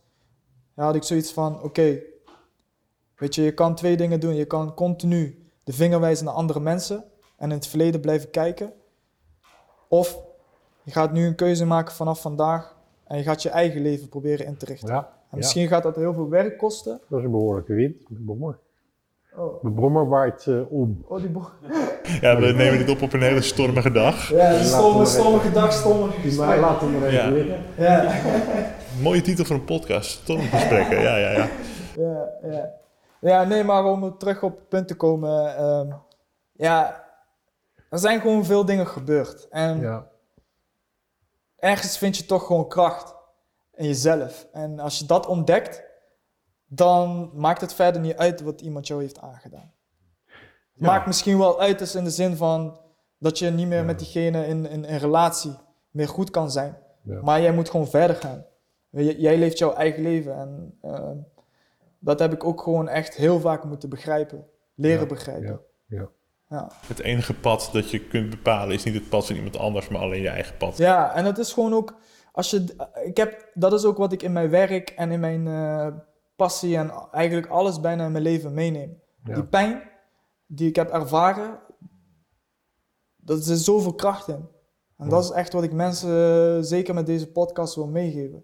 ja, 0.76 0.84
had 0.84 0.96
ik 0.96 1.04
zoiets 1.04 1.32
van, 1.32 1.64
oké, 1.64 2.00
weet 3.16 3.36
je, 3.36 3.42
je 3.42 3.54
kan 3.54 3.76
twee 3.76 3.98
dingen 3.98 4.20
doen. 4.20 4.36
Je 4.36 4.46
kan 4.46 4.74
continu 4.74 5.43
de 5.64 5.74
vinger 5.74 6.00
wijzen 6.00 6.26
naar 6.26 6.34
andere 6.34 6.60
mensen 6.60 7.04
en 7.38 7.50
in 7.50 7.56
het 7.56 7.68
verleden 7.68 8.02
blijven 8.02 8.30
kijken. 8.30 8.74
Of 9.88 10.18
je 10.84 10.92
gaat 10.92 11.12
nu 11.12 11.26
een 11.26 11.36
keuze 11.36 11.66
maken 11.66 11.94
vanaf 11.94 12.22
vandaag 12.22 12.76
en 13.08 13.18
je 13.18 13.24
gaat 13.24 13.42
je 13.42 13.50
eigen 13.50 13.82
leven 13.82 14.10
proberen 14.10 14.46
in 14.46 14.58
te 14.58 14.66
richten. 14.66 14.90
ja, 14.94 15.00
En 15.00 15.06
ja. 15.30 15.38
misschien 15.38 15.68
gaat 15.68 15.84
dat 15.84 15.96
heel 15.96 16.14
veel 16.14 16.30
werk 16.30 16.58
kosten. 16.58 17.00
dat 17.10 17.20
is 17.20 17.26
een 17.26 17.32
behoorlijke 17.32 17.74
wind. 17.74 17.96
De 18.08 18.22
brommer. 18.26 18.58
Oh, 19.38 19.64
De 19.64 19.72
brommer 19.72 20.08
waait 20.10 20.48
eh, 20.48 20.72
om. 20.72 21.06
oh 21.08 21.22
die 21.22 21.32
Ja, 22.22 22.40
we 22.40 22.46
nemen 22.46 22.78
dit 22.78 22.90
op 22.90 23.02
op 23.02 23.14
een 23.14 23.22
hele 23.22 23.42
stormige 23.42 23.92
dag. 23.92 24.30
Ja, 24.30 24.64
stomme, 24.64 25.00
we 25.00 25.06
stommige 25.06 25.52
dag, 25.52 25.72
stommige 25.74 26.14
Maar 26.18 26.22
gesprek. 26.22 26.60
laten 26.60 26.92
we 26.92 26.98
maar 27.00 27.08
even. 27.10 27.64
Ja. 27.78 28.14
Mooie 29.02 29.22
titel 29.22 29.46
voor 29.46 29.56
een 29.56 29.64
podcast. 29.66 30.10
Stormgesprekken. 30.10 31.02
Ja, 31.02 31.18
ja, 31.18 31.32
ja. 31.32 31.48
Ja, 31.98 32.30
ja. 32.52 32.70
Ja, 33.24 33.44
nee, 33.44 33.64
maar 33.64 33.86
om 33.86 34.18
terug 34.18 34.44
op 34.44 34.56
het 34.58 34.68
punt 34.70 34.88
te 34.88 34.96
komen. 34.96 35.56
ehm, 35.56 35.92
ja, 36.52 37.04
er 37.90 38.00
zijn 38.00 38.22
gewoon 38.22 38.46
veel 38.46 38.66
dingen 38.66 38.88
gebeurd. 38.88 39.48
En 39.50 39.80
Ja, 39.80 40.08
ergens 41.56 41.98
vind 41.98 42.18
je 42.18 42.26
toch 42.26 42.46
gewoon 42.46 42.68
kracht 42.68 43.16
in 43.74 43.86
jezelf. 43.86 44.48
En 44.52 44.80
als 44.80 45.00
je 45.00 45.06
dat 45.06 45.26
ontdekt, 45.28 45.84
dan 46.66 47.32
maakt 47.34 47.62
het 47.62 47.74
verder 47.74 48.02
niet 48.02 48.16
uit 48.18 48.42
wat 48.42 48.62
iemand 48.62 48.88
jou 48.88 49.02
heeft 49.02 49.20
aangedaan. 49.20 49.72
Het 50.26 50.82
Ja. 50.82 50.86
maakt 50.88 51.06
misschien 51.06 51.38
wel 51.38 51.60
uit 51.60 51.80
dus 51.80 51.96
in 51.96 52.04
de 52.04 52.10
zin 52.10 52.36
van 52.36 52.80
dat 53.18 53.40
je 53.40 53.50
niet 53.50 53.68
meer 53.68 53.78
Ja. 53.78 53.84
met 53.84 54.00
diegene 54.00 54.48
in, 54.48 54.66
in, 54.66 54.86
in 54.86 54.98
relatie 54.98 55.56
meer 55.90 56.08
goed 56.08 56.30
kan 56.30 56.52
zijn. 56.52 56.78
Maar 57.22 57.42
jij 57.42 57.54
moet 57.54 57.70
gewoon 57.70 57.88
verder 57.88 58.16
gaan. 58.16 58.46
J- 58.90 59.16
jij 59.18 59.38
leeft 59.38 59.58
jouw 59.58 59.74
eigen 59.74 60.04
leven. 60.04 60.36
En 60.38 60.78
ehm, 60.82 61.18
dat 62.04 62.20
heb 62.20 62.34
ik 62.34 62.44
ook 62.44 62.62
gewoon 62.62 62.88
echt 62.88 63.16
heel 63.16 63.40
vaak 63.40 63.64
moeten 63.64 63.90
begrijpen. 63.90 64.46
Leren 64.76 65.00
Ja, 65.02 65.06
begrijpen. 65.06 65.62
ja, 65.88 65.98
ja. 65.98 66.10
Ja. 66.50 66.72
Het 66.88 67.00
enige 67.00 67.34
pad 67.34 67.70
dat 67.74 67.90
je 67.90 68.08
kunt 68.08 68.30
bepalen 68.30 68.76
is 68.76 68.84
niet 68.84 68.94
het 68.94 69.10
pad 69.10 69.26
van 69.26 69.36
iemand 69.36 69.58
anders, 69.58 69.88
maar 69.88 70.02
alleen 70.02 70.22
je 70.22 70.30
eigen 70.30 70.58
pad. 70.58 70.78
Ja, 70.78 71.14
en 71.16 71.24
dat 71.24 71.38
is 71.38 71.54
gewoon 71.54 71.74
ook, 71.74 71.96
als 72.32 72.50
je, 72.50 72.66
ik 73.06 73.18
heb, 73.18 73.50
dat 73.54 73.74
is 73.74 73.86
ook 73.86 73.98
wat 73.98 74.12
ik 74.12 74.24
in 74.24 74.32
mijn 74.32 74.50
werk 74.50 74.90
en 74.90 75.12
in 75.12 75.20
mijn 75.20 75.48
eh, 75.48 75.88
passie 76.36 76.78
en 76.78 76.92
eigenlijk 77.12 77.48
alles 77.48 77.80
bijna 77.80 78.06
in 78.06 78.12
mijn 78.12 78.24
leven 78.24 78.54
meeneem. 78.54 79.02
Ja. 79.24 79.34
Die 79.34 79.46
pijn 79.46 79.82
die 80.48 80.68
ik 80.70 80.76
heb 80.76 80.90
ervaren, 80.90 81.60
dat 83.16 83.38
er 83.38 83.44
zit 83.44 83.60
zoveel 83.60 83.94
kracht 83.96 84.28
in. 84.28 84.48
En 84.98 85.10
dat 85.10 85.24
is 85.24 85.30
echt 85.32 85.54
wat 85.54 85.64
ik 85.64 85.74
mensen, 85.74 86.10
eh, 86.58 86.64
zeker 86.64 86.94
met 86.94 87.06
deze 87.06 87.32
podcast, 87.32 87.76
wil 87.76 87.88
meegeven. 87.88 88.44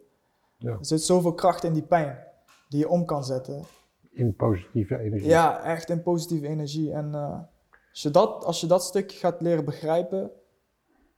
Ja. 0.58 0.70
Er 0.70 0.78
zit 0.86 1.02
zoveel 1.04 1.34
kracht 1.34 1.64
in 1.64 1.74
die 1.74 1.84
pijn, 1.84 2.24
die 2.70 2.80
je 2.80 2.90
om 2.90 3.06
kan 3.06 3.24
zetten. 3.24 3.64
In 4.12 4.36
positieve 4.36 5.00
energie. 5.00 5.28
Ja, 5.28 5.64
echt 5.64 5.90
in 5.90 6.02
positieve 6.04 6.48
energie. 6.48 6.92
En 6.92 7.10
eh, 7.14 7.40
als, 7.92 8.02
je 8.02 8.12
dat, 8.12 8.46
als 8.46 8.62
je 8.62 8.68
dat 8.68 8.84
stuk 8.84 9.12
gaat 9.12 9.42
leren 9.42 9.66
begrijpen, 9.66 10.32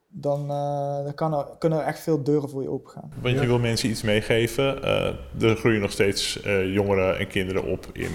dan, 0.07 0.41
eh, 0.49 1.03
dan 1.03 1.13
kan 1.13 1.33
er, 1.33 1.45
kunnen 1.59 1.79
er 1.79 1.85
echt 1.85 1.99
veel 1.99 2.23
deuren 2.23 2.49
voor 2.49 2.61
je 2.61 2.69
opengaan. 2.69 3.11
Want 3.21 3.35
Ja. 3.35 3.41
je 3.41 3.47
wil 3.47 3.59
mensen 3.59 3.89
iets 3.89 4.01
meegeven. 4.01 4.83
Eh, 4.83 5.43
er 5.49 5.55
groeien 5.55 5.81
nog 5.81 5.91
steeds 5.91 6.41
eh, 6.41 6.73
jongeren 6.73 7.17
en 7.19 7.27
kinderen 7.27 7.63
op 7.63 7.87
in 7.93 8.11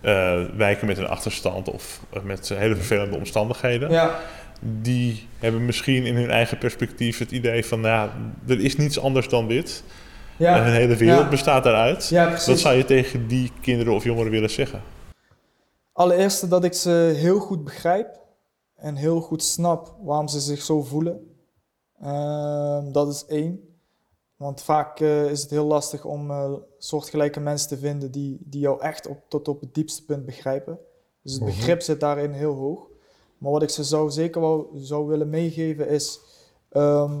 eh, 0.00 0.44
wijken 0.56 0.86
met 0.86 0.98
een 0.98 1.06
achterstand 1.08 1.68
of 1.68 2.04
met 2.24 2.48
hele 2.48 2.74
vervelende 2.76 3.16
omstandigheden. 3.16 3.90
Ja, 3.90 4.20
Die 4.80 5.28
hebben 5.38 5.64
misschien 5.64 6.06
in 6.06 6.16
hun 6.16 6.30
eigen 6.30 6.58
perspectief 6.58 7.18
het 7.18 7.30
idee 7.30 7.64
van, 7.64 7.80
nou, 7.80 8.10
er 8.48 8.60
is 8.60 8.76
niets 8.76 9.00
anders 9.00 9.28
dan 9.28 9.48
dit. 9.48 9.84
En 10.48 10.64
ja, 10.66 10.70
hele 10.72 10.96
wereld 10.96 11.22
Ja. 11.22 11.28
bestaat 11.28 11.64
daaruit. 11.64 12.08
ja 12.08 12.30
Wat 12.30 12.58
zou 12.58 12.74
je 12.76 12.84
tegen 12.84 13.26
die 13.28 13.52
kinderen 13.60 13.94
of 13.94 14.04
jongeren 14.04 14.30
willen 14.30 14.50
zeggen? 14.50 14.82
Allereerst 15.92 16.50
dat 16.50 16.64
ik 16.64 16.72
ze 16.74 17.12
heel 17.16 17.38
goed 17.38 17.64
begrijp 17.64 18.20
en 18.76 18.94
heel 18.96 19.20
goed 19.20 19.42
snap 19.42 19.94
waarom 20.02 20.28
ze 20.28 20.40
zich 20.40 20.62
zo 20.62 20.82
voelen. 20.82 21.36
Ehm, 22.00 22.92
dat 22.92 23.08
is 23.08 23.24
één. 23.28 23.60
Want 24.36 24.62
vaak 24.62 25.00
eh, 25.00 25.30
is 25.30 25.42
het 25.42 25.50
heel 25.50 25.64
lastig 25.66 26.04
om 26.04 26.30
eh, 26.30 26.52
soortgelijke 26.78 27.40
mensen 27.40 27.68
te 27.68 27.78
vinden 27.78 28.10
die, 28.10 28.38
die 28.40 28.60
jou 28.60 28.80
echt 28.80 29.06
op, 29.08 29.18
tot 29.28 29.48
op 29.48 29.60
het 29.60 29.74
diepste 29.74 30.04
punt 30.04 30.24
begrijpen. 30.26 30.78
Dus 31.22 31.32
het 31.32 31.42
Mhm. 31.42 31.50
begrip 31.50 31.82
zit 31.82 32.00
daarin 32.00 32.32
heel 32.32 32.54
hoog. 32.54 32.86
Maar 33.38 33.52
wat 33.52 33.62
ik 33.62 33.70
ze 33.70 33.84
zou 33.84 34.10
zeker 34.10 34.40
wel 34.40 34.70
zou 34.74 35.06
willen 35.06 35.28
meegeven 35.30 35.88
is. 35.88 36.20
ehm, 36.68 37.20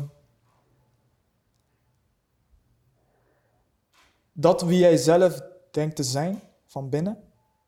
dat 4.32 4.62
wie 4.62 4.78
jij 4.78 4.96
zelf 4.96 5.40
denkt 5.70 5.96
te 5.96 6.02
zijn 6.02 6.40
van 6.66 6.88
binnen, 6.88 7.18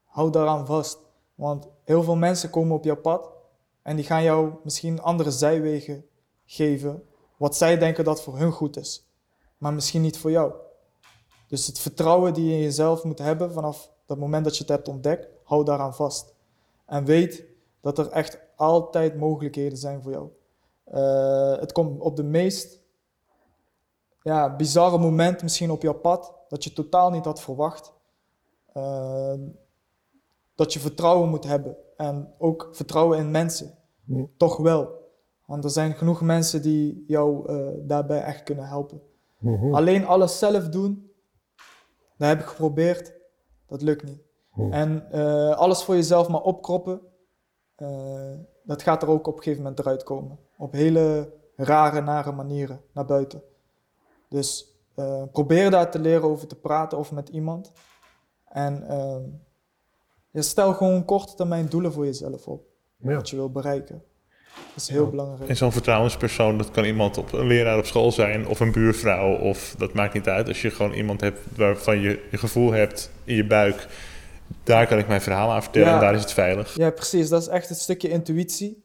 hou 0.05 0.31
daaraan 0.31 0.67
vast. 0.67 0.99
Want 1.35 1.69
heel 1.85 2.03
veel 2.03 2.17
mensen 2.17 2.51
komen 2.51 2.77
op 2.77 2.85
jouw 2.85 3.01
pad 3.01 3.31
en 3.83 3.97
die 3.97 4.05
gaan 4.05 4.23
jou 4.23 4.53
misschien 4.63 5.03
andere 5.03 5.31
zijwegen 5.31 6.05
geven, 6.47 7.03
wat 7.37 7.57
zij 7.57 7.79
denken 7.79 8.05
dat 8.05 8.23
voor 8.23 8.39
hun 8.39 8.53
goed 8.53 8.77
is, 8.77 9.09
maar 9.59 9.75
misschien 9.75 10.03
niet 10.03 10.19
voor 10.19 10.31
jou. 10.31 10.53
Dus 11.49 11.67
het 11.67 11.79
vertrouwen 11.79 12.35
die 12.35 12.47
je 12.47 12.53
in 12.53 12.63
jezelf 12.63 13.05
moet 13.05 13.19
hebben 13.19 13.53
vanaf 13.53 13.91
dat 14.07 14.19
moment 14.19 14.45
dat 14.45 14.55
je 14.57 14.63
het 14.63 14.73
hebt 14.73 14.89
ontdekt, 14.89 15.29
hou 15.45 15.65
daaraan 15.65 15.95
vast. 15.95 16.35
En 16.87 17.05
weet 17.05 17.45
dat 17.81 17.99
er 17.99 18.11
echt 18.11 18.39
altijd 18.57 19.17
mogelijkheden 19.17 19.79
zijn 19.79 20.03
voor 20.03 20.13
jou. 20.13 20.29
Eh, 20.85 21.61
het 21.61 21.73
komt 21.73 22.01
op 22.01 22.17
de 22.17 22.23
meest 22.23 22.83
ja, 24.23 24.57
bizarre 24.57 24.99
moment 24.99 25.43
misschien 25.43 25.71
op 25.71 25.83
jouw 25.83 25.95
pad, 25.95 26.35
dat 26.55 26.65
je 26.65 26.73
totaal 26.73 27.11
niet 27.11 27.25
had 27.25 27.41
verwacht. 27.41 27.93
Eh, 28.73 29.35
dat 30.55 30.73
je 30.73 30.81
vertrouwen 30.81 31.29
moet 31.29 31.45
hebben. 31.45 31.77
En 31.97 32.35
ook 32.39 32.69
vertrouwen 32.73 33.19
in 33.19 33.31
mensen. 33.31 33.79
Ja. 34.05 34.27
Toch 34.37 34.57
wel. 34.57 35.03
Want 35.47 35.65
er 35.65 35.71
zijn 35.71 35.95
genoeg 35.95 36.21
mensen 36.21 36.63
die 36.63 37.05
jou 37.07 37.49
eh, 37.49 37.69
daarbij 37.89 38.23
echt 38.23 38.43
kunnen 38.43 38.67
helpen. 38.67 39.03
Mhm. 39.39 39.75
Alleen 39.75 40.07
alles 40.07 40.39
zelf 40.39 40.69
doen, 40.69 41.11
Dat 42.17 42.29
heb 42.29 42.41
ik 42.41 42.47
geprobeerd. 42.47 43.13
Dat 43.67 43.83
lukt 43.83 44.05
niet. 44.05 44.23
En 44.71 45.11
eh, 45.11 45.51
alles 45.57 45.83
voor 45.83 45.95
jezelf 45.95 46.29
maar 46.29 46.43
opkroppen. 46.43 47.01
eh, 47.75 48.33
dat 48.63 48.83
gaat 48.83 49.03
er 49.03 49.09
ook 49.09 49.27
op 49.27 49.37
een 49.37 49.43
gegeven 49.43 49.63
moment 49.63 49.81
eruit 49.81 50.03
komen. 50.03 50.39
Op 50.59 50.73
hele 50.73 51.33
rare, 51.57 52.01
nare 52.01 52.33
manieren 52.33 52.81
naar 52.93 53.05
buiten. 53.05 53.43
Dus 54.29 54.74
eh, 54.95 55.23
probeer 55.33 55.71
daar 55.71 55.91
te 55.91 55.99
leren 55.99 56.23
over 56.23 56.47
te 56.47 56.57
praten 56.57 56.99
of 56.99 57.13
met 57.13 57.29
iemand. 57.29 57.73
En 58.49 58.89
ehm, 58.89 59.23
ja, 60.31 60.43
stel 60.43 60.75
gewoon 60.75 61.05
korte 61.05 61.35
termijn 61.35 61.67
doelen 61.69 61.93
voor 61.93 62.05
jezelf 62.05 62.47
op. 62.47 62.63
Ja. 62.97 63.15
Wat 63.15 63.31
je 63.31 63.37
wil 63.37 63.51
bereiken. 63.51 64.03
Dat 64.55 64.83
is 64.83 64.89
heel 64.89 65.11
belangrijk. 65.11 65.49
En 65.51 65.57
zo'n 65.57 65.73
vertrouwenspersoon, 65.73 66.59
dat 66.59 66.71
kan 66.71 66.85
iemand 66.85 67.19
op 67.19 67.33
een 67.33 67.47
leraar 67.47 67.79
op 67.79 67.85
school 67.87 68.13
zijn, 68.13 68.47
of 68.47 68.61
een 68.61 68.73
buurvrouw, 68.73 69.37
of 69.39 69.75
dat 69.79 69.93
maakt 69.93 70.15
niet 70.15 70.29
uit. 70.29 70.49
Als 70.49 70.63
je 70.63 70.71
gewoon 70.71 70.93
iemand 70.93 71.21
hebt 71.21 71.41
waarvan 71.57 72.01
je 72.01 72.27
je 72.31 72.37
gevoel 72.39 72.73
hebt 72.73 73.11
in 73.25 73.35
je 73.35 73.47
buik, 73.47 73.87
daar 74.63 74.87
kan 74.87 74.99
ik 74.99 75.09
mijn 75.09 75.21
verhaal 75.21 75.51
aan 75.53 75.63
vertellen 75.63 75.89
Ja. 75.89 75.95
en 75.95 76.01
daar 76.01 76.15
is 76.15 76.21
het 76.21 76.33
veilig. 76.33 76.77
Ja, 76.77 76.91
precies. 76.91 77.29
Dat 77.29 77.41
is 77.43 77.49
echt 77.49 77.71
een 77.71 77.77
stukje 77.77 78.09
intuïtie. 78.09 78.84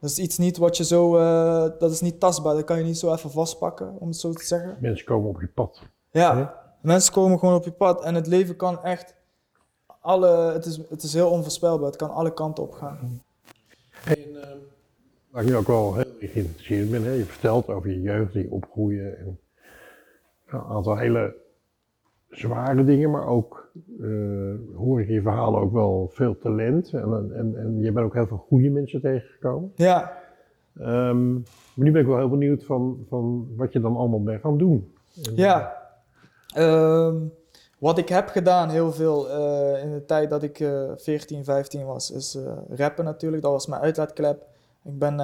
Dat 0.00 0.10
is 0.10 0.18
iets 0.18 0.38
niet 0.38 0.56
wat 0.56 0.76
je 0.76 0.84
zo... 0.84 1.16
eh, 1.16 1.78
dat 1.78 1.90
is 1.90 2.00
niet 2.00 2.20
tastbaar. 2.20 2.54
Dat 2.54 2.64
kan 2.64 2.78
je 2.78 2.84
niet 2.84 2.98
zo 2.98 3.12
even 3.12 3.30
vastpakken, 3.30 3.94
om 3.98 4.08
het 4.08 4.16
zo 4.16 4.32
te 4.32 4.44
zeggen. 4.44 4.76
Mensen 4.80 5.06
komen 5.06 5.28
op 5.28 5.40
je 5.40 5.48
pad. 5.48 5.82
Ja, 6.10 6.54
mensen 6.80 7.12
komen 7.12 7.38
gewoon 7.38 7.54
op 7.54 7.64
je 7.64 7.72
pad. 7.72 8.04
En 8.04 8.14
het 8.14 8.26
leven 8.26 8.56
kan 8.56 8.82
echt... 8.82 9.16
Alle, 10.00 10.52
het, 10.52 10.64
is, 10.64 10.80
het 10.88 11.02
is 11.02 11.14
heel 11.14 11.30
onvoorspelbaar. 11.30 11.86
Het 11.86 11.96
kan 11.96 12.10
alle 12.10 12.34
kanten 12.34 12.62
op 12.64 12.72
gaan. 12.72 13.22
En, 14.04 14.42
ehm, 14.42 14.56
waar 15.30 15.42
ik 15.42 15.48
nu 15.48 15.56
ook 15.56 15.66
wel 15.66 15.94
heel 15.94 16.12
erg 16.20 16.32
geïnteresseerd 16.32 16.90
ben, 16.90 17.04
hè, 17.04 17.12
je 17.12 17.24
vertelt 17.24 17.68
over 17.68 17.90
je 17.90 18.00
jeugd, 18.00 18.32
je 18.32 18.50
opgroeien 18.50 19.18
en 19.18 19.38
nou, 20.50 20.64
een 20.64 20.70
aantal 20.76 20.96
hele 20.96 21.34
zware 22.30 22.84
dingen, 22.84 23.10
maar 23.10 23.26
ook 23.26 23.70
eh, 24.00 24.08
hoor 24.76 25.00
ik 25.00 25.08
in 25.08 25.14
je 25.14 25.22
verhalen 25.22 25.60
ook 25.60 25.72
wel 25.72 26.10
veel 26.12 26.38
talent 26.38 26.92
en, 26.92 27.32
en, 27.34 27.56
en 27.56 27.80
je 27.80 27.92
bent 27.92 28.06
ook 28.06 28.14
heel 28.14 28.26
veel 28.26 28.44
goede 28.48 28.70
mensen 28.70 29.00
tegengekomen. 29.00 29.72
Ja, 29.74 30.26
Ehm, 30.80 31.32
maar 31.32 31.86
nu 31.86 31.90
ben 31.90 32.00
ik 32.00 32.06
wel 32.06 32.16
heel 32.16 32.28
benieuwd 32.28 32.64
van, 32.64 33.04
van 33.08 33.48
wat 33.56 33.72
je 33.72 33.80
dan 33.80 33.96
allemaal 33.96 34.22
bent 34.22 34.40
gaan 34.40 34.58
doen. 34.58 34.92
En, 35.24 35.36
ja. 35.36 35.76
Ehm, 36.54 37.16
wat 37.78 37.98
ik 37.98 38.08
heb 38.08 38.28
gedaan 38.28 38.70
heel 38.70 38.92
veel 38.92 39.30
eh, 39.30 39.82
in 39.82 39.92
de 39.92 40.04
tijd 40.04 40.30
dat 40.30 40.42
ik 40.42 40.60
eh 40.60 40.90
14, 40.96 41.44
15 41.44 41.84
was, 41.84 42.10
is 42.10 42.34
eh, 42.34 42.52
rappen 42.68 43.04
natuurlijk. 43.04 43.42
Dat 43.42 43.52
was 43.52 43.66
mijn 43.66 43.82
uitlaatklep. 43.82 44.46
Ik 44.84 44.98
ben 44.98 45.16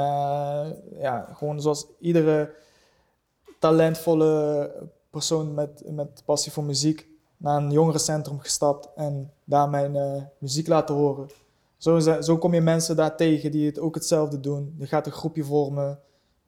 ja, 0.98 1.28
gewoon 1.32 1.60
zoals 1.60 1.86
iedere 2.00 2.50
talentvolle 3.58 4.70
persoon 5.14 5.54
met, 5.54 5.82
met 5.90 6.22
passie 6.24 6.52
voor 6.52 6.64
muziek 6.64 7.08
naar 7.36 7.62
een 7.62 7.70
jongerencentrum 7.70 8.38
gestapt 8.40 8.88
en 8.96 9.30
daar 9.44 9.68
mijn 9.70 9.96
eh, 9.96 10.22
muziek 10.38 10.66
laten 10.68 10.94
horen. 10.94 11.28
Zo, 11.76 11.96
is- 11.96 12.18
zo 12.26 12.38
kom 12.38 12.54
je 12.54 12.60
mensen 12.60 12.96
daar 12.96 13.16
tegen 13.16 13.50
die 13.50 13.66
het 13.66 13.78
ook 13.78 13.94
hetzelfde 13.94 14.40
doen. 14.40 14.74
Je 14.78 14.86
gaat 14.86 15.06
een 15.06 15.12
groepje 15.12 15.44
vormen. 15.44 16.00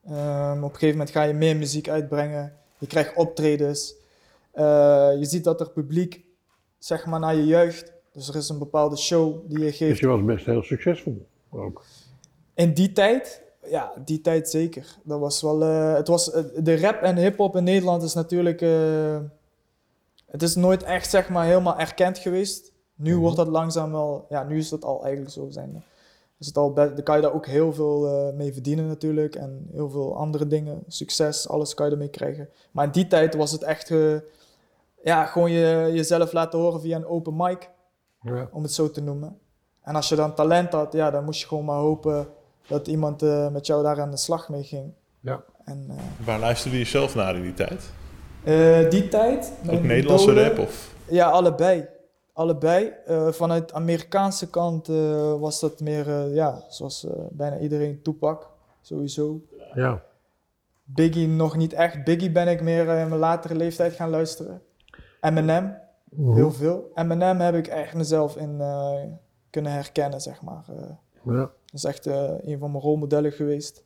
Ehm, 0.07 0.57
op 0.59 0.63
een 0.73 0.79
gegeven 0.79 0.97
moment 0.97 1.11
ga 1.11 1.23
je 1.23 1.35
meer 1.35 1.57
muziek 1.57 1.89
uitbrengen. 1.89 2.53
Je 2.79 2.87
krijgt 2.87 3.17
optredens. 3.17 3.95
Eh, 4.53 4.65
je 5.19 5.25
ziet 5.25 5.45
dat 5.45 5.61
er 5.61 5.71
publiek 5.71 6.25
zeg 6.79 7.07
maar 7.07 7.21
naar 7.21 7.35
je 7.37 7.45
juicht. 7.47 7.93
Dus 8.13 8.29
er 8.29 8.37
is 8.37 8.49
een 8.49 8.59
bepaalde 8.59 8.97
show 8.97 9.49
die 9.49 9.59
je 9.59 9.65
Dus 9.65 9.77
geeft. 9.77 9.99
je 9.99 10.07
was 10.07 10.25
best 10.25 10.47
heel 10.47 10.63
succesvol 10.63 11.27
ook. 11.51 11.85
In 12.55 12.75
die 12.75 12.93
tijd, 12.93 13.43
ja, 13.69 13.93
die 14.05 14.21
tijd 14.21 14.51
zeker. 14.51 14.97
Dat 15.05 15.21
was 15.21 15.43
wel, 15.43 15.63
eh, 15.63 15.95
het 15.95 16.09
was, 16.09 16.31
eh, 16.33 16.43
de 16.63 16.81
rap 16.81 17.03
en 17.03 17.17
hip-hop 17.17 17.57
in 17.57 17.65
Nederland 17.65 18.03
is 18.03 18.15
natuurlijk. 18.15 18.61
eh, 18.61 19.19
het 20.27 20.43
is 20.43 20.55
nooit 20.55 20.83
echt 20.83 21.11
zeg 21.11 21.29
maar 21.29 21.47
helemaal 21.47 21.79
erkend 21.79 22.19
geweest. 22.19 22.73
Nu 22.95 23.13
Mhm. 23.13 23.21
wordt 23.21 23.37
dat 23.37 23.49
langzaam 23.49 23.93
wel, 23.93 24.27
ja, 24.29 24.43
nu 24.45 24.59
is 24.59 24.69
dat 24.69 24.85
al 24.85 25.03
eigenlijk 25.03 25.33
zo 25.33 25.47
zijn. 25.51 25.85
Is 26.39 26.47
het 26.47 26.57
al 26.57 26.75
dan 26.75 27.03
kan 27.03 27.17
je 27.17 27.23
daar 27.23 27.33
ook 27.35 27.47
heel 27.47 27.73
veel 27.73 28.33
mee 28.35 28.53
verdienen 28.53 28.87
natuurlijk. 28.87 29.35
En 29.35 29.69
heel 29.73 29.91
veel 29.91 30.17
andere 30.17 30.47
dingen. 30.47 30.83
Succes, 30.89 31.49
alles 31.49 31.75
kan 31.75 31.87
je 31.87 31.93
ermee 31.93 32.09
krijgen. 32.09 32.49
Maar 32.71 32.85
in 32.85 32.91
die 32.91 33.07
tijd 33.07 33.35
was 33.35 33.53
het 33.53 33.63
echt, 33.63 33.93
ja, 35.03 35.25
gewoon 35.27 35.51
je, 35.51 35.91
jezelf 35.93 36.33
laten 36.33 36.59
horen 36.59 36.81
via 36.81 36.97
een 36.97 37.07
open 37.07 37.37
mic 37.37 37.71
Ja. 38.21 38.49
om 38.53 38.63
het 38.63 38.73
zo 38.73 38.91
te 38.91 39.01
noemen. 39.03 39.39
En 39.83 39.95
als 39.95 40.09
je 40.09 40.15
dan 40.17 40.35
talent 40.35 40.73
had, 40.73 40.93
ja, 40.93 41.11
dan 41.11 41.25
moest 41.25 41.41
je 41.41 41.47
gewoon 41.47 41.65
maar 41.65 41.79
hopen 41.79 42.29
dat 42.69 42.87
iemand 42.89 43.23
eh, 43.23 43.49
met 43.51 43.67
jou 43.67 43.83
daar 43.83 44.01
aan 44.01 44.11
de 44.11 44.17
slag 44.17 44.49
mee 44.49 44.63
ging. 44.63 44.93
Ja. 45.21 45.43
En 45.65 45.87
eh, 45.91 46.27
Waar 46.27 46.39
luisterde 46.39 46.79
je 46.79 46.85
zelf 46.85 47.15
naar 47.15 47.37
in 47.37 47.43
die 47.43 47.55
tijd? 47.55 47.91
eh, 48.45 48.91
die 48.91 49.09
tijd... 49.09 49.53
Ook 49.71 49.83
Nederlandse 49.83 50.31
idolen- 50.31 50.49
rap 50.49 50.59
of? 50.59 50.95
Ja, 51.09 51.29
allebei. 51.31 51.87
Allebei. 52.33 52.93
Eh, 53.07 53.29
vanuit 53.33 53.69
de 53.69 53.75
Amerikaanse 53.75 54.51
kant 54.51 54.89
eh, 54.89 55.35
was 55.39 55.61
dat 55.61 55.81
meer, 55.81 56.09
eh, 56.09 56.35
ja, 56.35 56.65
zoals 56.69 57.05
eh, 57.07 57.13
bijna 57.31 57.59
iedereen, 57.59 58.03
Tupac. 58.03 58.51
Sowieso. 58.81 59.41
ja. 59.75 60.03
Biggie 60.85 61.29
nog 61.29 61.57
niet 61.57 61.73
echt. 61.73 62.05
Biggie 62.05 62.31
ben 62.33 62.49
ik 62.49 62.63
meer 62.63 62.81
in 62.81 63.09
mijn 63.09 63.17
latere 63.21 63.55
leeftijd 63.55 63.93
gaan 63.95 64.11
luisteren. 64.11 64.63
Eminem, 65.21 65.79
Mhm. 66.11 66.35
heel 66.35 66.53
veel. 66.53 66.91
Eminem 66.95 67.41
heb 67.41 67.55
ik 67.55 67.67
echt 67.67 67.95
mezelf 67.95 68.37
in 68.37 68.61
eh, 68.61 68.93
kunnen 69.51 69.73
herkennen, 69.73 70.21
zeg 70.21 70.43
maar. 70.43 70.65
Eh, 70.69 71.35
ja. 71.35 71.51
Dat 71.67 71.75
is 71.75 71.85
echt 71.85 72.07
eh, 72.07 72.31
een 72.41 72.59
van 72.59 72.71
mijn 72.71 72.83
rolmodellen 72.83 73.33
geweest. 73.33 73.85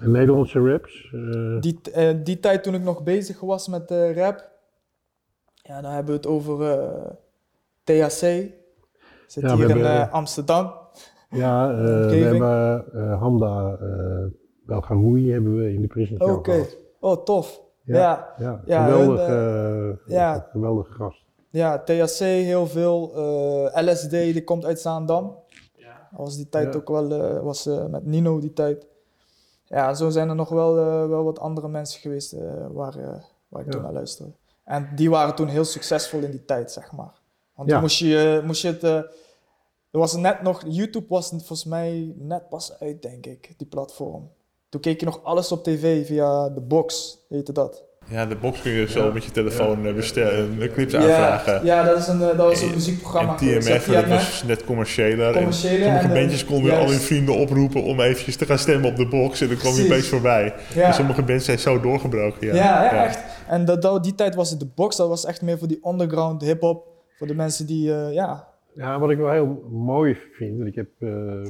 En 0.00 0.10
Nederlandse 0.10 0.60
raps. 0.60 1.08
eh, 1.12 1.60
Die, 1.60 1.80
eh, 1.92 2.14
die 2.22 2.40
tijd 2.40 2.62
toen 2.62 2.74
ik 2.74 2.82
nog 2.82 3.02
bezig 3.02 3.40
was 3.40 3.68
met 3.68 3.90
rap, 3.90 4.50
ja, 5.54 5.80
dan 5.80 5.90
hebben 5.92 6.10
we 6.14 6.16
het 6.16 6.26
over 6.26 6.58
THC. 7.84 8.20
Zit 9.26 9.42
Ja, 9.42 9.54
hier 9.56 9.70
in 9.70 9.76
hebben- 9.76 10.10
Amsterdam. 10.10 10.72
Ja, 11.30 11.74
we 11.76 12.14
hebben 12.14 12.84
Hamda 13.18 13.78
Belgaroui 14.66 15.32
hebben 15.32 15.56
we 15.56 15.72
in 15.72 15.80
de 15.80 15.86
prison 15.86 16.20
Oké. 16.20 16.66
Oh, 17.00 17.24
tof. 17.24 17.60
Ja. 17.84 18.34
Ja, 18.38 18.62
geweldig, 18.66 19.26
hun, 19.26 19.98
ja. 20.06 20.46
geweldige 20.50 20.92
gast. 20.92 21.24
ja, 21.50 21.78
THC 21.84 22.18
heel 22.18 22.66
veel. 22.66 23.12
LSD, 23.74 24.10
die 24.10 24.44
komt 24.44 24.64
uit 24.64 24.80
Zaandam. 24.80 25.36
Was 26.16 26.36
die 26.36 26.48
tijd 26.48 26.72
Ja. 26.72 26.78
ook 26.80 26.88
wel, 26.88 27.12
eh, 27.12 27.42
was 27.42 27.66
eh, 27.66 27.86
met 27.86 28.04
Nino 28.06 28.38
die 28.38 28.52
tijd. 28.52 28.86
Ja, 29.64 29.94
zo 29.94 30.10
zijn 30.10 30.28
er 30.28 30.34
nog 30.34 30.48
wel, 30.48 30.78
eh, 30.78 31.08
wel 31.08 31.24
wat 31.24 31.38
andere 31.38 31.68
mensen 31.68 32.00
geweest 32.00 32.32
waar, 32.72 32.96
waar 33.48 33.60
ik 33.60 33.66
Ja. 33.66 33.70
toen 33.72 33.82
naar 33.82 33.92
luisterde. 33.92 34.32
En 34.64 34.88
die 34.94 35.10
waren 35.10 35.34
toen 35.34 35.48
heel 35.48 35.64
succesvol 35.64 36.20
in 36.20 36.30
die 36.30 36.44
tijd, 36.44 36.72
zeg 36.72 36.92
maar. 36.92 37.20
Want 37.54 37.68
toen 37.68 37.80
moest 37.80 37.98
je, 37.98 38.42
moest 38.44 38.62
je 38.62 38.68
het... 38.68 38.82
er 38.82 39.08
was 39.90 40.16
net 40.16 40.42
nog... 40.42 40.62
YouTube 40.66 41.06
was 41.08 41.28
volgens 41.28 41.64
mij 41.64 42.14
net 42.16 42.48
pas 42.48 42.78
uit, 42.78 43.02
denk 43.02 43.26
ik, 43.26 43.54
die 43.56 43.66
platform. 43.66 44.30
Toen 44.68 44.80
keek 44.80 45.00
je 45.00 45.06
nog 45.06 45.22
alles 45.22 45.52
op 45.52 45.64
tv 45.64 46.06
via 46.06 46.48
de 46.48 46.60
box, 46.60 47.18
heette 47.28 47.52
dat. 47.52 47.84
Ja, 48.12 48.26
de 48.26 48.36
box 48.36 48.60
kun 48.62 48.72
je 48.72 48.88
zo 48.90 49.06
Ja. 49.06 49.12
met 49.12 49.24
je 49.24 49.30
telefoon 49.30 49.86
eh, 49.86 49.94
bestellen, 49.94 50.58
de 50.58 50.70
clips 50.72 50.92
Ja, 50.92 50.98
aanvragen. 50.98 51.64
ja, 51.64 51.82
dat, 51.84 51.98
is 51.98 52.06
een, 52.06 52.20
eh, 52.22 52.26
dat 52.26 52.36
was 52.36 52.60
een 52.62 52.68
En- 52.68 52.74
muziekprogramma. 52.74 53.30
En. 53.32 53.36
TMF, 53.60 53.84
dat 53.86 54.06
was 54.08 54.42
net 54.46 54.64
commerciëler. 54.64 55.26
En 55.26 55.32
Commerciële 55.34 55.84
sommige 55.84 56.04
en, 56.04 56.10
eh, 56.10 56.16
bandjes 56.20 56.44
konden 56.44 56.78
al 56.78 56.88
hun 56.88 56.98
vrienden 56.98 57.34
oproepen 57.36 57.82
om 57.82 58.00
eventjes 58.00 58.36
te 58.36 58.46
gaan 58.46 58.58
stemmen 58.58 58.90
op 58.90 58.96
de 58.96 59.08
box. 59.08 59.40
En 59.40 59.48
dan 59.48 59.56
kwam 59.56 59.74
je 59.74 59.84
opeens 59.84 60.06
voorbij. 60.08 60.54
Ja. 60.74 60.82
En 60.86 60.94
sommige 60.94 61.22
bands 61.22 61.44
zijn 61.44 61.58
zo 61.58 61.80
doorgebroken. 61.80 62.46
Ja, 62.46 62.54
Ja, 62.54 62.84
ja, 62.84 63.04
echt. 63.04 63.18
En 63.48 63.64
dat, 63.64 63.82
dat- 63.82 64.04
die 64.04 64.14
tijd 64.14 64.34
was 64.34 64.50
het 64.50 64.60
de 64.60 64.68
box, 64.74 64.96
dat 64.96 65.08
was 65.08 65.24
echt 65.26 65.42
meer 65.42 65.58
voor 65.58 65.68
die 65.68 65.80
underground 65.88 66.42
hip-hop. 66.42 66.86
Voor 67.18 67.26
de 67.26 67.34
mensen 67.34 67.66
die, 67.66 67.94
eh, 67.94 68.12
ja. 68.12 68.48
Ja, 68.74 68.98
wat 68.98 69.10
ik 69.10 69.18
wel 69.18 69.30
heel 69.30 69.62
mooi 69.70 70.16
vind, 70.32 70.60
en 70.60 70.66
ik 70.66 70.74
heb, 70.74 70.88
eh, 70.98 71.08
eh, 71.08 71.46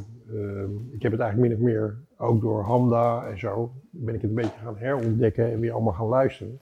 ik 0.92 1.02
heb 1.02 1.12
het 1.12 1.20
eigenlijk 1.20 1.38
min 1.38 1.52
of 1.54 1.58
meer 1.58 1.96
ook 2.16 2.40
door 2.40 2.62
Hamda 2.62 3.26
en 3.26 3.38
zo, 3.38 3.72
ben 3.90 4.14
ik 4.14 4.20
het 4.20 4.30
een 4.30 4.36
beetje 4.36 4.58
gaan 4.64 4.76
herontdekken 4.76 5.52
en 5.52 5.60
weer 5.60 5.72
allemaal 5.72 5.92
gaan 5.92 6.06
luisteren. 6.06 6.60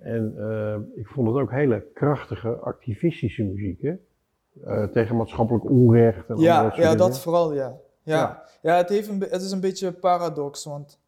En 0.00 0.34
eh, 0.38 0.76
ik 0.94 1.06
vond 1.06 1.28
het 1.28 1.36
ook 1.36 1.50
hele 1.50 1.84
krachtige, 1.94 2.48
activistische 2.56 3.42
muziek, 3.42 3.82
hè? 3.82 3.94
Eh, 4.64 4.84
tegen 4.84 5.16
maatschappelijk 5.16 5.70
onrecht 5.70 6.28
en 6.28 6.36
Ja, 6.36 6.62
dat 6.62 6.76
ja, 6.76 6.82
dingen. 6.82 6.96
dat 6.98 7.20
vooral, 7.20 7.54
ja. 7.54 7.76
Ja, 8.02 8.42
ja. 8.62 8.76
het, 8.76 8.88
heeft 8.88 9.08
een, 9.08 9.20
het 9.20 9.42
is 9.42 9.50
een 9.50 9.60
beetje 9.60 9.86
een 9.86 9.98
paradox, 9.98 10.64
want 10.64 10.98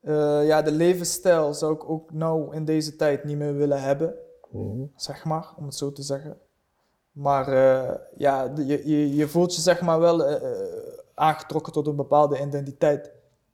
eh, 0.00 0.46
ja, 0.46 0.62
de 0.62 0.72
levensstijl 0.72 1.54
zou 1.54 1.74
ik 1.74 1.90
ook 1.90 2.12
nou 2.12 2.54
in 2.54 2.64
deze 2.64 2.96
tijd 2.96 3.24
niet 3.24 3.36
meer 3.38 3.56
willen 3.56 3.82
hebben, 3.82 4.14
Mhm. 4.50 4.82
zeg 4.96 5.24
maar, 5.24 5.48
om 5.56 5.64
het 5.64 5.74
zo 5.74 5.92
te 5.92 6.02
zeggen. 6.02 6.36
Maar 7.18 7.48
eh, 7.48 7.94
ja, 8.16 8.52
je, 8.56 8.82
je, 8.88 9.14
je 9.16 9.28
voelt 9.28 9.54
je 9.54 9.60
zeg 9.60 9.80
maar 9.80 10.00
wel 10.00 10.24
eh, 10.24 10.34
eh, 10.34 10.42
aangetrokken 11.14 11.72
tot 11.72 11.86
een 11.86 11.96
bepaalde 11.96 12.40
identiteit. 12.40 13.10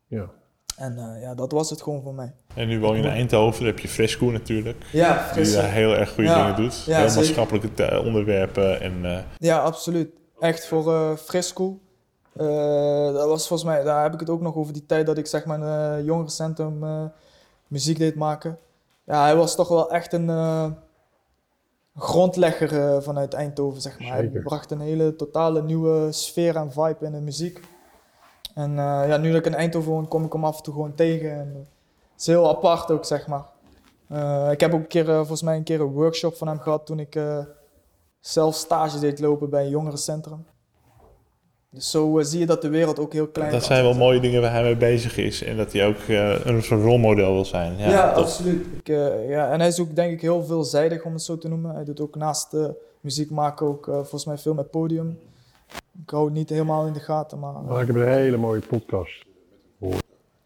Ja. 0.06 0.28
En 0.76 0.98
eh, 0.98 1.22
ja, 1.22 1.34
dat 1.34 1.52
was 1.52 1.70
het 1.70 1.82
gewoon 1.82 2.02
voor 2.02 2.14
mij. 2.14 2.32
En 2.54 2.68
nu 2.68 2.80
woon 2.80 2.96
je 2.96 3.02
in 3.02 3.08
Eindhoven, 3.08 3.58
dan 3.58 3.66
heb 3.68 3.78
je 3.78 3.88
Fresco 3.88 4.26
natuurlijk. 4.26 4.84
Ja, 4.92 5.32
Die 5.34 5.58
heel 5.58 5.96
erg 5.96 6.08
goede 6.14 6.28
Ja, 6.30 6.40
dingen 6.40 6.56
doet. 6.56 6.84
ja, 6.84 6.98
heel 6.98 7.08
zeker. 7.08 7.22
maatschappelijke 7.24 8.02
onderwerpen. 8.04 8.80
En, 8.80 9.04
eh, 9.04 9.18
Ja, 9.38 9.58
absoluut. 9.58 10.10
Echt 10.40 10.66
voor 10.66 10.92
eh 10.94 11.16
Frisco. 11.16 11.78
Eh, 12.36 13.12
dat 13.12 13.28
was 13.28 13.46
volgens 13.48 13.68
mij, 13.68 13.82
daar 13.82 14.02
heb 14.02 14.12
ik 14.14 14.20
het 14.20 14.30
ook 14.30 14.40
nog 14.40 14.54
over 14.56 14.72
die 14.72 14.86
tijd 14.86 15.06
dat 15.06 15.18
ik 15.18 15.26
zeg 15.26 15.44
maar 15.44 15.60
een 15.60 15.98
uh, 15.98 16.04
jongerencentrum 16.06 16.84
eh, 16.84 17.04
muziek 17.66 17.98
deed 17.98 18.14
maken. 18.14 18.58
Ja, 19.04 19.22
hij 19.22 19.36
was 19.36 19.54
toch 19.54 19.68
wel 19.68 19.90
echt 19.90 20.12
een, 20.12 20.28
eh, 20.30 20.66
grondlegger 21.96 22.80
eh, 22.80 23.00
vanuit 23.00 23.32
Eindhoven, 23.32 23.80
zeg 23.80 24.00
maar. 24.00 24.12
Hij 24.12 24.28
bracht 24.28 24.70
een 24.70 24.80
hele 24.80 25.16
totale 25.16 25.62
nieuwe 25.62 26.12
sfeer 26.12 26.56
en 26.56 26.72
vibe 26.72 27.04
in 27.04 27.12
de 27.12 27.20
muziek. 27.20 27.60
En 28.54 28.70
eh, 28.70 29.08
ja, 29.08 29.16
nu 29.16 29.28
dat 29.28 29.38
ik 29.38 29.46
in 29.46 29.54
Eindhoven 29.54 29.92
woon, 29.92 30.08
kom 30.08 30.24
ik 30.24 30.32
hem 30.32 30.44
af 30.44 30.56
en 30.56 30.62
toe 30.62 30.74
gewoon 30.74 30.94
tegen. 30.94 31.32
En 31.32 31.50
eh, 31.54 31.60
het 32.12 32.20
is 32.20 32.26
heel 32.26 32.48
apart 32.48 32.90
ook, 32.90 33.04
zeg 33.04 33.26
maar. 33.26 33.52
Ik 34.52 34.60
heb 34.60 34.74
ook 34.74 34.80
een 34.80 34.86
keer, 34.86 35.04
volgens 35.04 35.42
mij 35.42 35.56
een 35.56 35.62
keer 35.62 35.80
een 35.80 35.92
workshop 35.92 36.36
van 36.36 36.48
hem 36.48 36.58
gehad 36.60 36.86
toen 36.86 36.98
ik 36.98 37.18
zelf 38.20 38.54
stage 38.54 38.98
deed 38.98 39.20
lopen 39.20 39.50
bij 39.50 39.64
een 39.64 39.70
jongerencentrum. 39.70 40.46
Dus 41.74 41.90
zo 41.90 42.18
eh, 42.18 42.24
zie 42.24 42.38
je 42.38 42.46
dat 42.46 42.62
de 42.62 42.68
wereld 42.68 42.98
ook 42.98 43.12
heel 43.12 43.26
klein 43.26 43.50
Dat 43.50 43.58
kan 43.58 43.68
zijn 43.68 43.84
wel 43.84 43.94
mooie 43.94 44.20
dingen 44.20 44.40
waar 44.40 44.52
hij 44.52 44.62
mee 44.62 44.76
bezig 44.76 45.16
is. 45.16 45.42
En 45.42 45.56
dat 45.56 45.72
hij 45.72 45.86
ook 45.86 45.96
eh, 45.96 46.44
een 46.44 46.62
soort 46.62 46.82
rolmodel 46.82 47.32
wil 47.32 47.44
zijn. 47.44 47.76
Ja, 47.76 48.10
absoluut. 48.10 48.66
Ik, 48.76 48.88
eh, 48.88 49.28
ja, 49.28 49.52
en 49.52 49.58
hij 49.58 49.68
is 49.68 49.80
ook 49.80 49.94
denk 49.96 50.12
ik 50.12 50.20
heel 50.20 50.44
veelzijdig 50.44 51.04
om 51.04 51.12
het 51.12 51.22
zo 51.22 51.38
te 51.38 51.48
noemen. 51.48 51.74
Hij 51.74 51.84
doet 51.84 52.00
ook 52.00 52.16
naast 52.16 52.56
muziek 53.00 53.30
maken 53.30 53.66
ook 53.66 53.84
volgens 53.84 54.24
mij 54.24 54.38
veel 54.38 54.54
met 54.54 54.70
podium. 54.70 55.18
Ik 56.02 56.10
hou 56.10 56.24
het 56.24 56.34
niet 56.34 56.48
helemaal 56.48 56.86
in 56.86 56.92
de 56.92 57.00
gaten, 57.00 57.38
maar 57.38 57.52
Maar 57.52 57.80
ik 57.80 57.86
heb 57.86 57.96
een 57.96 58.08
hele 58.08 58.36
mooie 58.36 58.60
podcast 58.60 59.24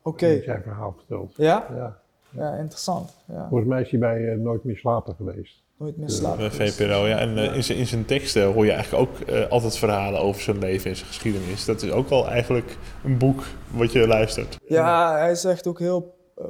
oké. 0.02 0.28
die 0.28 0.42
zijn 0.42 0.62
verhaal 0.62 0.94
verteld. 0.96 1.34
Ja? 1.36 1.66
Ja. 1.76 1.98
Ja, 2.30 2.54
interessant. 2.54 3.10
Ja, 3.24 3.46
Volgens 3.48 3.68
mij 3.68 3.80
is 3.80 3.90
hij 3.90 3.98
bij 3.98 4.36
Nooit 4.36 4.64
meer 4.64 4.76
slapen 4.76 5.14
geweest. 5.14 5.62
Nooit 5.78 5.96
meer 5.96 6.10
slapen. 6.10 6.38
Bij 6.38 6.70
VPRO, 6.70 7.06
ja. 7.06 7.18
En 7.18 7.38
eh, 7.38 7.54
in, 7.54 7.64
zijn, 7.64 7.78
in 7.78 7.86
zijn 7.86 8.04
teksten 8.04 8.52
hoor 8.52 8.64
je 8.64 8.72
eigenlijk 8.72 9.10
ook 9.10 9.20
eh, 9.20 9.50
altijd 9.50 9.76
verhalen 9.76 10.20
over 10.20 10.42
zijn 10.42 10.58
leven 10.58 10.90
en 10.90 10.96
zijn 10.96 11.08
geschiedenis. 11.08 11.64
Dat 11.64 11.82
is 11.82 11.90
ook 11.90 12.08
wel 12.08 12.28
eigenlijk 12.28 12.76
een 13.04 13.18
boek 13.18 13.42
wat 13.70 13.92
je 13.92 14.06
luistert. 14.06 14.56
Ja, 14.66 15.18
hij 15.18 15.30
is 15.30 15.44
echt 15.44 15.66
ook 15.66 15.78
heel 15.78 16.14
eh, 16.36 16.44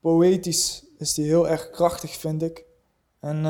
poëtisch. 0.00 0.84
Is 0.98 1.16
hij 1.16 1.26
heel 1.26 1.48
erg 1.48 1.70
krachtig, 1.70 2.10
vind 2.10 2.42
ik. 2.42 2.64
En 3.20 3.42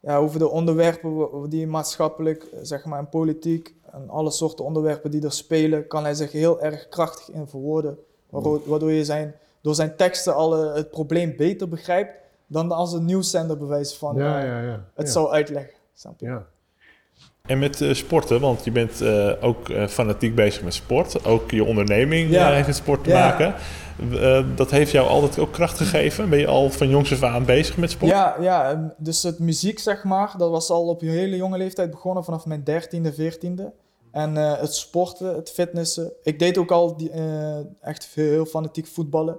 ja, 0.00 0.16
over 0.16 0.38
de 0.38 0.48
onderwerpen 0.48 1.50
die 1.50 1.66
maatschappelijk, 1.66 2.46
zeg 2.62 2.84
maar, 2.84 2.98
en 2.98 3.08
politiek 3.08 3.74
en 3.92 4.08
alle 4.08 4.30
soorten 4.30 4.64
onderwerpen 4.64 5.10
die 5.10 5.24
er 5.24 5.32
spelen, 5.32 5.86
kan 5.86 6.02
hij 6.02 6.14
zich 6.14 6.32
heel 6.32 6.60
erg 6.60 6.88
krachtig 6.88 7.34
in 7.34 7.46
verwoorden. 7.46 7.98
Waardoor, 8.30 8.60
waardoor 8.64 8.92
je 8.92 9.04
zijn, 9.04 9.34
door 9.60 9.74
zijn 9.74 9.96
teksten 9.96 10.34
al 10.34 10.52
het 10.74 10.90
probleem 10.90 11.36
beter 11.36 11.68
begrijpt 11.68 12.25
dan 12.46 12.72
als 12.72 12.92
een 12.92 13.04
nieuwszender 13.04 13.58
bewijs 13.58 13.94
van 13.94 14.16
Ja, 14.16 14.40
eh, 14.40 14.46
ja, 14.46 14.60
ja. 14.60 14.84
het 14.94 15.06
ja. 15.06 15.12
zou 15.12 15.30
uitleggen. 15.30 15.74
Snap 15.94 16.20
je? 16.20 16.26
Ja. 16.26 16.46
En 17.46 17.58
met 17.58 17.80
eh, 17.80 17.94
sporten, 17.94 18.40
want 18.40 18.64
je 18.64 18.70
bent 18.70 19.00
eh, 19.00 19.32
ook 19.40 19.68
eh, 19.68 19.86
fanatiek 19.86 20.34
bezig 20.34 20.62
met 20.62 20.74
sport. 20.74 21.24
Ook 21.24 21.50
je 21.50 21.64
onderneming 21.64 22.30
Ja. 22.30 22.50
heeft 22.52 22.66
met 22.66 22.76
sport 22.76 23.04
te 23.04 23.10
Ja. 23.10 23.28
maken. 23.28 23.54
Eh, 24.12 24.44
dat 24.56 24.70
heeft 24.70 24.90
jou 24.90 25.08
altijd 25.08 25.38
ook 25.38 25.52
kracht 25.52 25.76
gegeven. 25.78 26.28
Ben 26.30 26.38
je 26.38 26.46
al 26.46 26.70
van 26.70 26.88
jongs 26.88 27.12
af 27.12 27.22
aan 27.22 27.44
bezig 27.44 27.76
met 27.76 27.90
sport? 27.90 28.10
Ja, 28.10 28.36
ja, 28.40 28.94
dus 28.98 29.22
het 29.22 29.38
muziek, 29.38 29.78
zeg 29.78 30.04
maar, 30.04 30.34
dat 30.38 30.50
was 30.50 30.70
al 30.70 30.86
op 30.88 31.02
een 31.02 31.08
hele 31.08 31.36
jonge 31.36 31.58
leeftijd 31.58 31.90
begonnen, 31.90 32.24
vanaf 32.24 32.46
mijn 32.46 32.64
dertiende, 32.64 33.12
veertiende. 33.12 33.72
En 34.10 34.36
eh, 34.36 34.60
het 34.60 34.74
sporten, 34.74 35.34
het 35.34 35.50
fitnessen. 35.50 36.12
Ik 36.22 36.38
deed 36.38 36.58
ook 36.58 36.70
al 36.70 36.96
die, 36.96 37.10
eh, 37.10 37.56
echt 37.80 38.08
heel, 38.14 38.30
heel 38.30 38.44
fanatiek 38.46 38.86
voetballen. 38.86 39.36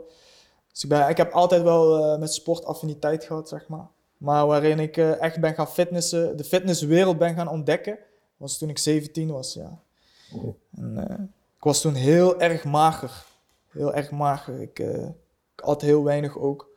Dus 0.78 0.86
ik, 0.86 0.92
ben, 0.92 1.10
ik 1.10 1.18
heb 1.18 1.32
altijd 1.32 1.62
wel 1.62 1.98
eh, 1.98 2.20
met 2.20 2.34
sport 2.34 2.66
affiniteit 2.66 3.24
gehad, 3.24 3.50
zeg 3.50 3.68
maar. 3.68 3.88
Maar 4.18 4.48
waarin 4.48 4.80
ik 4.80 4.98
eh, 4.98 5.22
echt 5.22 5.40
ben 5.40 5.54
gaan 5.54 5.68
fitnessen, 5.68 6.38
de 6.38 6.44
fitnesswereld 6.44 7.18
ben 7.18 7.36
gaan 7.36 7.50
ontdekken, 7.50 7.98
was 8.38 8.58
toen 8.58 8.70
ik 8.70 8.78
17 8.78 9.32
was, 9.32 9.54
ja. 9.54 9.80
En, 10.76 11.08
eh, 11.08 11.20
ik 11.58 11.64
was 11.64 11.82
toen 11.82 11.94
heel 11.94 12.40
erg 12.40 12.64
mager. 12.64 13.26
Heel 13.68 13.94
erg 13.94 14.12
mager. 14.12 14.62
Ik, 14.62 14.80
ik 15.54 15.62
at 15.62 15.82
heel 15.82 16.04
weinig 16.04 16.38
ook. 16.38 16.70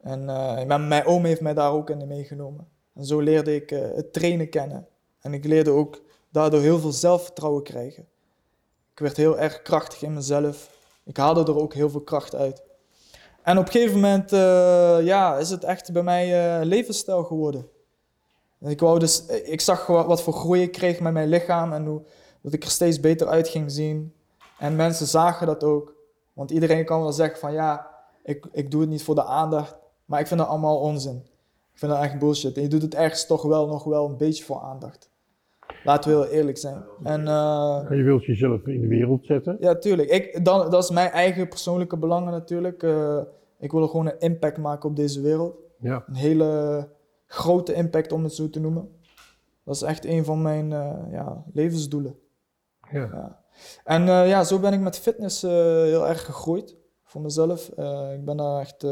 En 0.00 0.24
mijn, 0.66 0.88
mijn 0.88 1.04
oom 1.04 1.24
heeft 1.24 1.40
mij 1.40 1.54
daar 1.54 1.72
ook 1.72 1.90
in 1.90 2.06
meegenomen. 2.06 2.68
En 2.94 3.04
zo 3.04 3.20
leerde 3.20 3.54
ik 3.54 3.70
het 3.70 4.12
trainen 4.12 4.48
kennen. 4.48 4.86
En 5.20 5.34
ik 5.34 5.44
leerde 5.44 5.70
ook 5.70 6.02
daardoor 6.30 6.60
heel 6.60 6.78
veel 6.78 6.92
zelfvertrouwen 6.92 7.62
krijgen. 7.62 8.06
Ik 8.92 8.98
werd 8.98 9.16
heel 9.16 9.38
erg 9.38 9.62
krachtig 9.62 10.02
in 10.02 10.14
mezelf. 10.14 10.70
Ik 11.04 11.16
haalde 11.16 11.40
er 11.40 11.58
ook 11.58 11.74
heel 11.74 11.90
veel 11.90 12.00
kracht 12.00 12.34
uit. 12.34 12.66
En 13.48 13.58
op 13.58 13.64
een 13.66 13.70
gegeven 13.72 13.94
moment 13.94 14.32
eh, 14.32 14.98
ja, 15.04 15.36
is 15.36 15.50
het 15.50 15.64
echt 15.64 15.92
bij 15.92 16.02
mij 16.02 16.58
eh, 16.60 16.64
levensstijl 16.66 17.24
geworden. 17.24 17.68
En 18.60 18.70
Ik, 18.70 18.80
wou 18.80 18.98
dus, 18.98 19.26
ik 19.26 19.60
zag 19.60 19.86
wa- 19.86 20.06
wat 20.06 20.22
voor 20.22 20.32
groei 20.32 20.62
ik 20.62 20.72
kreeg 20.72 21.00
met 21.00 21.12
mijn 21.12 21.28
lichaam 21.28 21.72
en 21.72 21.86
hoe, 21.86 22.02
dat 22.42 22.52
ik 22.52 22.64
er 22.64 22.70
steeds 22.70 23.00
beter 23.00 23.26
uit 23.28 23.48
ging 23.48 23.70
zien. 23.70 24.14
En 24.58 24.76
mensen 24.76 25.06
zagen 25.06 25.46
dat 25.46 25.64
ook. 25.64 25.94
Want 26.32 26.50
iedereen 26.50 26.84
kan 26.84 27.00
wel 27.02 27.12
zeggen 27.12 27.38
van 27.38 27.52
ja, 27.52 27.90
ik, 28.22 28.46
ik 28.52 28.70
doe 28.70 28.80
het 28.80 28.90
niet 28.90 29.02
voor 29.02 29.14
de 29.14 29.24
aandacht. 29.24 29.76
Maar 30.04 30.20
ik 30.20 30.26
vind 30.26 30.40
dat 30.40 30.48
allemaal 30.48 30.78
onzin. 30.80 31.16
Ik 31.72 31.78
vind 31.78 31.92
dat 31.92 32.00
echt 32.02 32.18
bullshit. 32.18 32.56
En 32.56 32.62
je 32.62 32.68
doet 32.68 32.82
het 32.82 32.94
ergens 32.94 33.26
toch 33.26 33.42
wel 33.42 33.66
nog 33.66 33.84
wel 33.84 34.04
een 34.06 34.16
beetje 34.16 34.44
voor 34.44 34.60
aandacht. 34.60 35.10
Laten 35.84 36.10
we 36.10 36.16
heel 36.16 36.26
eerlijk 36.26 36.58
zijn. 36.58 36.84
En 37.02 37.28
En 37.88 37.96
je 37.96 38.02
wilt 38.02 38.24
jezelf 38.24 38.66
in 38.66 38.80
de 38.80 38.86
wereld 38.86 39.26
zetten. 39.26 39.56
ja, 39.60 39.74
tuurlijk. 39.74 40.10
Ik, 40.10 40.44
dan, 40.44 40.70
dat 40.70 40.82
is 40.82 40.90
mijn 40.90 41.10
eigen 41.10 41.48
persoonlijke 41.48 41.96
belangen 41.96 42.32
natuurlijk. 42.32 42.82
Eh, 42.82 43.20
ik 43.58 43.72
wil 43.72 43.88
gewoon 43.88 44.06
een 44.06 44.18
impact 44.18 44.58
maken 44.58 44.88
op 44.88 44.96
deze 44.96 45.20
wereld. 45.20 45.56
Ja. 45.80 46.04
Een 46.06 46.14
hele 46.14 46.88
grote 47.26 47.74
impact 47.74 48.12
om 48.12 48.22
het 48.22 48.34
zo 48.34 48.50
te 48.50 48.60
noemen. 48.60 48.88
Dat 49.64 49.74
is 49.74 49.82
echt 49.82 50.04
een 50.04 50.24
van 50.24 50.42
mijn 50.42 50.72
eh, 50.72 50.96
ja, 51.10 51.44
levensdoelen. 51.52 52.18
Ja. 52.90 53.00
Ja. 53.12 53.44
En 53.84 54.02
ja, 54.06 54.44
zo 54.44 54.58
ben 54.58 54.72
ik 54.72 54.80
met 54.80 54.98
fitness 54.98 55.42
heel 55.42 56.08
erg 56.08 56.24
gegroeid 56.24 56.76
voor 57.04 57.20
mezelf. 57.20 57.68
Ik 58.14 58.24
ben 58.24 58.36
daar 58.36 58.60
echt 58.60 58.86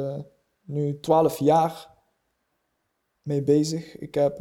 nu 0.63 1.01
12 1.01 1.39
jaar 1.39 1.91
mee 3.23 3.43
bezig. 3.43 3.99
Ik 3.99 4.15
heb 4.15 4.39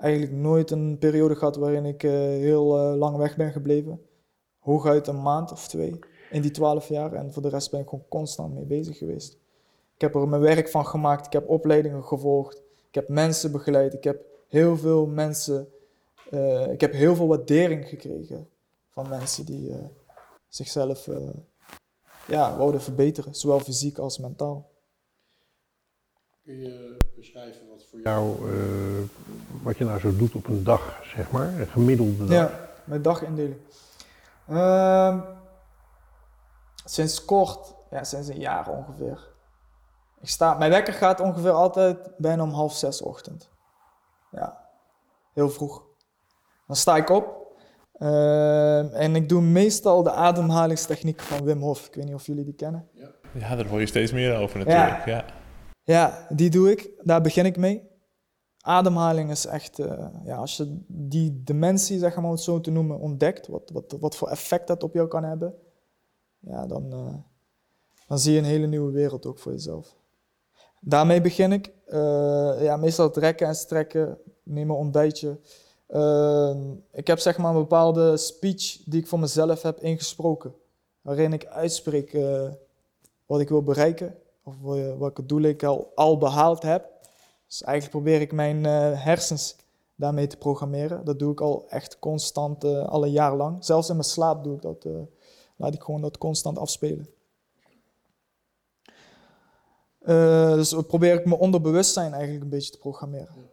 eigenlijk 0.00 0.32
nooit 0.32 0.70
een 0.70 0.98
periode 0.98 1.34
gehad 1.34 1.56
waarin 1.56 1.84
ik 1.84 2.02
eh, 2.02 2.10
heel 2.20 2.78
eh, 2.78 2.96
lang 2.98 3.16
weg 3.16 3.36
ben 3.36 3.52
gebleven. 3.52 4.00
Hooguit 4.58 5.06
een 5.06 5.22
maand 5.22 5.52
of 5.52 5.68
twee 5.68 5.98
in 6.30 6.42
die 6.42 6.50
12 6.50 6.88
jaar. 6.88 7.12
En 7.12 7.32
voor 7.32 7.42
de 7.42 7.48
rest 7.48 7.70
ben 7.70 7.80
ik 7.80 7.88
gewoon 7.88 8.04
constant 8.08 8.54
mee 8.54 8.64
bezig 8.64 8.98
geweest. 8.98 9.32
Ik 9.94 10.00
heb 10.00 10.14
er 10.14 10.28
mijn 10.28 10.42
werk 10.42 10.68
van 10.68 10.86
gemaakt. 10.86 11.26
Ik 11.26 11.32
heb 11.32 11.48
opleidingen 11.48 12.04
gevolgd. 12.04 12.56
Ik 12.88 12.94
heb 12.94 13.08
mensen 13.08 13.52
begeleid. 13.52 13.94
Ik 13.94 14.04
heb 14.04 14.22
heel 14.48 14.76
veel 14.76 15.06
mensen. 15.06 15.68
eh, 16.30 16.72
ik 16.72 16.80
heb 16.80 16.92
heel 16.92 17.14
veel 17.14 17.26
waardering 17.26 17.88
gekregen 17.88 18.48
van 18.88 19.08
mensen 19.08 19.44
die 19.46 19.72
zichzelf 20.48 21.08
ja, 22.26 22.56
wouden 22.56 22.80
verbeteren, 22.82 23.34
zowel 23.34 23.60
fysiek 23.60 23.98
als 23.98 24.18
mentaal. 24.18 24.69
Kun 26.50 26.58
je 26.58 26.96
beschrijven 27.16 27.68
wat 27.68 27.84
voor 27.90 28.00
jou, 28.00 28.52
eh, 28.52 29.08
wat 29.62 29.78
je 29.78 29.84
nou 29.84 30.00
zo 30.00 30.16
doet 30.16 30.34
op 30.34 30.46
een 30.46 30.64
dag, 30.64 31.00
zeg 31.16 31.30
maar, 31.30 31.60
een 31.60 31.66
gemiddelde 31.66 32.26
dag? 32.26 32.28
Ja, 32.28 32.68
mijn 32.84 33.02
dagindeling. 33.02 33.56
Ehm, 34.48 35.18
sinds 36.84 37.24
kort, 37.24 37.74
ja, 37.90 38.04
sinds 38.04 38.28
een 38.28 38.38
jaar 38.38 38.68
ongeveer. 38.68 39.28
Ik 40.20 40.28
sta, 40.28 40.54
mijn 40.54 40.70
wekker 40.70 40.92
gaat 40.92 41.20
ongeveer 41.20 41.50
altijd 41.50 42.10
bijna 42.16 42.42
om 42.42 42.50
half 42.50 42.74
zes 42.74 43.02
ochtend. 43.02 43.50
Ja, 44.30 44.68
heel 45.32 45.50
vroeg. 45.50 45.82
Dan 46.66 46.76
sta 46.76 46.96
ik 46.96 47.10
op 47.10 47.54
ehm, 47.98 48.86
en 48.86 49.16
ik 49.16 49.28
doe 49.28 49.40
meestal 49.40 50.02
de 50.02 50.12
ademhalingstechniek 50.12 51.20
van 51.20 51.44
Wim 51.44 51.60
Hof. 51.60 51.86
Ik 51.86 51.94
weet 51.94 52.04
niet 52.04 52.14
of 52.14 52.26
jullie 52.26 52.44
die 52.44 52.54
kennen. 52.54 52.88
Ja, 53.32 53.56
daar 53.56 53.66
hoor 53.66 53.80
je 53.80 53.86
steeds 53.86 54.12
meer 54.12 54.36
over 54.36 54.58
natuurlijk. 54.58 55.06
Ja. 55.06 55.12
Ja, 55.12 55.24
die 56.28 56.50
doe 56.50 56.70
ik. 56.70 56.90
Daar 57.02 57.20
begin 57.20 57.46
ik 57.46 57.56
mee. 57.56 57.88
Ademhaling 58.60 59.30
is 59.30 59.46
echt, 59.46 59.78
eh, 59.78 60.06
ja, 60.24 60.36
als 60.36 60.56
je 60.56 60.78
die 60.86 61.42
dimensie, 61.44 61.98
zeg 61.98 62.16
maar, 62.16 62.24
om 62.24 62.30
het 62.30 62.40
zo 62.40 62.60
te 62.60 62.70
noemen, 62.70 62.98
ontdekt, 62.98 63.46
wat, 63.46 63.70
wat, 63.72 63.96
wat 64.00 64.16
voor 64.16 64.28
effect 64.28 64.66
dat 64.66 64.82
op 64.82 64.94
jou 64.94 65.08
kan 65.08 65.24
hebben, 65.24 65.54
ja, 66.38 66.66
dan, 66.66 66.92
eh, 66.92 67.14
dan 68.06 68.18
zie 68.18 68.32
je 68.32 68.38
een 68.38 68.44
hele 68.44 68.66
nieuwe 68.66 68.92
wereld 68.92 69.26
ook 69.26 69.38
voor 69.38 69.52
jezelf. 69.52 69.96
Daarmee 70.80 71.20
begin 71.20 71.52
ik. 71.52 71.72
Eh, 71.86 72.62
ja, 72.62 72.76
meestal 72.76 73.06
het 73.06 73.16
rekken 73.16 73.46
en 73.46 73.54
strekken, 73.54 74.18
neem 74.42 74.70
een 74.70 74.76
ontbijtje. 74.76 75.38
Ik 76.92 77.06
heb 77.06 77.18
zeg 77.18 77.38
maar 77.38 77.54
een 77.54 77.60
bepaalde 77.60 78.16
speech 78.16 78.82
die 78.84 79.00
ik 79.00 79.06
voor 79.06 79.18
mezelf 79.18 79.62
heb 79.62 79.80
ingesproken, 79.80 80.54
waarin 81.00 81.32
ik 81.32 81.46
uitspreek 81.46 82.18
wat 83.26 83.40
ik 83.40 83.48
wil 83.48 83.62
bereiken, 83.62 84.14
of 84.42 84.54
wel- 84.62 84.98
welke 84.98 85.26
doelen 85.26 85.50
ik 85.50 85.62
al, 85.62 85.92
al 85.94 86.18
behaald 86.18 86.62
heb. 86.62 86.88
Dus 87.46 87.62
eigenlijk 87.62 88.04
probeer 88.04 88.20
ik 88.20 88.32
mijn 88.32 88.66
eh, 88.66 89.02
hersens 89.04 89.56
daarmee 89.94 90.26
te 90.26 90.36
programmeren. 90.36 91.04
Dat 91.04 91.18
doe 91.18 91.32
ik 91.32 91.40
al 91.40 91.64
echt 91.68 91.98
constant, 91.98 92.64
eh, 92.64 92.88
al 92.88 93.04
een 93.04 93.10
jaar 93.10 93.36
lang. 93.36 93.64
Zelfs 93.64 93.88
in 93.88 93.96
mijn 93.96 94.08
slaap 94.08 94.44
doe 94.44 94.54
ik 94.54 94.62
dat. 94.62 94.84
eh, 94.84 94.92
laat 95.56 95.74
ik 95.74 95.82
gewoon 95.82 96.00
dat 96.00 96.18
constant 96.18 96.58
afspelen. 96.58 97.08
Eh, 100.00 100.54
dus 100.54 100.74
probeer 100.86 101.14
ik 101.14 101.24
mijn 101.24 101.40
onderbewustzijn 101.40 102.12
eigenlijk 102.12 102.44
een 102.44 102.50
beetje 102.50 102.70
te 102.72 102.78
programmeren. 102.78 103.50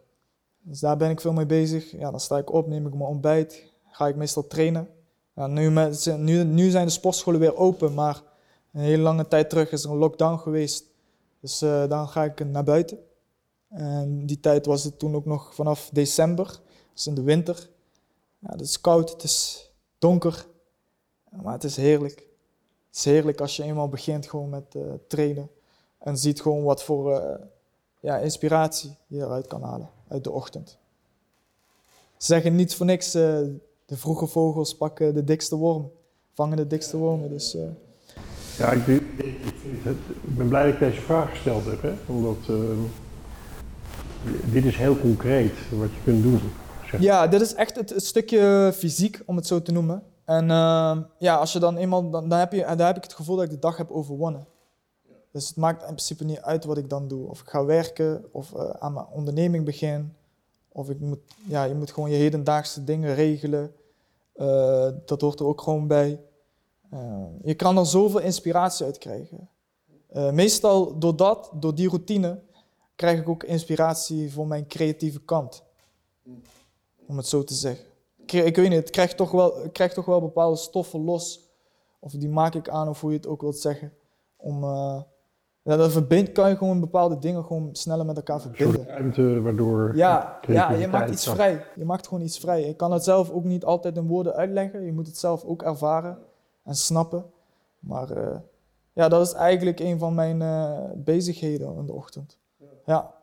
Dus 0.60 0.80
daar 0.80 0.96
ben 0.96 1.10
ik 1.10 1.20
veel 1.20 1.32
mee 1.32 1.46
bezig. 1.46 1.90
Ja, 1.90 2.10
dan 2.10 2.20
sta 2.20 2.38
ik 2.38 2.52
op, 2.52 2.66
neem 2.66 2.86
ik 2.86 2.92
mijn 2.94 3.04
ontbijt, 3.10 3.72
ga 3.86 4.06
ik 4.08 4.16
meestal 4.16 4.46
trainen. 4.46 4.88
Ja, 5.34 5.46
nu, 5.46 5.70
nu, 6.16 6.44
nu 6.44 6.70
zijn 6.70 6.86
de 6.86 6.92
sportscholen 6.92 7.40
weer 7.40 7.56
open, 7.56 7.94
maar 7.94 8.22
een 8.78 8.84
hele 8.84 9.02
lange 9.02 9.28
tijd 9.28 9.50
terug 9.50 9.70
is 9.70 9.84
er 9.84 9.90
een 9.90 9.96
lockdown 9.96 10.38
geweest. 10.38 10.84
Dus 11.40 11.62
eh, 11.62 11.88
dan 11.88 12.08
ga 12.08 12.24
ik 12.24 12.44
naar 12.44 12.64
buiten. 12.64 12.98
En 13.68 14.26
die 14.26 14.40
tijd 14.40 14.66
was 14.66 14.84
het 14.84 14.98
toen 14.98 15.14
ook 15.14 15.24
nog 15.24 15.54
vanaf 15.54 15.90
december, 15.92 16.60
is 16.94 17.06
in 17.06 17.14
de 17.14 17.22
winter. 17.22 17.68
Ja, 18.38 18.50
het 18.50 18.60
is 18.60 18.80
koud, 18.80 19.10
het 19.10 19.22
is 19.22 19.70
donker, 19.98 20.46
maar 21.42 21.52
het 21.52 21.64
is 21.64 21.76
heerlijk. 21.76 22.16
Het 22.86 22.96
is 22.96 23.04
heerlijk 23.04 23.40
als 23.40 23.56
je 23.56 23.62
eenmaal 23.62 23.88
begint 23.88 24.28
gewoon 24.28 24.48
met 24.48 24.74
uh, 24.74 24.82
trainen 25.06 25.50
en 25.98 26.18
ziet 26.18 26.40
gewoon 26.40 26.62
wat 26.62 26.82
voor 26.82 27.10
uh, 27.10 27.34
ja, 28.00 28.18
inspiratie 28.18 28.96
je 29.06 29.20
eruit 29.20 29.46
kan 29.46 29.62
halen 29.62 29.90
uit 30.08 30.24
de 30.24 30.30
ochtend. 30.30 30.78
Ze 32.16 32.26
zeggen 32.26 32.54
niet 32.54 32.74
voor 32.74 32.86
niks, 32.86 33.10
de 33.10 33.60
vroege 33.86 34.26
vogels 34.26 34.76
pakken 34.76 35.14
de 35.14 35.24
dikste 35.24 35.56
worm, 35.56 35.90
vangen 36.32 36.56
de 36.56 36.66
dikste 36.66 36.96
wormen. 36.96 37.28
Dus, 37.28 37.56
ja, 38.58 38.72
ik, 38.72 39.02
ben 40.22 40.48
blij 40.48 40.64
dat 40.64 40.72
ik 40.72 40.78
deze 40.78 41.00
vraag 41.00 41.30
gesteld 41.30 41.64
heb, 41.64 41.82
hè? 41.82 41.92
omdat 42.06 42.36
dit 44.52 44.64
is 44.64 44.76
heel 44.76 44.98
concreet 44.98 45.52
wat 45.70 45.88
je 45.90 46.00
kunt 46.04 46.22
doen. 46.22 46.40
Zeg. 46.90 47.00
Ja, 47.00 47.26
dit 47.26 47.40
is 47.40 47.54
echt 47.54 47.76
het, 47.76 47.94
stukje 47.96 48.72
fysiek, 48.74 49.22
om 49.26 49.36
het 49.36 49.46
zo 49.46 49.62
te 49.62 49.72
noemen. 49.72 50.02
En 50.24 50.44
uh, 50.44 50.96
ja, 51.18 51.36
als 51.36 51.52
je 51.52 51.58
dan 51.58 51.76
eenmaal, 51.76 52.10
dan, 52.10 52.32
heb 52.32 52.52
je, 52.52 52.64
dan 52.76 52.86
heb 52.86 52.96
ik 52.96 53.02
het 53.02 53.14
gevoel 53.14 53.36
dat 53.36 53.44
ik 53.44 53.50
de 53.50 53.58
dag 53.58 53.76
heb 53.76 53.90
overwonnen. 53.90 54.46
Dus 55.32 55.48
het 55.48 55.56
maakt 55.56 55.80
in 55.80 55.86
principe 55.86 56.24
niet 56.24 56.40
uit 56.40 56.64
wat 56.64 56.78
ik 56.78 56.90
dan 56.90 57.08
doe. 57.08 57.28
Of 57.28 57.40
ik 57.40 57.48
ga 57.48 57.64
werken, 57.64 58.24
of 58.32 58.52
uh, 58.52 58.70
aan 58.70 58.92
mijn 58.92 59.06
onderneming 59.12 59.64
begin. 59.64 60.12
Of 60.68 60.90
ik 60.90 61.00
moet, 61.00 61.18
ja, 61.46 61.64
je 61.64 61.74
moet 61.74 61.92
gewoon 61.92 62.10
je 62.10 62.16
hedendaagse 62.16 62.84
dingen 62.84 63.14
regelen. 63.14 63.72
Dat 65.04 65.20
hoort 65.20 65.40
er 65.40 65.46
ook 65.46 65.60
gewoon 65.60 65.86
bij. 65.86 66.20
Je 67.42 67.54
kan 67.54 67.78
er 67.78 67.86
zoveel 67.86 68.20
inspiratie 68.20 68.86
uit 68.86 68.98
krijgen. 68.98 69.48
meestal 70.32 70.98
door 70.98 71.16
dat, 71.16 71.50
door 71.54 71.74
die 71.74 71.88
routine, 71.88 72.40
krijg 72.98 73.20
ik 73.20 73.28
ook 73.28 73.44
inspiratie 73.44 74.32
voor 74.32 74.46
mijn 74.46 74.66
creatieve 74.66 75.20
kant. 75.20 75.62
Om 77.06 77.16
het 77.16 77.26
zo 77.26 77.44
te 77.44 77.54
zeggen. 77.54 77.84
Ik, 78.16 78.32
ik 78.32 78.56
weet 78.56 78.68
niet, 78.68 78.78
het 78.78 78.90
krijgt 78.90 79.16
toch, 79.16 79.30
wel, 79.30 79.64
ik 79.64 79.72
krijg 79.72 79.92
toch 79.92 80.04
wel 80.04 80.20
bepaalde 80.20 80.56
stoffen 80.56 81.04
los. 81.04 81.46
Of 81.98 82.12
die 82.12 82.28
maak 82.28 82.54
ik 82.54 82.68
aan, 82.68 82.88
of 82.88 83.00
hoe 83.00 83.10
je 83.10 83.16
het 83.16 83.26
ook 83.26 83.40
wilt 83.40 83.58
zeggen. 83.58 83.92
Om, 84.36 84.64
uh, 84.64 85.00
ja, 85.62 85.76
dat 85.76 85.92
verbind, 85.92 86.32
kan 86.32 86.48
je 86.48 86.56
gewoon 86.56 86.80
bepaalde 86.80 87.18
dingen 87.18 87.44
gewoon 87.44 87.68
sneller 87.72 88.06
met 88.06 88.16
elkaar 88.16 88.40
verbinden. 88.40 88.86
Ruimte 88.86 89.40
waardoor. 89.40 89.96
Ja, 89.96 90.38
ja, 90.46 90.72
je 90.72 90.88
maakt 90.88 91.10
iets 91.10 91.28
vrij. 91.28 91.64
Je 91.76 91.84
maakt 91.84 92.06
gewoon 92.06 92.22
iets 92.22 92.38
vrij. 92.38 92.66
Je 92.66 92.74
kan 92.74 92.92
het 92.92 93.04
zelf 93.04 93.30
ook 93.30 93.44
niet 93.44 93.64
altijd 93.64 93.96
in 93.96 94.06
woorden 94.06 94.34
uitleggen. 94.34 94.84
Je 94.84 94.92
moet 94.92 95.06
het 95.06 95.18
zelf 95.18 95.44
ook 95.44 95.62
ervaren 95.62 96.18
en 96.68 96.74
snappen. 96.74 97.24
Maar 97.78 98.16
uh, 98.16 98.36
ja, 98.92 99.08
dat 99.08 99.26
is 99.26 99.32
eigenlijk 99.32 99.80
een 99.80 99.98
van 99.98 100.14
mijn 100.14 100.40
uh, 100.40 100.78
bezigheden 100.94 101.76
in 101.76 101.86
de 101.86 101.92
ochtend. 101.92 102.38
Ja. 102.84 103.14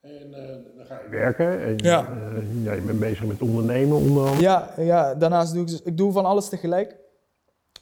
En 0.00 0.28
uh, 0.30 0.76
dan 0.76 0.86
ga 0.86 1.00
je 1.02 1.08
werken 1.10 1.62
en 1.62 1.76
ja. 1.76 2.08
Ja, 2.62 2.72
je 2.72 2.80
bent 2.80 2.98
bezig 2.98 3.24
met 3.24 3.42
ondernemen 3.42 3.96
onder 3.96 4.26
andere. 4.26 4.40
Ja, 4.40 4.70
ja, 4.76 5.14
daarnaast 5.14 5.54
doe 5.54 5.66
ik, 5.66 5.80
ik 5.84 5.96
doe 5.96 6.12
van 6.12 6.24
alles 6.24 6.48
tegelijk. 6.48 6.96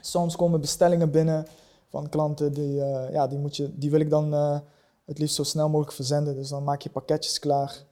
Soms 0.01 0.37
komen 0.37 0.61
bestellingen 0.61 1.11
binnen 1.11 1.47
van 1.89 2.09
klanten, 2.09 2.53
die, 2.53 2.75
ja, 3.11 3.27
die, 3.27 3.39
moet 3.39 3.57
je, 3.57 3.79
die 3.79 3.91
wil 3.91 4.01
ik 4.01 4.11
dan 4.11 4.33
het 5.05 5.19
liefst 5.19 5.35
zo 5.35 5.43
snel 5.43 5.69
mogelijk 5.69 5.93
verzenden. 5.93 6.35
Dus 6.35 6.49
dan 6.49 6.65
maak 6.65 6.81
je 6.81 6.91
pakketjes 6.91 7.39
klaar. 7.39 7.85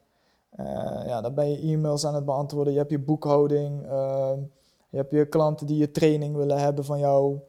ja, 1.05 1.21
dan 1.21 1.33
ben 1.33 1.49
je 1.49 1.73
e-mails 1.73 2.05
aan 2.05 2.15
het 2.15 2.25
beantwoorden, 2.25 2.73
je 2.73 2.79
hebt 2.79 2.91
je 2.91 2.99
boekhouding, 2.99 3.85
je 4.95 5.01
hebt 5.01 5.11
je 5.11 5.25
klanten 5.25 5.67
die 5.67 5.77
je 5.77 5.91
training 5.91 6.35
willen 6.35 6.59
hebben 6.59 6.85
van 6.85 6.99
jou. 6.99 7.39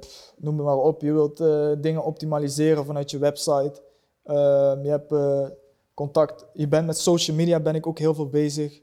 Pff, 0.00 0.34
noem 0.36 0.56
het 0.56 0.66
maar 0.66 0.76
op, 0.76 1.00
je 1.02 1.12
wilt 1.12 1.36
dingen 1.82 2.04
optimaliseren 2.04 2.84
vanuit 2.84 3.10
je 3.10 3.18
website. 3.18 3.82
Um, 4.24 4.84
je 4.84 4.88
hebt 4.88 5.12
uh, 5.12 5.46
contact, 5.94 6.46
je 6.52 6.68
bent 6.68 6.86
met 6.86 6.98
social 6.98 7.36
media 7.36 7.60
ben 7.60 7.74
ik 7.74 7.86
ook 7.86 7.98
heel 7.98 8.14
veel 8.14 8.28
bezig. 8.28 8.80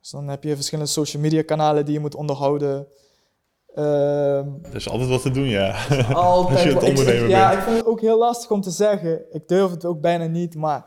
Dus 0.00 0.10
dan 0.10 0.28
heb 0.28 0.44
je 0.44 0.54
verschillende 0.54 0.90
social 0.90 1.22
media 1.22 1.42
kanalen 1.42 1.84
die 1.84 1.94
je 1.94 2.00
moet 2.00 2.14
onderhouden. 2.14 2.86
Um, 3.76 4.58
er 4.62 4.74
is 4.74 4.88
altijd 4.88 5.08
wat 5.08 5.22
te 5.22 5.30
doen, 5.30 5.48
ja. 5.48 5.86
Altijd. 6.12 6.58
Als 6.58 6.62
je 6.62 6.74
het 6.74 6.82
ondernemen 6.82 7.20
bent. 7.20 7.30
Ja, 7.30 7.52
ik 7.52 7.58
vind 7.58 7.76
het 7.76 7.86
ook 7.86 8.00
heel 8.00 8.18
lastig 8.18 8.50
om 8.50 8.60
te 8.60 8.70
zeggen. 8.70 9.34
Ik 9.34 9.48
durf 9.48 9.70
het 9.70 9.84
ook 9.84 10.00
bijna 10.00 10.26
niet, 10.26 10.54
maar 10.54 10.86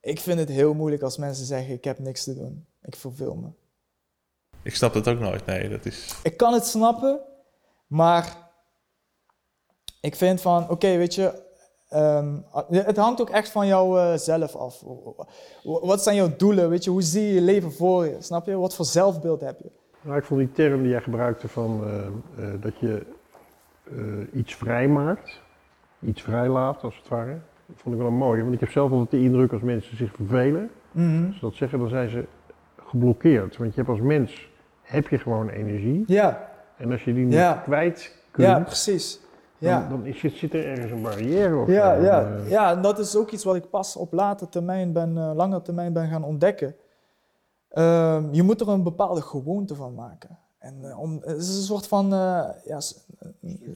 ik 0.00 0.20
vind 0.20 0.38
het 0.38 0.48
heel 0.48 0.74
moeilijk 0.74 1.02
als 1.02 1.16
mensen 1.16 1.46
zeggen: 1.46 1.74
Ik 1.74 1.84
heb 1.84 1.98
niks 1.98 2.24
te 2.24 2.34
doen. 2.34 2.66
Ik 2.82 2.96
verveel 2.96 3.34
me. 3.34 3.48
Ik 4.62 4.74
snap 4.74 4.94
het 4.94 5.08
ook 5.08 5.18
nooit, 5.18 5.46
nee. 5.46 5.68
Dat 5.68 5.84
is... 5.86 6.14
Ik 6.22 6.36
kan 6.36 6.52
het 6.52 6.66
snappen, 6.66 7.20
maar 7.86 8.36
ik 10.00 10.16
vind 10.16 10.40
van: 10.40 10.62
Oké, 10.62 10.72
okay, 10.72 10.98
weet 10.98 11.14
je, 11.14 11.50
Um, 11.94 12.44
het 12.68 12.96
hangt 12.96 13.20
ook 13.20 13.30
echt 13.30 13.50
van 13.50 13.66
jouzelf 13.66 14.54
uh, 14.54 14.60
af. 14.60 14.82
Wat 15.62 16.02
zijn 16.02 16.16
jouw 16.16 16.36
doelen? 16.36 16.68
Weet 16.68 16.84
je, 16.84 16.90
hoe 16.90 17.02
zie 17.02 17.22
je 17.22 17.34
je 17.34 17.40
leven 17.40 17.72
voor 17.72 18.06
je? 18.06 18.16
Snap 18.18 18.46
je? 18.46 18.56
Wat 18.56 18.74
voor 18.74 18.84
zelfbeeld 18.84 19.40
heb 19.40 19.58
je? 19.58 19.70
Nou, 20.00 20.18
ik 20.18 20.24
vond 20.24 20.40
die 20.40 20.52
term 20.52 20.82
die 20.82 20.90
jij 20.90 21.00
gebruikte 21.00 21.48
van 21.48 21.80
uh, 21.84 21.94
uh, 22.44 22.62
dat 22.62 22.78
je 22.78 23.06
iets 24.32 24.54
vrijmaakt, 24.54 25.40
iets 26.00 26.22
vrijlaat 26.22 26.82
als 26.82 26.96
het 26.96 27.08
ware. 27.08 27.38
Dat 27.66 27.76
vond 27.76 27.94
ik 27.94 28.00
wel 28.00 28.10
een 28.10 28.16
mooie, 28.16 28.42
want 28.42 28.54
ik 28.54 28.60
heb 28.60 28.70
zelf 28.70 28.90
altijd 28.90 29.10
de 29.10 29.20
indruk 29.20 29.52
als 29.52 29.62
mensen 29.62 29.96
zich 29.96 30.12
vervelen, 30.14 30.70
mm 30.92 31.08
-hmm. 31.08 31.26
als 31.26 31.34
ze 31.34 31.40
dat 31.40 31.54
zeggen, 31.54 31.78
dan 31.78 31.88
zijn 31.88 32.10
ze 32.10 32.24
geblokkeerd. 32.76 33.56
Want 33.56 33.70
je 33.70 33.76
hebt 33.76 33.88
als 33.88 34.00
mens, 34.00 34.50
heb 34.92 35.08
je 35.08 35.18
gewoon 35.18 35.48
energie. 35.48 36.04
Ja. 36.06 36.48
En 36.76 36.92
als 36.92 37.04
je 37.04 37.14
die 37.14 37.24
niet 37.24 37.34
ja. 37.34 37.54
kwijt 37.64 38.16
kunt, 38.30 38.46
ja, 38.46 38.60
precies 38.60 39.20
ja. 39.62 39.88
dan, 39.88 39.88
dan 39.88 40.06
is, 40.06 40.38
zit 40.38 40.54
er 40.54 40.66
ergens 40.66 40.90
een 40.90 41.02
barrière 41.02 41.56
of 41.56 41.68
ja. 41.68 41.94
Ja, 41.94 42.30
uh, 42.30 42.50
ja, 42.50 42.72
en 42.72 42.82
dat 42.82 42.98
is 42.98 43.16
ook 43.16 43.30
iets 43.30 43.44
wat 43.44 43.56
ik 43.56 43.70
pas 43.70 43.96
op 43.96 44.12
later 44.12 44.48
termijn 44.48 44.92
ben, 44.92 45.16
uh, 45.16 45.30
lange 45.34 45.62
termijn 45.62 45.92
ben 45.92 46.08
gaan 46.08 46.24
ontdekken. 46.24 46.74
Uh, 47.72 48.22
je 48.30 48.42
moet 48.42 48.60
er 48.60 48.68
een 48.68 48.82
bepaalde 48.82 49.22
gewoonte 49.22 49.74
van 49.74 49.94
maken. 49.94 50.38
En 50.58 50.78
uh, 50.82 51.00
om, 51.00 51.20
het 51.24 51.36
is 51.36 51.56
een 51.56 51.62
soort 51.62 51.86
van 51.86 52.08
ja, 52.64 52.80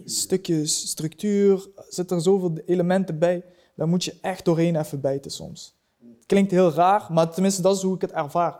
stukje 0.04 0.66
structuur, 0.66 1.68
zit 1.88 2.10
er 2.10 2.20
zoveel 2.20 2.52
elementen 2.66 3.18
bij, 3.18 3.44
daar 3.74 3.88
moet 3.88 4.04
je 4.04 4.18
echt 4.20 4.44
doorheen 4.44 4.76
even 4.76 5.00
bijten 5.00 5.30
soms. 5.30 5.76
Het 5.98 6.26
klinkt 6.26 6.50
heel 6.50 6.72
raar, 6.72 7.06
maar 7.10 7.30
tenminste 7.30 7.62
dat 7.62 7.76
is 7.76 7.82
hoe 7.82 7.94
ik 7.94 8.00
het 8.00 8.12
ervaar. 8.12 8.56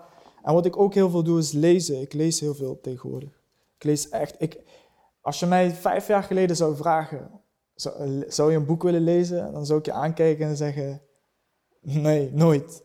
En 0.46 0.54
wat 0.54 0.66
ik 0.66 0.76
ook 0.76 0.94
heel 0.94 1.10
veel 1.10 1.22
doe 1.22 1.38
is 1.38 1.52
lezen. 1.52 2.00
Ik 2.00 2.12
lees 2.12 2.40
heel 2.40 2.54
veel 2.54 2.80
tegenwoordig. 2.80 3.40
Ik 3.76 3.84
lees 3.84 4.08
echt. 4.08 4.34
Ik, 4.38 4.58
als 5.20 5.40
je 5.40 5.46
mij 5.46 5.70
vijf 5.70 6.06
jaar 6.06 6.22
geleden 6.22 6.56
zou 6.56 6.76
vragen, 6.76 7.30
zou, 7.74 8.50
je 8.50 8.56
een 8.56 8.66
boek 8.66 8.82
willen 8.82 9.00
lezen? 9.00 9.52
Dan 9.52 9.66
zou 9.66 9.78
ik 9.78 9.84
je 9.84 9.92
aankijken 9.92 10.46
en 10.46 10.56
zeggen, 10.56 11.02
nee, 11.80 12.32
nooit. 12.32 12.82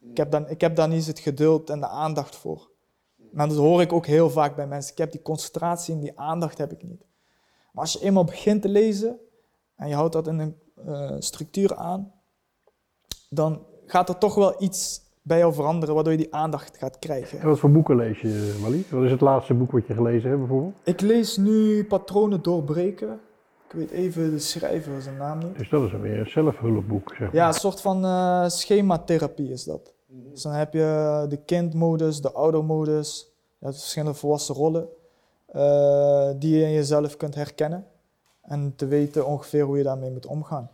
Ik, 0.00 0.16
heb, 0.16 0.30
dan, 0.30 0.48
ik 0.48 0.60
heb 0.60 0.76
daar 0.76 0.88
niet 0.88 1.06
het 1.06 1.18
geduld 1.18 1.70
en 1.70 1.80
de 1.80 1.88
aandacht 1.88 2.36
voor. 2.36 2.70
Maar 3.32 3.48
dat 3.48 3.56
hoor 3.56 3.80
ik 3.80 3.92
ook 3.92 4.06
heel 4.06 4.30
vaak 4.30 4.56
bij 4.56 4.66
mensen. 4.66 4.92
Ik 4.92 4.98
heb 4.98 5.12
die 5.12 5.22
concentratie 5.22 5.94
en 5.94 6.00
die 6.00 6.18
aandacht 6.18 6.58
heb 6.58 6.72
ik 6.72 6.82
niet. 6.82 7.04
Maar 7.72 7.82
als 7.82 7.92
je 7.92 8.00
eenmaal 8.00 8.24
begint 8.24 8.62
te 8.62 8.68
lezen 8.68 9.18
en 9.76 9.88
je 9.88 9.94
houdt 9.94 10.12
dat 10.12 10.26
in 10.26 10.38
een 10.38 10.58
uh, 10.86 11.16
structuur 11.18 11.76
aan, 11.76 12.12
dan 13.28 13.66
gaat 13.86 14.08
er 14.08 14.18
toch 14.18 14.34
wel 14.34 14.62
iets 14.62 15.08
bij 15.22 15.38
jou 15.38 15.54
veranderen, 15.54 15.94
waardoor 15.94 16.12
je 16.12 16.18
die 16.18 16.34
aandacht 16.34 16.76
gaat 16.76 16.98
krijgen. 16.98 17.40
En 17.40 17.48
wat 17.48 17.58
voor 17.58 17.70
boeken 17.70 17.96
lees 17.96 18.20
je, 18.20 18.58
Wally? 18.62 18.84
Wat 18.90 19.04
is 19.04 19.10
het 19.10 19.20
laatste 19.20 19.54
boek 19.54 19.70
wat 19.70 19.86
je 19.86 19.94
gelezen 19.94 20.28
hebt, 20.28 20.40
bijvoorbeeld? 20.40 20.74
Ik 20.84 21.00
lees 21.00 21.36
nu 21.36 21.84
Patronen 21.84 22.42
doorbreken. 22.42 23.20
Ik 23.68 23.76
weet 23.76 23.90
even 23.90 24.30
de 24.30 24.38
schrijver, 24.38 25.02
zijn 25.02 25.16
naam 25.16 25.38
niet. 25.38 25.58
Dus 25.58 25.68
dat 25.68 25.82
is 25.82 25.92
weer 25.92 26.18
een 26.18 26.30
zelfhulpboek, 26.30 27.08
zeg 27.08 27.18
maar. 27.18 27.34
Ja, 27.34 27.46
een 27.46 27.54
soort 27.54 27.80
van 27.80 28.04
uh, 28.04 28.48
schematherapie 28.48 29.50
is 29.50 29.64
dat. 29.64 29.94
Dus 30.06 30.42
dan 30.42 30.52
heb 30.52 30.72
je 30.72 31.26
de 31.28 31.36
kindmodus, 31.36 32.20
de 32.20 32.32
oudermodus. 32.32 33.32
Je 33.58 33.64
hebt 33.66 33.78
verschillende 33.78 34.18
volwassen 34.18 34.54
rollen 34.54 34.88
uh, 35.54 36.30
die 36.36 36.56
je 36.56 36.64
in 36.64 36.72
jezelf 36.72 37.16
kunt 37.16 37.34
herkennen. 37.34 37.86
En 38.42 38.72
te 38.76 38.86
weten 38.86 39.26
ongeveer 39.26 39.64
hoe 39.64 39.76
je 39.76 39.82
daarmee 39.82 40.10
moet 40.10 40.26
omgaan. 40.26 40.70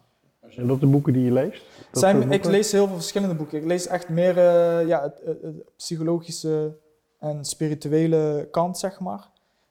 Zijn 0.48 0.66
dat 0.66 0.80
de 0.80 0.86
boeken 0.86 1.12
die 1.12 1.24
je 1.24 1.32
leest? 1.32 1.62
Zijn, 1.92 2.32
ik 2.32 2.44
lees 2.44 2.72
heel 2.72 2.86
veel 2.86 2.96
verschillende 2.96 3.34
boeken. 3.34 3.58
Ik 3.58 3.64
lees 3.64 3.86
echt 3.86 4.08
meer 4.08 4.36
uh, 4.36 4.86
ja, 4.86 5.02
het, 5.02 5.20
het, 5.24 5.42
het, 5.42 5.76
psychologische 5.76 6.76
en 7.18 7.44
spirituele 7.44 8.48
kant, 8.50 8.78
zeg 8.78 9.00
maar, 9.00 9.28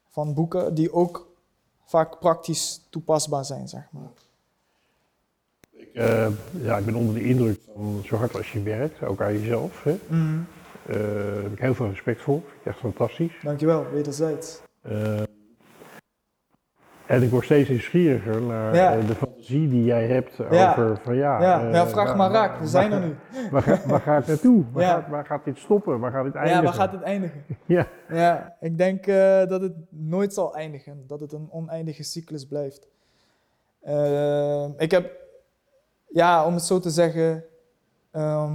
van 0.10 0.34
boeken, 0.34 0.74
die 0.74 0.94
ook 0.94 1.32
vaak 1.86 2.20
praktisch 2.20 2.88
toepasbaar 2.90 3.46
zijn, 3.46 3.68
zeg 3.68 3.88
maar. 3.92 4.12
Ik, 5.72 5.90
uh, 5.94 6.28
ja, 6.62 6.78
ik 6.78 6.86
ben 6.86 6.96
onder 6.96 7.14
de 7.14 7.24
indruk 7.24 7.60
van 7.74 8.02
zo 8.06 8.16
hard 8.16 8.36
als 8.36 8.52
je 8.52 8.62
werkt, 8.62 9.04
ook 9.04 9.22
aan 9.22 9.34
jezelf. 9.34 9.84
Hè? 9.84 9.98
Mm. 10.08 10.46
Uh, 10.90 10.96
daar 10.96 11.44
heb 11.44 11.52
ik 11.52 11.60
heel 11.60 11.76
veel 11.76 11.90
respect 11.90 12.22
voor. 12.22 12.42
Echt 12.64 12.78
fantastisch. 12.78 13.34
Dankjewel, 13.44 13.86
wederzijds. 13.92 14.62
En 17.08 17.24
ik 17.24 17.30
word 17.30 17.46
steeds 17.46 17.70
nieuwsgieriger 17.70 18.42
naar 18.42 18.76
ja. 18.76 18.96
de 18.96 19.16
fantasie 19.16 19.70
die 19.70 19.84
jij 19.84 20.08
hebt 20.08 20.36
ja. 20.36 20.72
over 20.72 21.00
van 21.04 21.16
ja... 21.16 21.42
Ja, 21.42 21.66
uh, 21.66 21.74
ja 21.74 21.88
vraag 21.88 22.08
waar, 22.08 22.16
maar 22.16 22.32
raak, 22.32 22.60
we 22.60 22.68
zijn 22.68 22.90
waar, 22.90 23.02
er 23.02 23.08
nu. 23.08 23.16
Waar, 23.52 23.62
ga, 23.62 23.80
waar 23.88 24.02
gaat 24.02 24.18
het 24.18 24.28
naartoe? 24.28 24.64
Waar, 24.72 24.84
gaat, 24.84 25.08
waar, 25.08 25.26
gaat, 25.26 25.46
dit 25.46 25.58
stoppen? 25.58 26.00
Waar 26.00 26.12
gaat 26.12 26.24
dit 26.24 26.36
eindigen? 26.36 26.62
Ja, 26.62 26.68
waar 26.68 26.74
gaat 26.74 26.92
het 26.92 27.02
eindigen? 27.02 27.44
ja. 27.66 27.88
ja, 28.10 28.56
ik 28.60 28.78
denk 28.78 29.08
uh, 29.08 29.46
dat 29.46 29.62
het 29.62 29.74
nooit 29.90 30.34
zal 30.34 30.56
eindigen. 30.56 31.04
Dat 31.08 31.20
het 31.20 31.34
een 31.34 31.48
oneindige 31.52 32.04
cyclus 32.04 32.48
blijft. 32.48 32.88
Uh, 33.84 34.66
ik 34.78 34.92
heb, 34.92 35.12
ja, 36.08 36.46
om 36.46 36.54
het 36.54 36.64
zo 36.64 36.80
te 36.80 36.90
zeggen... 36.90 37.44
Ehm, 38.12 38.54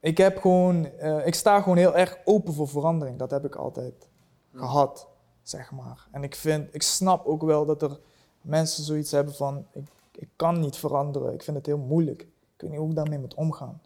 ik 0.00 0.18
heb 0.18 0.38
gewoon, 0.38 0.84
eh, 0.84 1.26
ik 1.26 1.34
sta 1.34 1.60
gewoon 1.60 1.76
heel 1.76 1.96
erg 1.96 2.18
open 2.24 2.54
voor 2.54 2.68
verandering. 2.68 3.18
Dat 3.18 3.30
heb 3.30 3.44
ik 3.44 3.54
altijd 3.54 4.08
gehad, 4.54 5.07
zeg 5.48 5.70
maar. 5.72 6.06
En 6.10 6.22
ik 6.22 6.34
vind, 6.34 6.74
ik 6.74 6.82
snap 6.82 7.26
ook 7.26 7.42
wel 7.42 7.66
dat 7.66 7.82
er 7.82 7.98
mensen 8.40 8.84
zoiets 8.84 9.10
hebben 9.10 9.34
van, 9.34 9.66
ik, 9.72 9.86
ik 10.12 10.28
kan 10.36 10.60
niet 10.60 10.76
veranderen. 10.76 11.34
Ik 11.34 11.42
vind 11.42 11.56
het 11.56 11.66
heel 11.66 11.78
moeilijk. 11.78 12.22
Ik 12.22 12.60
weet 12.60 12.70
niet 12.70 12.78
hoe 12.78 12.88
ik 12.88 12.94
daarmee 12.94 13.18
moet 13.18 13.34
omgaan. 13.34 13.80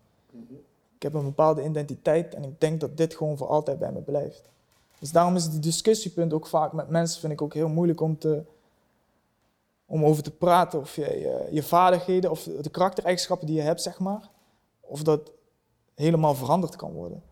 Ik 0.97 1.03
heb 1.03 1.15
een 1.15 1.25
bepaalde 1.25 1.65
identiteit 1.65 2.35
en 2.35 2.45
ik 2.45 2.61
denk 2.61 2.81
dat 2.81 2.97
dit 2.97 3.15
gewoon 3.15 3.37
voor 3.37 3.47
altijd 3.47 3.79
bij 3.79 3.93
me 3.93 4.01
blijft. 4.01 4.43
Dus 4.99 5.13
daarom 5.13 5.37
is 5.37 5.51
die 5.51 5.61
discussiepunt 5.61 6.33
ook 6.33 6.47
vaak 6.47 6.73
met 6.73 6.89
mensen 6.89 7.21
vind 7.21 7.33
ik 7.33 7.43
ook 7.43 7.55
heel 7.55 7.69
moeilijk 7.69 8.01
om, 8.01 8.19
te, 8.19 8.43
om 9.87 10.05
over 10.05 10.23
te 10.23 10.31
praten. 10.31 10.81
Of 10.81 10.95
je, 10.95 11.03
je, 11.03 11.49
je 11.51 11.63
vaardigheden 11.63 12.31
of 12.31 12.43
de 12.43 12.71
karaktereigenschappen 12.71 13.47
die 13.47 13.57
je 13.57 13.63
hebt, 13.63 13.83
zeg 13.83 13.99
maar, 13.99 14.31
of 14.81 15.03
dat 15.03 15.31
helemaal 15.95 16.35
veranderd 16.35 16.77
kan 16.77 16.93
worden. 16.93 17.23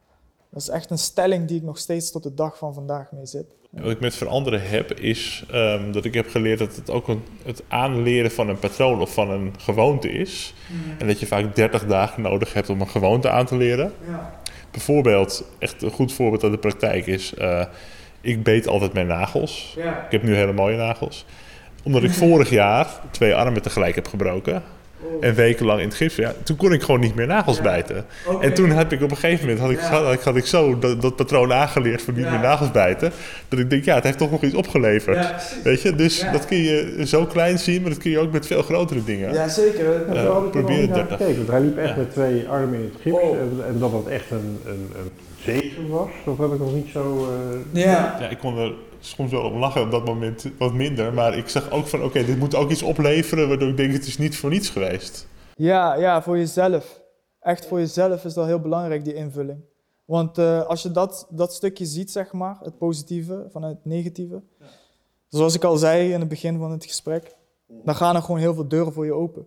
Dat 0.49 0.63
is 0.63 0.69
echt 0.69 0.91
een 0.91 0.99
stelling 0.99 1.49
die 1.49 1.57
ik 1.57 1.63
nog 1.63 1.79
steeds 1.79 2.11
tot 2.11 2.23
de 2.23 2.35
dag 2.35 2.59
van 2.59 2.75
vandaag 2.75 3.13
mee 3.13 3.27
zit. 3.27 3.55
Wat 3.71 3.91
ik 3.91 4.01
met 4.01 4.17
veranderen 4.17 4.63
heb, 4.63 4.93
is 4.93 5.45
ehm, 5.51 5.93
dat 5.93 6.05
ik 6.05 6.15
heb 6.15 6.29
geleerd 6.29 6.59
dat 6.59 6.77
het 6.77 6.91
ook 6.91 7.09
een, 7.09 7.23
het 7.45 7.63
aanleren 7.69 8.31
van 8.31 8.49
een 8.49 8.59
patroon 8.59 9.01
of 9.01 9.15
van 9.15 9.31
een 9.31 9.55
gewoonte 9.59 10.13
is. 10.13 10.55
En 10.99 11.07
dat 11.07 11.21
je 11.21 11.27
vaak 11.27 11.55
30 11.55 11.87
dagen 11.87 12.23
nodig 12.23 12.53
hebt 12.53 12.69
om 12.69 12.81
een 12.81 12.89
gewoonte 12.89 13.31
aan 13.31 13.47
te 13.47 13.57
leren. 13.57 13.93
Ja. 14.07 14.41
Bijvoorbeeld, 14.71 15.51
echt 15.59 15.83
een 15.83 15.91
goed 15.91 16.13
voorbeeld 16.13 16.43
uit 16.43 16.53
de 16.53 16.59
praktijk 16.59 17.07
is, 17.07 17.35
eh, 17.35 17.65
ik 18.21 18.43
beet 18.43 18.69
altijd 18.69 18.93
mijn 18.93 19.07
nagels. 19.07 19.75
Ja. 19.77 20.05
Ik 20.05 20.11
heb 20.11 20.23
nu 20.23 20.35
hele 20.35 20.53
mooie 20.53 20.77
nagels. 20.77 21.25
Omdat 21.83 22.03
ik 22.03 22.11
vorig 22.11 22.51
jaar 22.51 22.89
twee 23.11 23.35
armen 23.35 23.63
tegelijk 23.63 23.95
heb 23.95 24.09
gebroken. 24.09 24.63
En 25.21 25.35
wekenlang 25.35 25.81
in 25.81 25.87
het 25.87 25.97
gips. 25.97 26.17
Ja, 26.17 26.33
toen 26.43 26.57
kon 26.57 26.73
ik 26.73 26.83
gewoon 26.83 27.01
niet 27.01 27.15
meer 27.15 27.27
nagels 27.27 27.57
Ja. 27.57 27.63
bijten. 27.63 28.05
En 28.41 28.55
toen 28.55 28.71
heb 28.71 28.93
ik 28.93 29.03
op 29.03 29.11
een 29.11 29.17
gegeven 29.17 29.45
moment 29.47 29.61
had 29.61 29.71
ik, 29.71 29.81
Ja. 29.81 29.87
had, 30.03 30.13
ik- 30.13 30.21
had 30.21 30.37
ik 30.37 30.47
zo 30.47 30.79
dat, 30.79 31.03
dat 31.03 31.17
patroon 31.17 31.53
aangeleerd 31.53 32.03
voor 32.03 32.13
niet 32.15 32.25
Ja. 32.25 32.31
meer 32.31 32.41
nagels 32.41 32.71
bijten. 32.71 33.13
Dat 33.49 33.59
ik 33.59 33.71
denk, 33.71 33.85
ja, 33.85 33.95
het 33.95 34.05
heeft 34.05 34.19
toch 34.19 34.31
nog 34.31 34.43
iets 34.43 34.55
opgeleverd. 34.55 35.27
Weet 35.65 35.83
je, 35.83 35.95
dus 35.95 36.21
Ja. 36.21 36.33
dat 36.33 36.45
kun 36.47 36.57
je 36.63 37.03
zo 37.07 37.25
klein 37.27 37.59
zien, 37.59 37.81
maar 37.83 37.91
dat 37.91 37.99
kun 37.99 38.11
je 38.11 38.19
ook 38.19 38.33
met 38.33 38.47
veel 38.47 38.63
grotere 38.63 39.05
dingen. 39.05 39.33
Ja, 39.33 39.49
zeker. 39.49 39.95
Ik 40.09 40.15
er 40.17 40.43
probeer 40.51 40.81
het 40.81 40.89
naar 40.89 40.97
30. 40.99 41.17
gekeken. 41.17 41.37
Want 41.37 41.49
hij 41.49 41.61
liep 41.61 41.77
echt 41.79 41.89
Ja. 41.89 41.97
met 41.97 42.11
twee 42.13 42.49
armen 42.49 42.75
in 42.79 42.91
het 42.93 43.03
gips. 43.03 43.17
Oh. 43.17 43.37
En, 43.37 43.53
en 43.69 43.79
dat 43.79 43.93
dat 43.93 44.07
echt 44.07 44.31
een, 44.31 44.59
een, 44.67 44.91
een 44.97 45.11
zegen 45.45 45.89
was, 45.89 46.09
dat 46.25 46.39
heb 46.39 46.53
ik 46.53 46.59
nog 46.59 46.75
niet 46.75 46.89
zo... 46.93 47.29
eh, 47.73 47.83
Ja. 47.83 48.17
Ja, 48.21 48.29
ik 48.29 48.39
kon 48.39 48.59
er 48.59 48.73
soms 49.01 49.31
wel 49.31 49.43
om 49.43 49.59
lachen 49.59 49.83
op 49.83 49.91
dat 49.91 50.05
moment 50.05 50.51
wat 50.59 50.73
minder. 50.73 51.15
Maar 51.15 51.37
ik 51.37 51.49
zag 51.49 51.71
ook 51.71 51.87
van, 51.87 52.03
oké, 52.03 52.25
dit 52.25 52.39
moet 52.39 52.55
ook 52.55 52.71
iets 52.71 52.83
opleveren, 52.83 53.49
waardoor 53.49 53.69
ik 53.69 53.77
denk, 53.77 53.93
het 53.93 54.07
is 54.07 54.19
niet 54.19 54.37
voor 54.37 54.51
niets 54.51 54.69
geweest. 54.69 55.27
Ja, 55.57 55.95
ja, 55.95 56.23
voor 56.23 56.39
jezelf. 56.39 57.01
Echt 57.41 57.67
voor 57.67 57.79
jezelf 57.79 58.25
is 58.25 58.35
dat 58.35 58.47
heel 58.47 58.61
belangrijk, 58.61 59.05
die 59.05 59.15
invulling. 59.15 59.61
Want 60.05 60.39
eh, 60.39 60.67
als 60.67 60.83
je 60.83 60.91
dat, 60.91 61.27
dat 61.31 61.55
stukje 61.55 61.87
ziet, 61.87 62.11
zeg 62.11 62.33
maar, 62.33 62.59
het 62.63 62.79
positieve 62.79 63.47
van 63.51 63.63
het 63.63 63.85
negatieve. 63.85 64.43
Zoals 65.29 65.55
ik 65.55 65.65
al 65.65 65.77
zei 65.77 66.13
in 66.13 66.21
het 66.21 66.29
begin 66.29 66.59
van 66.59 66.71
het 66.71 66.85
gesprek, 66.85 67.37
dan 67.85 67.95
gaan 67.95 68.17
er 68.17 68.23
gewoon 68.23 68.41
heel 68.41 68.55
veel 68.55 68.69
deuren 68.69 68.93
voor 68.93 69.05
je 69.05 69.13
open. 69.13 69.47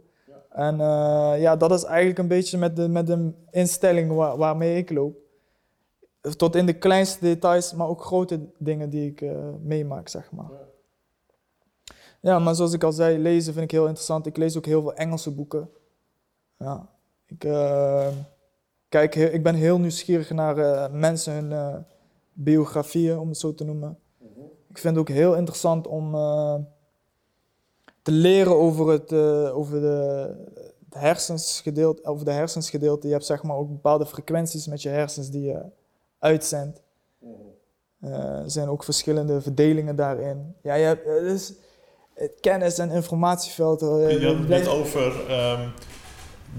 En 0.49 0.79
eh, 0.79 1.33
ja, 1.37 1.55
dat 1.55 1.71
is 1.71 1.83
eigenlijk 1.83 2.19
een 2.19 2.27
beetje 2.27 2.57
met 2.57 2.75
de, 2.75 2.87
met 2.87 3.07
de 3.07 3.31
instelling 3.51 4.11
waar, 4.11 4.37
waarmee 4.37 4.77
ik 4.77 4.89
loop. 4.89 5.22
Tot 6.31 6.55
in 6.55 6.65
de 6.65 6.77
kleinste 6.77 7.19
details, 7.19 7.73
maar 7.73 7.87
ook 7.87 8.03
grote 8.03 8.39
dingen 8.57 8.89
die 8.89 9.09
ik 9.09 9.21
eh, 9.21 9.31
meemaak, 9.61 10.07
zeg 10.07 10.31
maar. 10.31 10.49
Ja, 12.19 12.39
maar 12.39 12.55
zoals 12.55 12.73
ik 12.73 12.83
al 12.83 12.91
zei, 12.91 13.17
lezen 13.17 13.53
vind 13.53 13.65
ik 13.65 13.71
heel 13.71 13.85
interessant. 13.85 14.25
Ik 14.25 14.37
lees 14.37 14.57
ook 14.57 14.65
heel 14.65 14.81
veel 14.81 14.93
Engelse 14.93 15.31
boeken. 15.31 15.69
Ja, 16.57 16.89
ik, 17.25 17.43
eh, 17.43 18.07
kijk, 18.89 19.15
ik 19.15 19.43
ben 19.43 19.55
heel 19.55 19.79
nieuwsgierig 19.79 20.29
naar 20.29 20.57
eh, 20.57 20.91
mensen 20.91 21.33
hun 21.33 21.85
biografieën, 22.33 23.19
om 23.19 23.27
het 23.27 23.37
zo 23.37 23.53
te 23.53 23.63
noemen. 23.63 23.99
Ik 24.67 24.77
vind 24.77 24.95
het 24.95 24.97
ook 24.97 25.15
heel 25.15 25.35
interessant 25.35 25.87
om 25.87 26.11
te 28.01 28.11
leren 28.11 28.55
over 28.55 28.87
het, 28.87 29.13
over 29.53 29.81
de, 29.81 30.35
het 30.89 31.01
hersensgedeelte, 31.01 32.03
over 32.03 32.25
de 32.25 32.31
hersensgedeelte. 32.31 33.07
Je 33.07 33.13
hebt 33.13 33.25
zeg 33.25 33.43
maar 33.43 33.55
ook 33.55 33.69
bepaalde 33.69 34.05
frequenties 34.05 34.67
met 34.67 34.81
je 34.81 34.89
hersens 34.89 35.29
die 35.29 35.41
je 35.41 35.61
uitzendt. 36.23 36.81
Eh, 38.01 38.11
er 38.13 38.51
zijn 38.51 38.67
ook 38.67 38.83
verschillende 38.83 39.41
verdelingen 39.41 39.95
daarin. 39.95 40.55
Ja, 40.63 40.73
je 40.73 40.85
hebt, 40.85 41.05
het 41.07 41.23
is 41.23 41.53
het 42.13 42.31
kennis- 42.41 42.77
en 42.77 42.89
informatieveld. 42.91 43.81
eh, 43.81 44.19
Je 44.21 44.25
had 44.27 44.37
het 44.37 44.47
net 44.47 44.67
over, 44.67 45.29
ehm, 45.29 45.67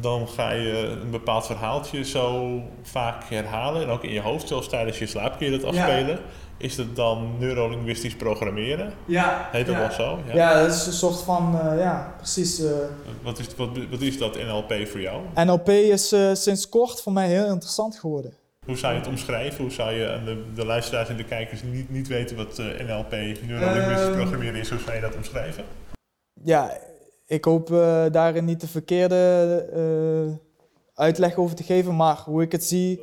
dan 0.01 0.29
ga 0.29 0.51
je 0.53 0.77
een 1.03 1.11
bepaald 1.11 1.47
verhaaltje 1.47 2.05
zo 2.05 2.61
vaak 2.83 3.25
herhalen. 3.25 3.83
En 3.83 3.89
ook 3.89 4.03
in 4.05 4.13
je 4.13 4.21
hoofd, 4.21 4.49
zelfs 4.49 4.69
tijdens 4.69 4.99
je 4.99 5.07
slaap 5.07 5.37
kun 5.39 5.51
je 5.51 5.59
dat 5.59 5.75
Ja. 5.75 5.85
afspelen. 5.87 6.19
Is 6.57 6.77
het 6.77 6.97
dan 6.97 7.39
neurolinguistisch 7.39 8.17
programmeren? 8.17 8.93
Ja, 9.07 9.49
Heet 9.53 9.67
dat 9.67 9.75
ja. 9.75 9.81
wel 9.81 9.91
zo? 9.91 10.19
Ja, 10.33 10.61
dat 10.63 10.73
is 10.73 10.87
een 10.87 10.93
soort 10.93 11.21
van, 11.21 11.59
eh, 11.61 11.79
ja, 11.79 12.15
precies. 12.17 12.59
eh, 12.61 12.71
Wat, 13.23 13.39
is, 13.39 13.47
wat, 13.57 13.69
wat 13.91 14.01
is 14.01 14.19
dat 14.19 14.35
NLP 14.37 14.73
voor 14.89 15.01
jou? 15.01 15.23
NLP 15.35 15.69
is 15.69 16.13
eh, 16.13 16.35
sinds 16.35 16.69
kort 16.69 17.01
voor 17.03 17.13
mij 17.13 17.29
heel 17.29 17.47
interessant 17.47 17.97
geworden. 17.99 18.33
Hoe 18.65 18.77
zou 18.77 18.93
je 18.93 18.99
het 18.99 19.09
omschrijven? 19.09 19.63
Hoe 19.63 19.73
zou 19.73 19.93
je 19.93 20.11
aan 20.11 20.25
de, 20.25 20.45
de 20.55 20.65
luisteraars 20.65 21.09
en 21.09 21.17
de 21.17 21.25
kijkers 21.25 21.61
die 21.61 21.71
niet, 21.71 21.91
niet 21.91 22.09
weten 22.09 22.37
wat 22.37 22.59
eh, 22.59 22.67
NLP, 22.67 23.11
neurolinguistisch 23.11 24.07
Ehm. 24.07 24.15
programmeren 24.15 24.61
is, 24.61 24.71
hoe 24.71 24.79
zou 24.79 24.95
je 24.95 25.01
dat 25.01 25.15
omschrijven? 25.17 25.65
Ja, 26.43 26.79
ik 27.27 27.45
hoop 27.45 27.73
eh, 27.73 28.05
daarin 28.11 28.45
niet 28.45 28.61
de 28.61 28.69
verkeerde 28.69 29.17
eh, 29.73 30.37
uitleg 30.95 31.37
over 31.37 31.57
te 31.57 31.63
geven, 31.63 31.97
maar 31.97 32.23
hoe 32.25 32.43
ik 32.43 32.53
het 32.53 32.65
zie, 32.65 33.01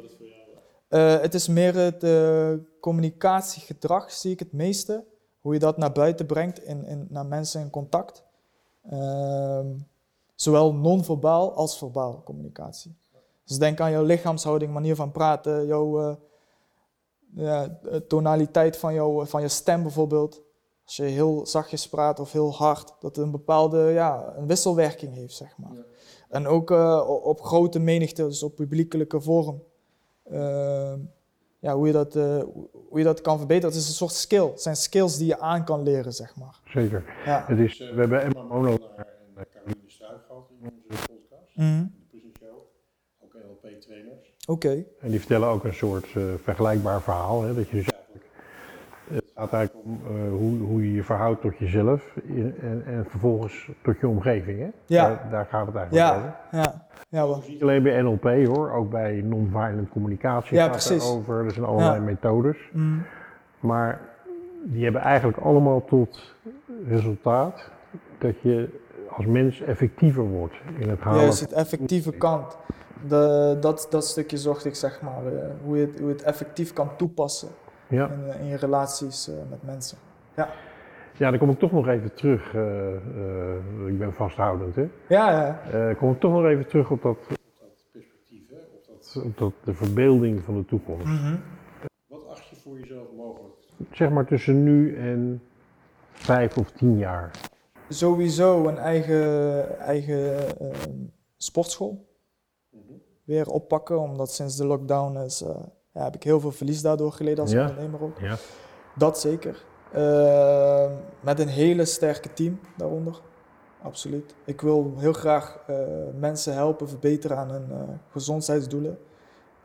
eh, 0.87 1.19
het 1.21 1.33
is 1.33 1.47
meer 1.47 1.75
het 1.75 2.03
eh, 2.03 2.53
communicatiegedrag, 2.79 4.11
zie 4.11 4.31
ik 4.31 4.39
het 4.39 4.51
meeste. 4.51 5.03
Hoe 5.41 5.53
je 5.53 5.59
dat 5.59 5.77
naar 5.77 5.91
buiten 5.91 6.25
brengt, 6.25 6.63
in, 6.63 6.85
in, 6.85 7.07
naar 7.09 7.25
mensen 7.25 7.61
in 7.61 7.69
contact. 7.69 8.23
Ehm, 8.89 9.67
zowel 10.35 10.73
non-verbaal 10.73 11.53
als 11.53 11.77
verbaal 11.77 12.21
communicatie. 12.25 12.95
Dus 13.51 13.59
denk 13.59 13.79
aan 13.79 13.91
jouw 13.91 14.03
lichaamshouding, 14.03 14.73
manier 14.73 14.95
van 14.95 15.11
praten, 15.11 15.65
jouw 15.65 16.01
eh, 16.01 16.15
ja, 17.33 17.79
de 17.81 18.07
tonaliteit 18.07 18.77
van, 18.77 18.93
jouw, 18.93 19.25
van 19.25 19.41
je 19.41 19.47
stem 19.47 19.81
bijvoorbeeld. 19.81 20.41
Als 20.85 20.95
je 20.95 21.03
heel 21.03 21.45
zachtjes 21.47 21.89
praat 21.89 22.19
of 22.19 22.31
heel 22.31 22.53
hard, 22.53 22.87
dat 22.99 23.15
het 23.15 23.25
een 23.25 23.31
bepaalde 23.31 23.77
ja, 23.79 24.33
een 24.37 24.47
wisselwerking 24.47 25.13
heeft, 25.13 25.33
zeg 25.35 25.57
maar. 25.57 25.71
En 26.29 26.47
ook 26.47 26.71
eh, 26.71 27.07
op 27.23 27.41
grote 27.41 27.79
menigte, 27.79 28.23
dus 28.27 28.43
op 28.43 28.55
publiekelijke 28.55 29.21
vorm. 29.21 29.63
Ehm, 30.23 30.99
ja, 31.59 31.75
hoe, 31.75 31.87
je 31.87 31.93
dat, 31.93 32.15
eh, 32.15 32.43
hoe- 32.89 32.99
je 32.99 33.03
dat 33.03 33.21
kan 33.21 33.37
verbeteren, 33.37 33.69
het 33.71 33.79
is 33.81 33.87
een 33.87 33.93
soort 33.93 34.11
skill. 34.13 34.45
Het 34.45 34.61
zijn 34.61 34.75
skills 34.75 35.17
die 35.17 35.27
je 35.27 35.39
aan 35.39 35.63
kan 35.65 35.83
leren, 35.83 36.13
zeg 36.13 36.35
maar. 36.35 36.59
Zeker. 36.65 37.05
Ja. 37.25 37.43
Het 37.47 37.59
is, 37.59 37.79
eh, 37.79 37.93
we 37.93 37.99
hebben 37.99 38.21
Emma 38.21 38.41
Molenaar 38.43 38.79
en 38.97 39.07
eh, 39.35 39.43
Caroline 39.53 39.83
Struik 39.89 40.21
gehad 40.27 40.49
in 40.61 40.71
onze 40.87 41.07
podcast, 41.07 41.55
Mhm. 41.55 41.85
Oké. 44.47 44.83
En 44.99 45.09
die 45.09 45.19
vertellen 45.19 45.47
ook 45.47 45.63
een 45.63 45.73
soort 45.73 46.07
eh, 46.15 46.23
vergelijkbaar 46.43 47.01
verhaal. 47.01 47.41
Hè, 47.43 47.53
dat 47.53 47.69
je 47.69 47.75
dus 47.75 47.87
eigenlijk, 47.89 48.25
het 49.13 49.23
gaat 49.35 49.53
eigenlijk 49.53 49.85
om 49.85 49.99
eh, 50.05 50.29
hoe, 50.31 50.57
hoe 50.59 50.83
je 50.87 50.93
je 50.93 51.03
verhoudt 51.03 51.41
tot 51.41 51.57
jezelf 51.57 52.01
en, 52.27 52.83
en 52.85 53.05
vervolgens 53.09 53.69
tot 53.83 53.99
je 53.99 54.07
omgeving. 54.07 54.59
Hè? 54.59 54.69
Ja. 54.85 55.07
Daar, 55.07 55.27
daar 55.31 55.45
gaat 55.45 55.65
het 55.67 55.75
eigenlijk 55.75 56.15
over. 56.15 56.33
Ja, 56.51 56.61
ja. 56.61 56.87
Ja, 57.09 57.27
wel. 57.27 57.43
Niet 57.47 57.61
alleen 57.61 57.83
bij 57.83 58.01
NLP 58.01 58.45
hoor, 58.45 58.71
ook 58.71 58.89
bij 58.89 59.21
non-violent 59.21 59.89
communicatie 59.89 60.55
Ja, 60.57 60.65
gaat 60.65 60.83
het 60.89 61.03
over. 61.03 61.45
Er 61.45 61.51
zijn 61.51 61.65
allerlei 61.65 61.95
Ja. 61.95 62.01
methodes. 62.01 62.57
Mhm. 62.71 62.97
Maar 63.59 64.01
die 64.63 64.83
hebben 64.83 65.01
eigenlijk 65.01 65.37
allemaal 65.37 65.85
tot 65.85 66.35
resultaat 66.87 67.69
dat 68.17 68.41
je 68.41 68.79
als 69.09 69.25
mens 69.25 69.61
effectiever 69.61 70.23
wordt 70.23 70.53
in 70.77 70.89
het 70.89 70.99
halen. 70.99 71.21
Juist, 71.21 71.39
het 71.39 71.51
effectieve 71.51 72.11
kant. 72.11 72.57
De, 73.07 73.57
dat, 73.59 73.87
dat 73.89 74.05
stukje 74.05 74.37
zocht 74.37 74.65
ik, 74.65 74.75
zeg 74.75 75.01
maar. 75.01 75.25
eh, 75.25 75.49
hoe, 75.63 75.77
je 75.77 75.85
het, 75.85 75.97
hoe 75.99 76.07
je 76.07 76.13
het 76.13 76.23
effectief 76.23 76.73
kan 76.73 76.95
toepassen 76.97 77.49
Ja. 77.87 78.07
in, 78.09 78.23
eh, 78.29 78.39
in 78.39 78.45
je 78.45 78.55
relaties 78.55 79.27
eh, 79.29 79.35
met 79.49 79.63
mensen. 79.63 79.97
Ja, 80.35 80.49
ja, 81.17 81.29
dan 81.29 81.39
kom 81.39 81.49
ik 81.49 81.59
toch 81.59 81.71
nog 81.71 81.87
even 81.87 82.13
terug. 82.13 82.53
eh, 82.55 82.95
eh, 82.95 83.87
ik 83.87 83.97
ben 83.99 84.13
vasthoudend, 84.13 84.75
hè. 84.75 84.87
ja, 85.07 85.31
ja. 85.31 85.61
Eh, 85.89 85.97
kom 85.97 86.11
ik 86.11 86.19
toch 86.19 86.31
nog 86.31 86.45
even 86.45 86.67
terug 86.67 86.91
op 86.91 87.01
dat, 87.01 87.17
op 87.17 87.27
dat 87.59 87.69
perspectief, 87.91 88.49
hè? 88.49 88.55
Op, 88.55 88.85
dat, 88.87 89.23
op 89.23 89.37
dat, 89.37 89.53
de 89.63 89.73
verbeelding 89.73 90.41
van 90.43 90.55
de 90.55 90.65
toekomst. 90.65 91.05
Mhm. 91.05 91.35
Wat 92.07 92.27
acht 92.29 92.47
je 92.47 92.55
voor 92.55 92.79
jezelf 92.79 93.07
mogelijk? 93.17 93.53
Zeg 93.91 94.09
maar 94.09 94.25
tussen 94.25 94.63
nu 94.63 94.95
en 94.97 95.41
vijf 96.11 96.57
of 96.57 96.71
tien 96.71 96.97
jaar. 96.97 97.31
Sowieso 97.89 98.67
een 98.67 98.77
eigen, 98.77 99.79
eigen 99.79 100.37
ehm, 100.59 100.89
sportschool 101.37 102.05
weer 103.31 103.49
oppakken, 103.49 103.99
omdat 103.99 104.31
sinds 104.31 104.55
de 104.55 104.65
lockdown 104.65 105.17
is, 105.17 105.41
eh, 105.41 105.49
ja, 105.93 106.03
heb 106.03 106.15
ik 106.15 106.23
heel 106.23 106.39
veel 106.39 106.51
verlies 106.51 106.81
daardoor 106.81 107.11
geleden 107.11 107.39
als 107.43 107.51
Ja. 107.51 107.61
ondernemer 107.61 108.01
ook. 108.03 108.19
Ja. 108.19 108.35
Dat 108.95 109.19
zeker. 109.19 109.65
Ehm, 109.93 110.91
met 111.19 111.39
een 111.39 111.47
hele 111.47 111.85
sterke 111.85 112.33
team 112.33 112.59
daaronder. 112.77 113.21
absoluut. 113.83 114.35
Ik 114.45 114.61
wil 114.61 114.93
heel 114.97 115.13
graag 115.13 115.59
eh, 115.67 115.75
mensen 116.19 116.53
helpen 116.53 116.89
verbeteren 116.89 117.37
aan 117.37 117.49
hun 117.49 117.71
eh, 117.71 117.77
gezondheidsdoelen. 118.11 118.97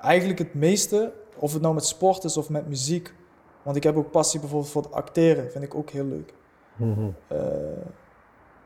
Eigenlijk 0.00 0.38
het 0.38 0.54
meeste, 0.54 1.12
of 1.38 1.52
het 1.52 1.62
nou 1.62 1.74
met 1.74 1.84
sport 1.84 2.24
is 2.24 2.36
of 2.36 2.48
met 2.50 2.68
muziek. 2.68 3.14
Want 3.62 3.76
ik 3.76 3.82
heb 3.82 3.96
ook 3.96 4.10
passie 4.10 4.40
bijvoorbeeld 4.40 4.70
voor 4.72 4.82
het 4.82 4.92
acteren, 4.92 5.50
vind 5.50 5.64
ik 5.64 5.74
ook 5.74 5.90
heel 5.90 6.04
leuk. 6.04 6.34
Eh, 7.28 7.38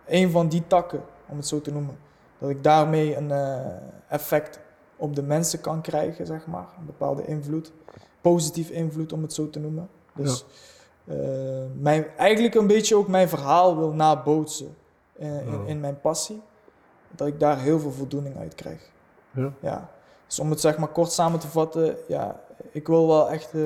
een 0.07 0.31
van 0.31 0.49
die 0.49 0.67
takken, 0.67 1.03
om 1.29 1.37
het 1.37 1.47
zo 1.47 1.61
te 1.61 1.73
noemen. 1.73 1.99
Dat 2.39 2.51
ik 2.51 2.63
daarmee 2.65 3.17
een 3.17 3.31
eh, 3.31 3.67
effect 4.09 4.61
op 5.01 5.15
de 5.17 5.23
mensen 5.23 5.61
kan 5.61 5.81
krijgen, 5.81 6.27
zeg 6.27 6.47
maar. 6.47 6.69
Een 6.79 6.87
bepaalde 6.87 7.27
invloed. 7.27 7.73
Positief 8.21 8.71
invloed, 8.71 9.13
om 9.13 9.23
het 9.23 9.33
zo 9.33 9.51
te 9.51 9.59
noemen. 9.59 9.89
Dus 10.15 10.45
eh, 11.05 11.17
mijn, 11.79 12.07
eigenlijk 12.17 12.55
een 12.55 12.67
beetje 12.67 12.97
ook 12.97 13.09
mijn 13.09 13.29
verhaal 13.29 13.77
wil 13.77 13.93
nabootsen 13.93 14.77
eh, 15.19 15.47
in, 15.47 15.67
in 15.67 15.81
mijn 15.81 16.01
passie. 16.01 16.41
Dat 17.11 17.27
ik 17.27 17.41
daar 17.41 17.61
heel 17.61 17.81
veel 17.81 17.93
voldoening 17.93 18.37
uit 18.37 18.55
krijg. 18.55 18.91
Ja. 19.31 19.53
Ja. 19.61 19.91
Dus 20.27 20.39
om 20.39 20.51
het 20.51 20.61
zeg 20.61 20.79
maar 20.79 20.89
kort 20.89 21.13
samen 21.13 21.41
te 21.41 21.49
vatten, 21.49 21.97
ja, 22.09 22.41
ik 22.73 22.87
wil 22.87 23.07
wel 23.07 23.31
echt 23.31 23.55
eh, 23.55 23.61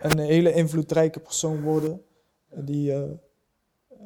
een 0.00 0.18
hele 0.18 0.52
invloedrijke 0.52 1.20
persoon 1.20 1.62
worden. 1.62 2.02
Die 2.50 3.18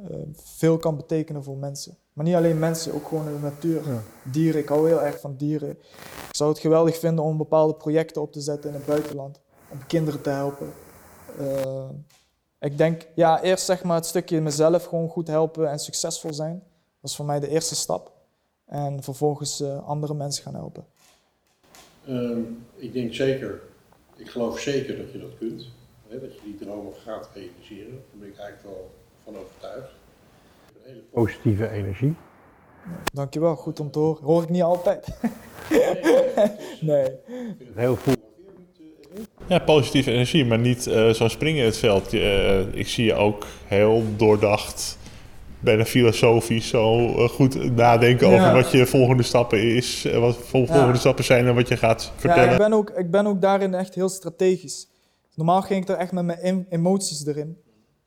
eh, 0.09 0.17
veel 0.35 0.77
kan 0.77 0.97
betekenen 0.97 1.43
voor 1.43 1.57
mensen. 1.57 1.97
Maar 2.13 2.25
niet 2.25 2.35
alleen 2.35 2.59
mensen, 2.59 2.95
ook 2.95 3.09
gewoon 3.09 3.27
in 3.27 3.35
de 3.35 3.41
natuur. 3.41 3.89
Ja. 3.89 4.03
Dieren, 4.23 4.61
ik 4.61 4.69
hou 4.69 4.89
heel 4.89 5.03
erg 5.03 5.21
van 5.21 5.37
dieren. 5.37 5.71
Ik 5.71 6.37
zou 6.37 6.51
het 6.51 6.59
geweldig 6.59 6.99
vinden 6.99 7.25
om 7.25 7.37
bepaalde 7.37 7.75
projecten 7.75 8.23
op 8.23 8.33
te 8.33 8.41
zetten 8.41 8.71
in 8.71 8.77
het 8.77 8.87
buitenland. 8.87 9.41
Om 9.69 9.87
kinderen 9.87 10.21
te 10.21 10.31
helpen. 10.31 10.73
Eh, 11.39 11.89
ik 12.61 12.79
denk, 12.79 13.07
ja, 13.15 13.43
eerst 13.43 13.65
zeg 13.65 13.83
maar 13.83 13.97
het 13.97 14.07
stukje 14.07 14.41
mezelf 14.41 14.85
gewoon 14.85 15.09
goed 15.09 15.27
helpen 15.29 15.71
en 15.71 15.79
succesvol 15.79 16.33
zijn. 16.33 16.63
Dat 17.01 17.11
is 17.11 17.17
voor 17.17 17.25
mij 17.25 17.41
de 17.41 17.49
eerste 17.49 17.75
stap. 17.75 18.13
En 18.67 19.03
vervolgens 19.03 19.61
eh, 19.61 19.89
andere 19.89 20.15
mensen 20.15 20.43
gaan 20.43 20.55
helpen. 20.55 20.87
Ehm, 22.07 22.41
ik 22.77 22.93
denk 22.93 23.15
zeker, 23.15 23.61
ik 24.17 24.29
geloof 24.29 24.59
zeker 24.59 24.97
dat 24.97 25.13
je 25.13 25.19
dat 25.19 25.39
kunt. 25.39 25.69
Hè, 26.09 26.21
dat 26.21 26.35
je 26.35 26.41
die 26.45 26.57
dromen 26.57 26.93
gaat 26.93 27.29
realiseren. 27.35 27.91
Daar 27.91 28.19
ben 28.19 28.29
ik 28.29 28.39
eigenlijk 28.39 28.77
wel 28.77 28.91
van 29.33 29.41
overtuigd. 29.43 29.91
Een 30.74 30.81
hele 30.85 31.01
Positieve 31.12 31.68
energie. 31.70 32.14
Dankjewel, 33.12 33.57
goed 33.57 33.81
om 33.81 33.91
te 33.91 33.99
horen. 33.99 34.24
Hoor 34.24 34.43
ik 34.43 34.49
niet 34.49 34.62
altijd. 34.62 35.07
nee. 36.81 37.07
Heel 37.74 37.97
voel. 37.97 38.14
Ja, 39.47 39.59
positieve 39.59 40.11
energie, 40.12 40.45
maar 40.45 40.59
niet 40.59 40.87
eh 40.87 41.09
zo'n 41.11 41.31
springen 41.31 41.61
in 41.61 41.66
het 41.66 41.76
veld. 41.76 42.12
Eh, 42.14 42.74
ik 42.74 42.89
zie 42.89 43.05
je 43.05 43.14
ook 43.14 43.47
heel 43.66 44.03
doordacht, 44.16 44.99
bijna 45.61 45.85
filosofisch, 45.85 46.68
zo 46.68 47.07
eh, 47.09 47.28
goed 47.28 47.74
nadenken 47.76 48.31
Ja. 48.31 48.35
over 48.41 48.62
wat 48.62 48.70
je 48.70 48.87
volgende 48.87 49.22
stappen 49.22 49.62
is, 49.76 50.07
wat 50.14 50.37
vol- 50.37 50.61
Ja. 50.61 50.66
volgende 50.74 50.99
stappen 50.99 51.24
zijn 51.24 51.47
en 51.47 51.55
wat 51.55 51.68
je 51.68 51.76
gaat 51.76 52.12
vertellen. 52.16 52.45
Ja, 52.45 52.51
ik 52.53 52.59
ben, 52.59 52.72
ook, 52.72 52.91
ik 52.91 53.11
ben 53.11 53.26
ook 53.26 53.41
daarin 53.41 53.74
echt 53.74 53.95
heel 53.95 54.09
strategisch. 54.09 54.89
Normaal 55.35 55.62
ging 55.62 55.83
ik 55.83 55.89
er 55.89 55.97
echt 55.97 56.12
met 56.12 56.24
mijn 56.24 56.39
em- 56.39 56.66
emoties 56.68 57.26
erin. 57.26 57.57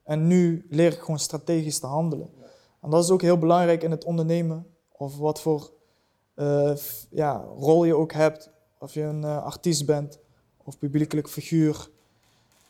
En 0.04 0.28
nu 0.28 0.66
leer 0.70 0.92
ik 0.92 1.00
gewoon 1.00 1.20
strategisch 1.20 1.80
te 1.80 1.88
handelen. 1.88 2.30
En 2.82 2.90
dat 2.90 3.04
is 3.04 3.10
ook 3.10 3.22
heel 3.22 3.38
belangrijk 3.38 3.84
in 3.84 3.92
het 3.92 4.04
ondernemen. 4.04 4.68
Of 4.92 5.18
wat 5.18 5.42
voor 5.42 5.72
eh, 6.34 6.76
ja, 7.10 7.46
rol 7.58 7.84
je 7.84 7.96
ook 7.96 8.14
hebt. 8.14 8.52
Of 8.80 8.94
je 8.94 9.02
een 9.02 9.24
eh, 9.24 9.44
artiest 9.44 9.86
bent 9.86 10.20
of 10.64 10.78
publiekelijk 10.78 11.30
figuur. 11.30 11.90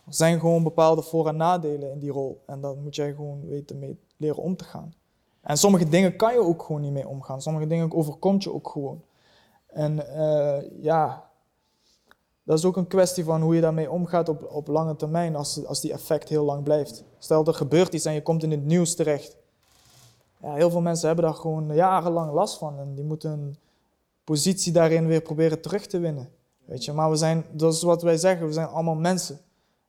Er 0.06 0.14
zijn 0.14 0.40
gewoon 0.40 0.64
bepaalde 0.64 1.02
voor- 1.02 1.28
en 1.28 1.36
nadelen 1.36 1.92
in 1.92 2.00
die 2.00 2.12
rol. 2.12 2.42
En 2.46 2.62
daar 2.62 2.76
moet 2.76 2.96
jij 2.96 3.14
gewoon 3.14 3.48
weten 3.48 3.80
mee 3.80 4.00
leren 4.18 4.44
om 4.44 4.56
te 4.56 4.64
gaan. 4.64 4.94
En 5.42 5.58
sommige 5.58 5.90
dingen 5.90 6.16
kan 6.16 6.34
je 6.34 6.40
ook 6.40 6.64
gewoon 6.64 6.82
niet 6.82 6.92
mee 6.92 7.08
omgaan. 7.08 7.42
Sommige 7.42 7.68
dingen 7.68 7.94
overkomt 7.94 8.44
je 8.44 8.54
ook 8.54 8.70
gewoon. 8.70 9.04
En 9.68 10.08
eh, 10.16 10.84
ja, 10.84 11.30
dat 12.44 12.58
is 12.58 12.66
ook 12.66 12.78
een 12.78 12.88
kwestie 12.88 13.24
van 13.24 13.42
hoe 13.42 13.56
je 13.56 13.62
daarmee 13.62 13.92
omgaat 13.92 14.30
op, 14.30 14.52
op 14.52 14.68
lange 14.68 14.96
termijn, 14.96 15.36
als, 15.36 15.66
als 15.66 15.82
die 15.82 15.92
effect 15.92 16.30
heel 16.30 16.46
lang 16.46 16.64
blijft. 16.64 17.04
Stel 17.18 17.46
er 17.46 17.54
gebeurt 17.54 17.94
iets 17.94 18.06
en 18.06 18.14
je 18.14 18.22
komt 18.22 18.44
in 18.44 18.52
het 18.52 18.66
nieuws 18.66 18.96
terecht. 18.96 19.38
Ja, 20.42 20.54
heel 20.54 20.70
veel 20.70 20.82
mensen 20.82 21.08
hebben 21.08 21.26
daar 21.26 21.34
gewoon 21.34 21.74
jarenlang 21.74 22.32
last 22.32 22.58
van 22.58 22.80
en 22.80 22.96
die 22.96 23.04
moeten 23.04 23.30
hun 23.30 23.58
positie 24.24 24.72
daarin 24.72 25.08
weer 25.08 25.22
proberen 25.22 25.62
terug 25.62 25.86
te 25.86 26.00
winnen. 26.00 26.30
Weet 26.66 26.86
je, 26.86 26.94
maar 26.94 27.10
we 27.10 27.16
zijn, 27.16 27.46
dat 27.52 27.74
is 27.74 27.82
wat 27.82 28.02
wij 28.02 28.18
zeggen, 28.18 28.48
we 28.48 28.54
zijn 28.54 28.68
allemaal 28.68 28.96
mensen. 28.96 29.40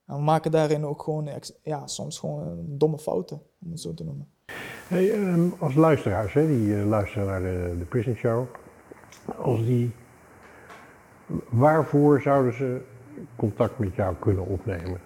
En 0.07 0.17
we 0.17 0.23
maken 0.23 0.51
daarin 0.51 0.87
ook 0.87 1.03
gewoon, 1.03 1.29
ja, 1.63 1.87
soms 1.87 2.19
gewoon 2.19 2.65
domme 2.69 2.99
fouten, 2.99 3.43
om 3.65 3.71
het 3.71 3.81
zo 3.81 3.95
te 3.95 4.05
noemen. 4.05 4.29
Hey, 4.89 5.13
ehm, 5.13 5.49
als 5.59 5.75
luisteraars, 5.75 6.33
hè, 6.33 6.47
die 6.47 6.77
eh, 6.77 6.87
luisteren 6.87 7.27
naar 7.27 7.41
de, 7.41 7.75
de 7.79 7.85
Prison 7.85 8.15
Show, 8.15 8.47
als 9.37 9.65
die, 9.65 9.93
waarvoor 11.49 12.21
zouden 12.21 12.55
ze 12.55 12.81
contact 13.37 13.79
met 13.79 13.95
jou 13.95 14.15
kunnen 14.19 14.47
opnemen? 14.47 15.01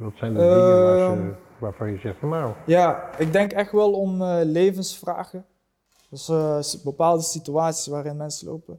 Wat 0.00 0.12
zijn 0.14 0.32
de 0.34 0.38
dingen 0.38 0.82
waar 0.82 0.98
ze, 0.98 1.04
Ehm. 1.04 1.30
waarvan 1.58 1.90
je 1.90 1.98
zegt 1.98 2.22
nou, 2.22 2.52
Ja, 2.66 3.08
ik 3.18 3.32
denk 3.32 3.52
echt 3.52 3.72
wel 3.72 3.92
om 3.92 4.22
eh, 4.22 4.38
levensvragen. 4.42 5.44
Dus 6.10 6.28
eh, 6.28 6.58
bepaalde 6.84 7.22
situaties 7.22 7.86
waarin 7.86 8.16
mensen 8.16 8.48
lopen. 8.48 8.74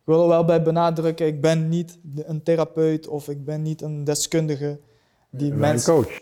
Ik 0.00 0.06
wil 0.16 0.22
er 0.22 0.28
wel 0.28 0.44
bij 0.44 0.62
benadrukken, 0.62 1.26
ik 1.26 1.40
ben 1.40 1.68
niet 1.68 1.98
een 2.16 2.42
therapeut 2.42 3.08
of 3.08 3.28
ik 3.28 3.44
ben 3.44 3.62
niet 3.62 3.82
een 3.82 4.04
deskundige 4.04 4.80
die 5.30 5.48
ben 5.48 5.52
een 5.52 5.58
mensen... 5.58 5.94
coach. 5.94 6.20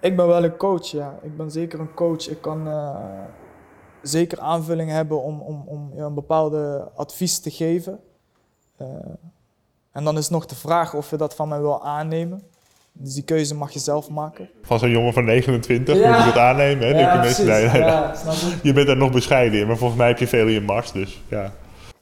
Ik 0.00 0.16
ben 0.16 0.26
wel 0.26 0.44
een 0.44 0.56
coach, 0.56 0.86
ja. 0.86 1.18
Ik 1.22 1.36
ben 1.36 1.50
zeker 1.50 1.80
een 1.80 1.94
coach. 1.94 2.28
Ik 2.28 2.40
kan 2.40 2.66
eh, 2.68 2.96
zeker 4.02 4.40
aanvulling 4.40 4.90
hebben 4.90 5.22
om, 5.22 5.40
om, 5.40 5.62
om 5.66 5.92
een 5.96 6.14
bepaalde 6.14 6.90
advies 6.94 7.40
te 7.40 7.50
geven. 7.50 8.00
Eh, 8.82 9.10
en 9.92 10.04
dan 10.04 10.18
is 10.18 10.28
nog 10.28 10.46
de 10.46 10.54
vraag 10.54 10.94
of 10.94 11.10
je 11.10 11.16
dat 11.16 11.34
van 11.34 11.48
mij 11.48 11.60
wil 11.60 11.84
aannemen. 11.84 12.42
Dus 12.92 13.14
die 13.14 13.22
keuze 13.24 13.54
mag 13.54 13.70
je 13.70 13.78
zelf 13.78 14.10
maken. 14.10 14.48
Van 14.62 14.78
zo'n 14.78 14.90
jongen 14.90 15.12
van 15.12 15.24
29, 15.24 15.98
Ja. 15.98 16.08
moet 16.08 16.18
je 16.18 16.24
dat 16.24 16.36
aannemen? 16.36 16.86
Hè? 16.86 16.92
Denk 16.92 17.12
je 17.12 17.18
mensen, 17.18 17.44
precies. 17.44 17.72
nee, 17.72 17.80
nee, 17.80 17.90
Ja, 17.90 18.12
je? 18.62 18.72
Bent 18.72 18.86
daar 18.86 18.96
nog 18.96 19.10
bescheiden 19.12 19.60
in, 19.60 19.66
maar 19.66 19.76
volgens 19.76 19.98
mij 19.98 20.08
heb 20.08 20.18
je 20.18 20.26
veel 20.26 20.46
in 20.46 20.52
je 20.52 20.60
mars, 20.60 20.92
dus 20.92 21.22
ja. 21.28 21.52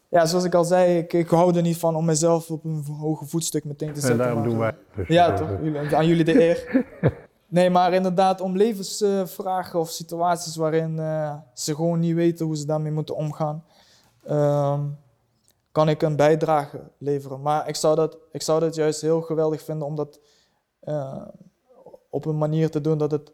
Ja, 0.09 0.26
zoals 0.26 0.45
ik 0.45 0.55
al 0.55 0.64
zei, 0.64 0.99
ik, 0.99 1.12
ik 1.12 1.28
hou 1.28 1.57
er 1.57 1.62
niet 1.62 1.76
van 1.76 1.95
om 1.97 2.05
mezelf 2.05 2.51
op 2.51 2.64
een 2.64 2.85
hoge 3.01 3.26
voetstuk 3.26 3.64
meteen 3.64 3.89
te 3.89 3.95
En 3.95 4.01
zetten. 4.01 4.18
daarom 4.18 4.39
maar, 4.41 4.49
doen 4.49 4.59
wij. 4.59 4.74
Dus 4.97 5.09
Ja, 5.09 5.33
toch? 5.33 5.49
aan 5.93 6.07
jullie 6.07 6.24
de 6.24 6.43
eer. 6.43 6.85
Nee, 7.49 7.70
maar 7.70 7.93
inderdaad, 7.93 8.41
om 8.41 8.57
levensvragen 8.57 9.78
of 9.81 9.89
situaties 9.91 10.57
waarin 10.57 10.99
eh, 10.99 11.35
ze 11.55 11.74
gewoon 11.74 11.99
niet 11.99 12.14
weten 12.14 12.47
hoe 12.47 12.57
ze 12.57 12.66
daarmee 12.66 12.93
moeten 12.93 13.16
omgaan, 13.16 13.64
ehm, 14.26 14.81
kan 15.73 15.89
ik 15.89 16.03
een 16.03 16.16
bijdrage 16.16 16.91
leveren. 16.99 17.43
Maar 17.43 17.68
ik 17.68 17.77
zou 17.77 17.97
dat, 17.97 18.18
ik 18.33 18.43
zou 18.43 18.61
dat 18.61 18.75
juist 18.75 19.01
heel 19.01 19.23
geweldig 19.23 19.62
vinden 19.62 19.87
om 19.87 19.97
dat 19.97 20.21
eh, 20.81 21.27
op 22.11 22.25
een 22.25 22.39
manier 22.39 22.71
te 22.71 22.81
doen 22.81 22.99
dat 22.99 23.11
het 23.11 23.33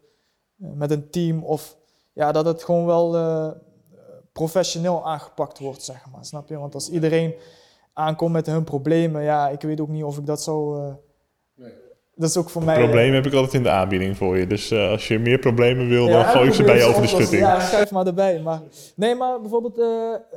eh, 0.61 0.69
met 0.71 0.91
een 0.91 1.09
team 1.09 1.43
of 1.43 1.77
ja, 2.13 2.31
dat 2.31 2.45
het 2.45 2.63
gewoon 2.63 2.85
wel 2.85 3.15
eh, 3.15 3.51
professioneel 4.31 5.05
aangepakt 5.05 5.59
wordt, 5.59 5.83
zeg 5.83 6.09
maar. 6.11 6.25
Snap 6.25 6.49
je? 6.49 6.57
Want 6.57 6.73
als 6.73 6.89
iedereen 6.89 7.35
aankomt 7.93 8.31
met 8.31 8.45
hun 8.45 8.63
problemen, 8.63 9.23
ja, 9.23 9.49
ik 9.49 9.61
weet 9.61 9.79
ook 9.81 9.87
niet 9.87 10.03
of 10.03 10.17
ik 10.17 10.25
dat 10.25 10.41
zou. 10.41 10.93
Dat 12.17 12.29
is 12.29 12.37
ook 12.37 12.49
voor 12.49 12.63
mij. 12.63 12.79
Problemen 12.79 13.15
heb 13.15 13.25
ik 13.25 13.33
altijd 13.33 13.53
in 13.53 13.63
de 13.63 13.69
aanbieding 13.69 14.17
voor 14.17 14.37
je. 14.37 14.47
Dus 14.47 14.71
eh, 14.71 14.89
als 14.89 15.07
je 15.07 15.19
meer 15.19 15.39
problemen 15.39 15.87
wil, 15.87 16.07
Ja, 16.07 16.23
dan 16.23 16.25
gooi 16.25 16.47
ik 16.47 16.53
ze 16.53 16.63
bij 16.63 16.77
je 16.77 16.83
over 16.83 17.01
de 17.01 17.07
schutting. 17.07 17.41
Ja, 17.41 17.59
schuif 17.59 17.91
maar 17.91 18.05
erbij. 18.05 18.41
Maar, 18.41 18.61
nee, 18.95 19.15
maar 19.15 19.41
bijvoorbeeld 19.41 19.79
eh, 19.79 19.85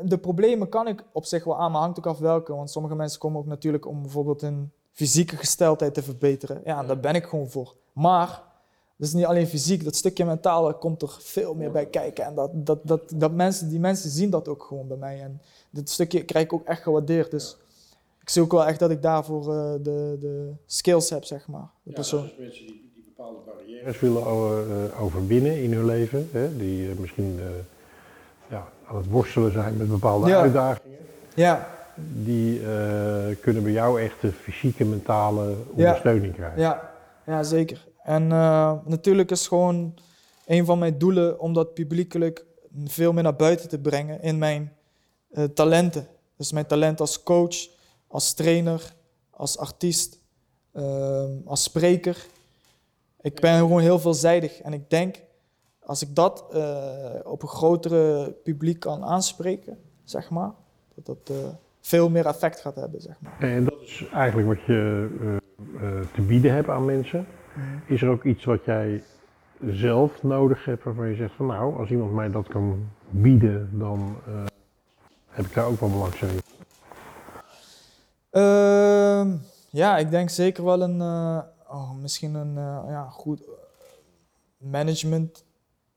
de 0.03 0.19
problemen 0.19 0.69
kan 0.69 0.89
ik 0.89 1.03
op 1.13 1.25
zich 1.25 1.45
wel 1.45 1.59
aan, 1.59 1.73
maar 1.73 1.81
hangt 1.81 1.99
ook 1.99 2.07
af 2.07 2.19
welke. 2.19 2.55
Want 2.55 2.71
sommige 2.71 2.95
mensen 2.95 3.19
komen 3.19 3.41
ook 3.41 3.47
natuurlijk 3.47 3.87
om 3.87 4.03
bijvoorbeeld 4.03 4.41
hun 4.41 4.73
fysieke 4.93 5.37
gesteldheid 5.37 5.95
te 5.95 6.03
verbeteren. 6.03 6.61
Ja, 6.65 6.83
daar 6.83 7.01
ben 7.01 7.15
ik 7.15 7.25
gewoon 7.25 7.51
voor. 7.51 7.75
Maar 7.93 8.43
dat 8.97 9.09
is 9.09 9.15
niet 9.15 9.25
alleen 9.25 9.47
fysiek, 9.47 9.85
dat 9.85 9.97
stukje 9.97 10.25
mentaal 10.25 10.65
daar 10.65 10.75
komt 10.75 11.03
er 11.03 11.17
veel 11.21 11.55
meer 11.55 11.71
bij 11.71 11.87
kijken. 11.87 12.25
En 12.25 12.35
dat, 12.35 12.51
dat, 12.55 12.79
dat, 12.83 13.01
dat 13.15 13.33
mensen, 13.33 13.69
die 13.69 13.81
mensen 13.81 14.11
zien 14.11 14.31
dat 14.31 14.49
ook 14.49 14.63
gewoon 14.63 14.89
bij 14.89 14.97
mij. 14.97 15.21
En 15.21 15.41
dit 15.71 15.91
stukje 15.91 16.25
krijg 16.25 16.45
ik 16.45 16.53
ook 16.53 16.67
echt 16.67 16.83
gewaardeerd. 16.83 17.31
Dus 17.31 17.57
zie 18.31 18.43
ook 18.43 18.53
wel 18.53 18.67
echt 18.67 18.79
dat 18.79 18.91
ik 18.91 19.03
daarvoor 19.03 19.41
eh, 19.55 19.73
de, 19.83 20.17
de 20.21 20.53
skills 20.67 21.11
heb, 21.11 21.25
zeg 21.25 21.49
maar. 21.49 21.71
De 21.83 21.91
Ja, 21.91 21.95
persoon. 21.95 22.23
dus 22.23 22.33
mensen 22.39 22.67
die, 22.67 22.91
die 22.95 23.05
bepaalde 23.17 23.39
barrières 23.47 24.01
willen 24.01 24.23
eh, 24.23 25.03
overwinnen 25.03 25.63
in 25.63 25.73
hun 25.73 25.85
leven, 25.85 26.29
hè, 26.33 26.57
die 26.57 26.91
eh, 26.91 26.97
misschien 26.99 27.39
eh, 27.41 27.47
ja, 28.51 28.69
aan 28.87 28.97
het 28.97 29.07
worstelen 29.11 29.53
zijn 29.53 29.77
met 29.77 29.89
bepaalde 29.89 30.29
Ja. 30.29 30.41
uitdagingen, 30.41 30.99
Ja, 31.35 31.69
die 32.23 32.61
eh, 32.67 33.37
kunnen 33.41 33.63
bij 33.63 33.73
jou 33.73 34.01
echt 34.03 34.21
de 34.21 34.33
fysieke, 34.33 34.85
mentale 34.85 35.55
ondersteuning 35.73 36.35
krijgen. 36.35 36.61
Ja, 36.61 36.91
ja 37.27 37.43
zeker. 37.43 37.89
En 38.03 38.33
eh, 38.33 38.73
natuurlijk 38.85 39.31
is 39.31 39.49
gewoon 39.49 39.95
een 40.47 40.65
van 40.65 40.79
mijn 40.79 40.99
doelen 40.99 41.41
om 41.41 41.53
dat 41.53 41.75
publiekelijk 41.75 42.45
veel 42.85 43.13
meer 43.13 43.23
naar 43.23 43.37
buiten 43.37 43.69
te 43.69 43.79
brengen 43.79 44.23
in 44.23 44.39
mijn 44.39 44.73
eh, 45.31 45.45
talenten. 45.45 46.07
Dus 46.37 46.53
mijn 46.53 46.67
talent 46.67 47.01
als 47.01 47.23
coach, 47.23 47.57
als 48.11 48.35
trainer, 48.35 48.95
als 49.31 49.59
artiest, 49.59 50.21
ehm, 50.73 51.31
als 51.45 51.63
spreker. 51.63 52.27
Ik 53.21 53.41
ben 53.41 53.59
gewoon 53.59 53.81
heel 53.81 53.99
veelzijdig 53.99 54.61
en 54.61 54.73
ik 54.73 54.91
denk 54.91 55.17
als 55.83 56.03
ik 56.03 56.15
dat 56.15 56.47
eh, 56.53 57.21
op 57.25 57.43
een 57.43 57.49
grotere 57.49 58.35
publiek 58.43 58.81
kan 58.81 59.05
aanspreken, 59.05 59.79
zeg 60.05 60.31
maar, 60.31 60.51
dat 60.95 61.07
dat 61.07 61.37
eh, 61.37 61.49
veel 61.81 62.11
meer 62.11 62.27
effect 62.27 62.61
gaat 62.61 62.75
hebben, 62.75 63.01
zeg 63.01 63.21
maar. 63.21 63.37
En 63.39 63.65
dat 63.65 63.81
is 63.81 64.07
eigenlijk 64.13 64.49
wat 64.49 64.67
je 64.67 65.09
eh, 65.81 66.01
te 66.15 66.23
bieden 66.23 66.55
hebt 66.55 66.69
aan 66.69 66.85
mensen. 66.85 67.27
Is 67.87 68.03
er 68.03 68.09
ook 68.09 68.25
iets 68.25 68.45
wat 68.45 68.65
jij 68.65 69.03
zelf 69.67 70.23
nodig 70.23 70.65
hebt 70.65 70.85
waarvan 70.85 71.09
je 71.09 71.15
zegt 71.15 71.35
van 71.35 71.47
nou, 71.47 71.79
als 71.79 71.91
iemand 71.91 72.13
mij 72.13 72.31
dat 72.31 72.49
kan 72.49 72.89
bieden, 73.11 73.71
dan 73.73 74.17
heb 75.29 75.47
ik 75.47 75.55
daar 75.55 75.67
ook 75.67 75.81
wel 75.81 75.91
belangstelling 75.91 76.41
Ehm, 78.31 79.37
ja, 79.71 79.99
ik 79.99 80.11
denk 80.11 80.31
zeker 80.31 80.65
wel 80.65 80.83
een, 80.83 81.01
eh, 81.01 81.39
oh, 81.69 81.93
misschien 81.95 82.35
een 82.35 82.57
eh, 82.59 82.83
ja, 82.89 83.09
goed 83.09 83.41
management 84.57 85.45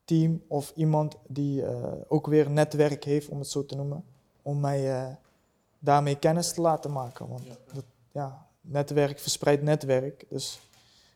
team 0.05 0.41
of 0.47 0.71
iemand 0.75 1.15
die 1.27 1.65
eh, 1.65 1.91
ook 2.07 2.27
weer 2.27 2.49
netwerk 2.49 3.03
heeft, 3.03 3.29
om 3.29 3.39
het 3.39 3.47
zo 3.47 3.65
te 3.65 3.75
noemen, 3.75 4.03
om 4.41 4.59
mij 4.59 4.91
eh, 5.01 5.13
daarmee 5.79 6.15
kennis 6.15 6.53
te 6.53 6.61
laten 6.61 6.91
maken. 6.91 7.27
Want 7.27 7.43
Dat, 7.73 7.83
ja, 8.11 8.45
netwerk 8.61 9.19
verspreidt 9.19 9.61
netwerk. 9.63 10.25
Dus 10.29 10.59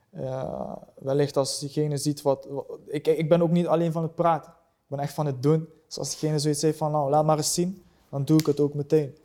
eh, 0.09 0.74
wellicht 0.97 1.38
als 1.38 1.59
diegene 1.59 1.97
ziet 1.97 2.22
wat, 2.22 2.45
wat- 2.49 2.65
ik, 2.88 3.07
ik 3.07 3.30
ben 3.30 3.41
ook 3.41 3.51
niet 3.51 3.68
alleen 3.68 3.91
van 3.91 4.03
het 4.03 4.15
praten, 4.15 4.51
ik 4.51 4.88
ben 4.88 4.99
echt 4.99 5.13
van 5.13 5.26
het 5.26 5.43
doen. 5.43 5.68
Dus 5.88 5.97
als 5.97 6.09
diegene 6.09 6.39
zoiets 6.39 6.61
heeft 6.61 6.78
van, 6.78 6.91
nou, 6.91 7.09
laat 7.09 7.26
maar 7.26 7.38
eens 7.38 7.53
zien, 7.53 7.84
dan 8.09 8.26
doe 8.26 8.39
ik 8.39 8.45
het 8.45 8.59
ook 8.59 8.74
meteen. 8.74 9.15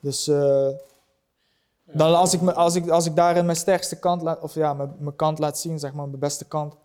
Dus 0.00 0.28
eh, 0.28 0.68
dan 1.94 2.14
als, 2.14 2.34
ik 2.34 2.40
me, 2.40 2.54
als, 2.54 2.74
ik, 2.74 2.88
als 2.88 3.06
ik 3.06 3.16
daarin 3.16 3.44
mijn 3.44 3.56
sterkste 3.56 3.98
kant 3.98 4.22
laat, 4.22 4.40
of 4.40 4.54
ja, 4.54 4.74
mijn, 4.74 4.94
mijn 4.98 5.16
kant 5.16 5.38
laat 5.38 5.58
zien, 5.58 5.78
zeg 5.78 5.94
maar, 5.94 6.06
mijn 6.08 6.18
beste 6.18 6.48
kant, 6.48 6.76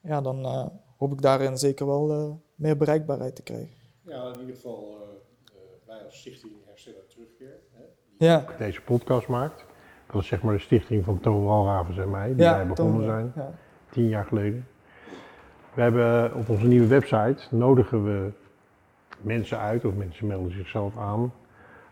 ja, 0.00 0.20
dan 0.20 0.44
eh, 0.44 0.66
hoop 0.96 1.12
ik 1.12 1.22
daarin 1.22 1.58
zeker 1.58 1.86
wel 1.86 2.12
eh, 2.12 2.30
meer 2.54 2.76
bereikbaarheid 2.76 3.36
te 3.36 3.42
krijgen. 3.42 3.68
Ja, 4.02 4.22
in 4.32 4.40
ieder 4.40 4.54
geval, 4.54 4.96
eh, 5.00 5.52
wij 5.86 6.04
als 6.04 6.18
Stichting 6.18 6.52
Herstellen 6.66 6.98
en 7.00 7.08
Terugkeer, 7.08 7.58
hè, 7.72 7.82
die 8.18 8.28
Ja, 8.28 8.44
Deze 8.58 8.80
podcast 8.80 9.28
maakt. 9.28 9.64
Dat 10.12 10.22
is 10.22 10.28
zeg 10.28 10.42
maar 10.42 10.54
de 10.54 10.60
stichting 10.60 11.04
van 11.04 11.20
Toon 11.20 11.44
Walravens 11.44 11.98
en 11.98 12.10
mij, 12.10 12.26
die 12.26 12.36
wij 12.36 12.66
begonnen 12.66 12.96
Toon, 12.96 13.04
zijn, 13.04 13.32
Ja. 13.36 13.52
tien 13.90 14.08
jaar 14.08 14.24
geleden. 14.24 14.66
We 15.74 15.82
hebben 15.82 16.34
op 16.34 16.48
onze 16.48 16.66
nieuwe 16.66 16.86
website 16.86 17.38
nodigen 17.50 18.04
we 18.04 18.30
mensen 19.20 19.58
uit, 19.58 19.84
of 19.84 19.94
mensen 19.94 20.26
melden 20.26 20.52
zichzelf 20.52 20.96
aan. 20.96 21.32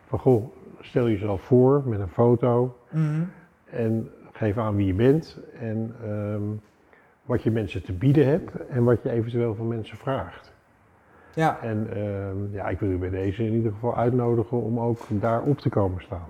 Van 0.06 0.18
goh, 0.18 0.44
stel 0.80 1.08
jezelf 1.08 1.40
voor 1.42 1.82
met 1.86 2.00
een 2.00 2.08
foto 2.08 2.76
Mhm. 2.90 3.22
en 3.70 4.10
geef 4.32 4.58
aan 4.58 4.76
wie 4.76 4.86
je 4.86 4.94
bent 4.94 5.38
en 5.60 5.94
ehm, 6.04 6.42
wat 7.24 7.42
je 7.42 7.50
mensen 7.50 7.82
te 7.82 7.92
bieden 7.92 8.26
hebt 8.26 8.66
en 8.68 8.84
wat 8.84 9.02
je 9.02 9.10
eventueel 9.10 9.54
van 9.54 9.68
mensen 9.68 9.96
vraagt. 9.96 10.54
ja. 11.34 11.58
En 11.62 11.88
ehm, 11.92 12.52
ja, 12.52 12.68
ik 12.68 12.78
wil 12.80 12.90
u 12.90 12.98
bij 12.98 13.10
deze 13.10 13.44
in 13.44 13.52
ieder 13.52 13.72
geval 13.72 13.96
uitnodigen 13.96 14.62
om 14.62 14.80
ook 14.80 14.98
daar 15.08 15.42
op 15.42 15.58
te 15.58 15.68
komen 15.68 16.02
staan. 16.02 16.24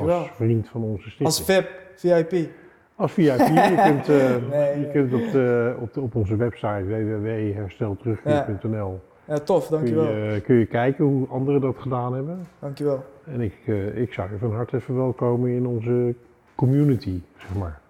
Oh, 0.00 0.18
als 0.18 0.30
vriend 0.30 0.68
van 0.68 0.82
onze 0.82 1.02
stichting. 1.10 1.28
Als 1.28 1.44
VIP, 1.44 1.68
VIP. 1.94 2.48
Als 2.96 3.12
VIP. 3.12 3.38
Je 3.38 3.82
kunt, 3.86 4.08
eh, 4.08 4.36
Nee, 4.50 4.80
je 4.80 4.88
kunt 4.92 5.12
op, 5.12 5.30
de, 5.32 5.76
op, 5.80 5.92
de, 5.94 6.00
op 6.00 6.14
onze 6.14 6.36
website 6.36 6.84
www.herstelterugkeer.nl 6.86 9.00
Ja, 9.26 9.38
tof, 9.38 9.68
kun, 9.68 9.76
dankjewel. 9.76 10.04
je, 10.08 10.40
kun 10.40 10.54
je 10.54 10.66
kijken 10.66 11.04
hoe 11.04 11.28
anderen 11.28 11.60
dat 11.60 11.76
gedaan 11.78 12.14
hebben. 12.14 12.46
Dankjewel. 12.58 13.04
En 13.24 13.40
ik, 13.40 13.54
eh, 13.66 13.96
ik 14.00 14.12
zou 14.12 14.30
je 14.30 14.38
van 14.38 14.52
harte 14.54 14.80
verwelkomen 14.80 15.50
in 15.50 15.66
onze 15.66 16.14
community, 16.54 17.20
zeg 17.36 17.54
maar. 17.58 17.80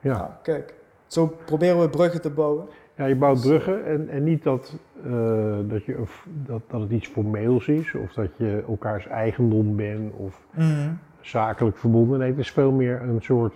Ja, 0.00 0.16
Nou, 0.18 0.30
kijk, 0.42 0.74
zo 1.06 1.26
proberen 1.44 1.80
we 1.80 1.88
bruggen 1.88 2.20
te 2.20 2.30
bouwen. 2.30 2.66
ja 2.96 3.04
je 3.06 3.16
bouwt 3.16 3.40
bruggen 3.40 3.84
en, 3.84 4.08
en 4.08 4.24
niet 4.24 4.42
dat, 4.42 4.74
eh, 5.04 5.58
dat, 5.68 5.84
je, 5.84 6.02
dat, 6.46 6.60
dat 6.68 6.80
het 6.80 6.90
iets 6.90 7.08
formeels 7.08 7.68
is 7.68 7.94
of 7.94 8.12
dat 8.12 8.28
je 8.36 8.64
elkaars 8.68 9.06
eigendom 9.06 9.76
bent 9.76 10.12
of 10.16 10.46
Mhm. 10.50 10.90
zakelijk 11.20 11.76
verbonden. 11.76 12.18
Nee, 12.18 12.30
het 12.30 12.38
is 12.38 12.50
veel 12.50 12.72
meer 12.72 13.02
een 13.02 13.22
soort 13.22 13.54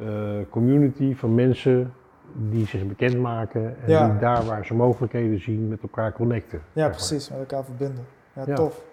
eh, 0.00 0.06
community 0.50 1.14
van 1.14 1.34
mensen 1.34 1.92
die 2.34 2.66
zich 2.66 2.86
bekendmaken 2.86 3.76
en 3.82 3.90
Ja. 3.90 4.08
die 4.08 4.18
daar 4.18 4.44
waar 4.44 4.66
ze 4.66 4.74
mogelijkheden 4.74 5.40
zien 5.40 5.68
met 5.68 5.82
elkaar 5.82 6.12
connecten. 6.12 6.62
Ja, 6.72 6.82
maar. 6.82 6.90
precies, 6.90 7.30
met 7.30 7.38
elkaar 7.38 7.64
verbinden. 7.64 8.06
Ja, 8.32 8.42
Ja. 8.46 8.54
tof. 8.54 8.84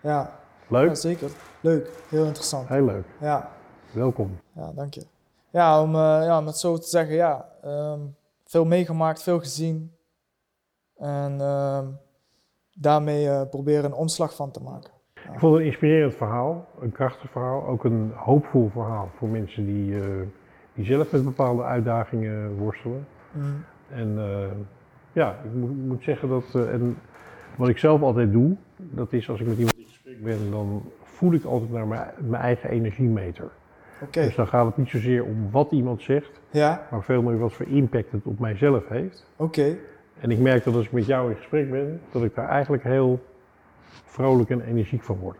Ja, 0.00 0.38
Leuk? 0.68 0.88
ja, 0.88 0.94
zeker. 0.94 1.30
Leuk, 1.60 1.90
heel 2.08 2.24
interessant. 2.24 2.68
Heel 2.68 2.84
leuk. 2.84 3.04
Ja, 3.20 3.50
Welkom. 3.92 4.38
ja 4.52 4.72
dank 4.74 4.94
je. 4.94 5.02
Ja, 5.50 5.82
om, 5.82 5.94
eh, 5.94 6.00
ja, 6.00 6.38
om 6.38 6.46
het 6.46 6.56
zo 6.56 6.78
te 6.78 6.88
zeggen, 6.88 7.14
ja, 7.14 7.48
ehm, 7.62 8.00
veel 8.44 8.64
meegemaakt, 8.64 9.22
veel 9.22 9.38
gezien. 9.38 9.92
En 10.96 11.40
ehm, 11.40 11.86
daarmee 12.72 13.28
eh, 13.28 13.48
proberen 13.50 13.84
een 13.84 13.92
omslag 13.94 14.34
van 14.36 14.50
te 14.50 14.62
maken. 14.62 14.92
Ik 15.14 15.38
vond 15.40 15.52
het 15.52 15.60
een 15.60 15.66
inspirerend 15.68 16.14
verhaal, 16.14 16.66
een 16.80 16.92
krachtig 16.92 17.30
verhaal, 17.30 17.66
ook 17.66 17.84
een 17.84 18.12
hoopvol 18.14 18.68
verhaal 18.72 19.08
voor 19.18 19.28
mensen 19.28 19.66
die, 19.66 20.00
eh, 20.00 20.06
die 20.74 20.84
zelf 20.84 21.12
met 21.12 21.24
bepaalde 21.24 21.62
uitdagingen 21.62 22.56
worstelen. 22.56 23.06
Mhm. 23.32 23.46
En 23.88 24.18
eh, 24.18 24.46
ja, 25.12 25.38
ik 25.44 25.52
moet, 25.54 25.86
moet 25.86 26.02
zeggen 26.02 26.28
dat, 26.28 26.44
eh, 26.54 26.72
en 26.72 26.96
wat 27.56 27.68
ik 27.68 27.78
zelf 27.78 28.02
altijd 28.02 28.32
doe, 28.32 28.56
dat 28.76 29.12
is 29.12 29.30
als 29.30 29.40
ik 29.40 29.46
met 29.46 29.56
iemand 29.56 29.76
in 29.78 29.84
gesprek 29.84 30.22
ben, 30.24 30.50
dan 30.50 30.82
voel 31.02 31.32
ik 31.32 31.44
altijd 31.44 31.72
naar 31.72 31.86
mijn, 31.86 32.08
mijn 32.18 32.42
eigen 32.42 32.70
energiemeter. 32.70 33.50
Oké, 34.02 34.22
Dus 34.22 34.34
dan 34.34 34.46
gaat 34.46 34.66
het 34.66 34.76
niet 34.76 34.88
zozeer 34.88 35.24
om 35.24 35.50
wat 35.50 35.72
iemand 35.72 36.02
zegt, 36.02 36.40
ja, 36.50 36.86
maar 36.90 37.02
veel 37.02 37.22
meer 37.22 37.38
wat 37.38 37.52
voor 37.52 37.66
impact 37.66 38.12
het 38.12 38.24
op 38.24 38.38
mijzelf 38.38 38.88
heeft. 38.88 39.26
oké. 39.36 39.76
En 40.20 40.30
ik 40.30 40.38
merk 40.38 40.64
dat 40.64 40.74
als 40.74 40.84
ik 40.84 40.92
met 40.92 41.06
jou 41.06 41.30
in 41.30 41.36
gesprek 41.36 41.70
ben, 41.70 42.00
dat 42.10 42.22
ik 42.22 42.34
daar 42.34 42.48
eigenlijk 42.48 42.82
heel 42.82 43.24
vrolijk 44.04 44.50
en 44.50 44.60
energiek 44.60 45.02
van 45.02 45.16
word. 45.16 45.38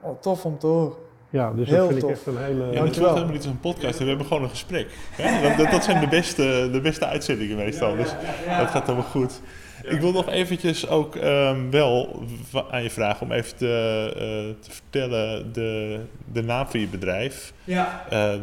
Oh, 0.00 0.20
tof 0.20 0.44
om 0.44 0.58
te 0.58 0.66
horen. 0.66 0.96
Ja, 1.30 1.52
dus 1.52 1.68
Heel 1.68 1.78
dat 1.78 1.88
vind 1.88 2.00
tof. 2.00 2.10
ik 2.10 2.16
echt 2.16 2.26
een 2.26 2.38
hele... 2.38 2.64
Ja, 2.64 2.84
dat 2.84 2.96
voelt 2.96 3.08
helemaal 3.08 3.26
niet 3.26 3.36
als 3.36 3.46
een 3.46 3.60
podcast. 3.60 3.98
We 3.98 4.04
hebben 4.04 4.26
gewoon 4.26 4.42
een 4.42 4.48
gesprek. 4.48 4.88
Hè? 5.10 5.48
Dat, 5.48 5.56
dat, 5.56 5.70
dat 5.70 5.84
zijn 5.84 6.00
de 6.00 6.08
beste, 6.08 6.68
de 6.72 6.80
beste 6.80 7.06
uitzendingen 7.06 7.56
meestal. 7.56 7.96
Dus 7.96 8.10
dat 8.58 8.68
gaat 8.68 8.86
helemaal 8.86 9.10
goed. 9.10 9.40
Ik 9.82 10.00
wil 10.00 10.12
nog 10.12 10.28
eventjes 10.28 10.88
ook 10.88 11.16
ehm, 11.16 11.70
wel 11.70 12.22
aan 12.70 12.82
je 12.82 12.90
vragen 12.90 13.26
om 13.26 13.32
even 13.32 13.56
te, 13.56 13.66
eh, 14.14 14.62
te 14.64 14.70
vertellen 14.70 15.52
de, 15.52 16.00
de 16.32 16.42
naam 16.42 16.66
van 16.66 16.80
je 16.80 16.88
bedrijf. 16.88 17.52
Ja. 17.64 18.06
Eh, 18.10 18.40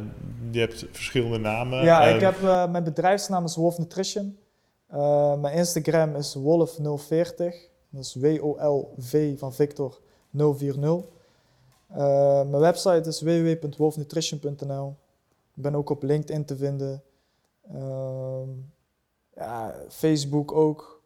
je 0.51 0.59
hebt 0.59 0.85
verschillende 0.91 1.37
namen. 1.37 1.83
Ja, 1.83 2.03
ik 2.03 2.21
heb, 2.21 2.43
eh, 2.43 2.71
mijn 2.71 2.83
bedrijfsnaam 2.83 3.43
is 3.43 3.55
Wolf 3.55 3.77
Nutrition. 3.77 4.37
Eh, 4.87 5.39
mijn 5.39 5.55
Instagram 5.55 6.15
is 6.15 6.37
Wolf040. 6.37 7.69
Dat 7.89 8.03
is 8.03 8.15
W-O-L-V 8.15 9.39
van 9.39 9.53
Victor 9.53 9.99
040. 10.31 11.15
Eh, 11.87 12.49
mijn 12.49 12.61
website 12.61 13.09
is 13.09 13.21
www.wolfnutrition.nl. 13.21 14.95
Ik 15.55 15.63
ben 15.63 15.75
ook 15.75 15.89
op 15.89 16.03
LinkedIn 16.03 16.45
te 16.45 16.57
vinden. 16.57 17.03
Ehm, 17.73 18.49
ja, 19.35 19.75
Facebook 19.89 20.51
ook. 20.51 21.01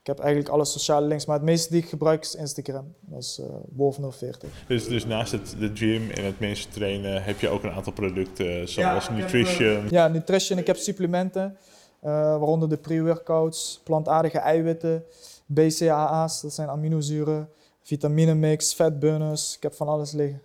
Ik 0.00 0.06
heb 0.06 0.18
eigenlijk 0.18 0.54
alle 0.54 0.64
sociale 0.64 1.06
links, 1.06 1.26
maar 1.26 1.36
het 1.36 1.44
meeste 1.44 1.72
die 1.72 1.82
ik 1.82 1.88
gebruik 1.88 2.22
is 2.22 2.34
Instagram. 2.34 2.94
Dat 3.00 3.22
is 3.22 3.40
eh, 3.40 3.46
Wolf040. 3.76 4.66
dus, 4.66 4.88
dus 4.88 5.06
naast 5.06 5.32
het, 5.32 5.56
de 5.58 5.70
gym 5.74 6.10
en 6.10 6.24
het 6.24 6.40
mensen 6.40 6.70
trainen 6.70 7.22
heb 7.22 7.40
je 7.40 7.48
ook 7.48 7.62
een 7.62 7.70
aantal 7.70 7.92
producten 7.92 8.68
zoals 8.68 9.08
heb, 9.08 9.16
nutrition. 9.16 9.86
Ja, 9.90 10.08
nutrition. 10.08 10.58
Ik 10.58 10.66
heb 10.66 10.76
supplementen, 10.76 11.56
eh, 12.00 12.10
waaronder 12.10 12.68
de 12.68 12.76
pre-workouts, 12.76 13.80
plantaardige 13.84 14.38
eiwitten, 14.38 15.04
BCAA's, 15.46 16.40
dat 16.40 16.52
zijn 16.54 16.68
aminozuren, 16.68 17.48
vitaminemix, 17.84 18.74
fatburners. 18.74 19.56
Ik 19.56 19.62
heb 19.62 19.74
van 19.74 19.88
alles 19.88 20.12
liggen. 20.12 20.42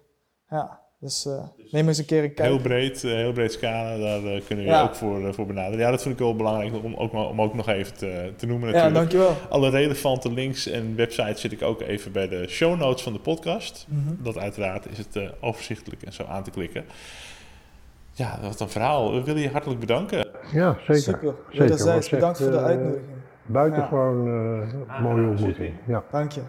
Ja, 0.50 0.80
dus 1.00 1.26
eh, 1.26 1.44
neem 1.72 1.88
eens 1.88 1.98
een 1.98 2.06
keer 2.06 2.24
een 2.24 2.34
kijk. 2.34 2.50
Heel 2.50 2.60
breed, 2.62 3.04
eh, 3.04 3.12
heel 3.12 3.32
breed 3.32 3.52
scala, 3.52 3.98
daar 3.98 4.34
eh, 4.34 4.42
kunnen 4.46 4.66
we 4.66 4.72
Ja. 4.72 4.82
je 4.82 4.88
ook 4.88 4.96
voor, 4.96 5.26
eh, 5.28 5.34
voor 5.34 5.46
benaderen. 5.46 5.80
Ja, 5.80 5.92
dat 5.92 6.02
vind 6.02 6.14
ik 6.14 6.20
wel 6.20 6.36
belangrijk 6.36 6.84
om 6.84 6.96
ook, 6.96 7.14
om 7.14 7.42
ook 7.42 7.54
nog 7.54 7.68
even 7.68 7.98
te, 7.98 8.34
te 8.36 8.46
noemen 8.46 8.68
ja, 8.70 8.74
natuurlijk. 8.74 9.12
dankjewel. 9.12 9.50
Alle 9.50 9.70
relevante 9.70 10.32
links 10.34 10.68
en 10.68 10.96
websites 10.96 11.42
zit 11.42 11.52
ik 11.52 11.62
ook 11.62 11.82
even 11.82 12.12
bij 12.12 12.28
de 12.28 12.48
show 12.48 12.80
notes 12.80 13.02
van 13.04 13.14
de 13.14 13.20
podcast. 13.20 13.86
Mhm. 13.90 14.24
Dat 14.24 14.38
uiteraard 14.38 14.90
is 14.90 14.98
het 14.98 15.16
eh, 15.16 15.30
overzichtelijk 15.42 16.02
en 16.04 16.14
zo 16.14 16.24
aan 16.24 16.44
te 16.44 16.52
klikken. 16.52 16.86
Ja, 18.12 18.40
wat 18.42 18.60
een 18.60 18.70
verhaal. 18.70 19.14
We 19.14 19.24
willen 19.24 19.42
je 19.42 19.50
hartelijk 19.50 19.80
bedanken. 19.80 20.28
Ja, 20.52 20.78
zeker. 20.80 20.96
Super. 21.02 21.36
Zeker, 21.50 21.60
Wederzijds, 21.60 22.10
bedankt 22.10 22.38
voor 22.38 22.52
de 22.52 22.58
eh, 22.58 22.64
uitnodiging. 22.64 23.08
Buitengewoon 23.46 24.28
eh 24.90 25.02
mooie 25.02 25.28
ontmoeting. 25.30 25.74
Ja, 25.88 26.04
Dank 26.12 26.32
je. 26.32 26.42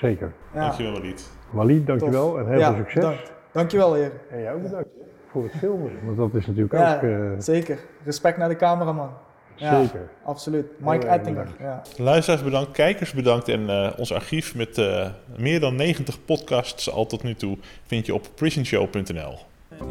Zeker. 0.00 0.32
Ja, 0.54 0.60
Dankjewel, 0.60 0.92
Walid. 0.92 1.30
Walid, 1.50 1.86
dankjewel 1.86 2.38
en 2.38 2.48
heel 2.48 2.58
ja 2.58 2.66
veel 2.66 2.76
succes. 2.76 2.94
bedankt. 2.94 3.32
Dankjewel, 3.52 3.94
heren. 3.94 4.20
En 4.30 4.40
jij 4.40 4.54
ook 4.54 4.62
bedankt 4.62 4.88
voor 5.30 5.42
het 5.42 5.52
filmen, 5.58 5.92
want 6.04 6.16
dat 6.16 6.34
is 6.34 6.46
natuurlijk 6.46 6.74
Ja, 6.74 6.96
ook 6.96 7.02
eh, 7.02 7.30
zeker. 7.38 7.78
Respect 8.04 8.36
naar 8.38 8.48
de 8.48 8.56
cameraman. 8.56 9.10
Ja, 9.54 9.80
zeker. 9.80 10.08
Absoluut. 10.24 10.66
Mike 10.78 11.06
Ettinger. 11.06 11.48
Ja. 11.60 11.82
Luisteraars 11.96 12.42
bedankt, 12.42 12.70
kijkers 12.70 13.12
bedankt 13.12 13.48
en 13.48 13.70
eh, 13.70 13.92
ons 13.96 14.12
archief 14.12 14.54
met 14.54 14.78
eh, 14.78 15.10
meer 15.36 15.60
dan 15.60 15.74
90 15.76 16.24
podcasts 16.24 16.90
al 16.90 17.06
tot 17.06 17.22
nu 17.22 17.34
toe 17.34 17.58
vind 17.86 18.06
je 18.06 18.14
op 18.14 18.26
prisonshow.nl. 18.34 19.38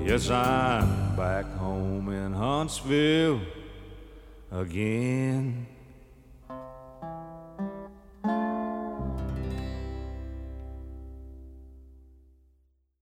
Yes, 0.03 0.29
I'm 0.29 1.15
back 1.15 1.45
home 1.57 2.13
in 2.15 2.31
Huntsville 2.33 3.37
again. 4.51 5.67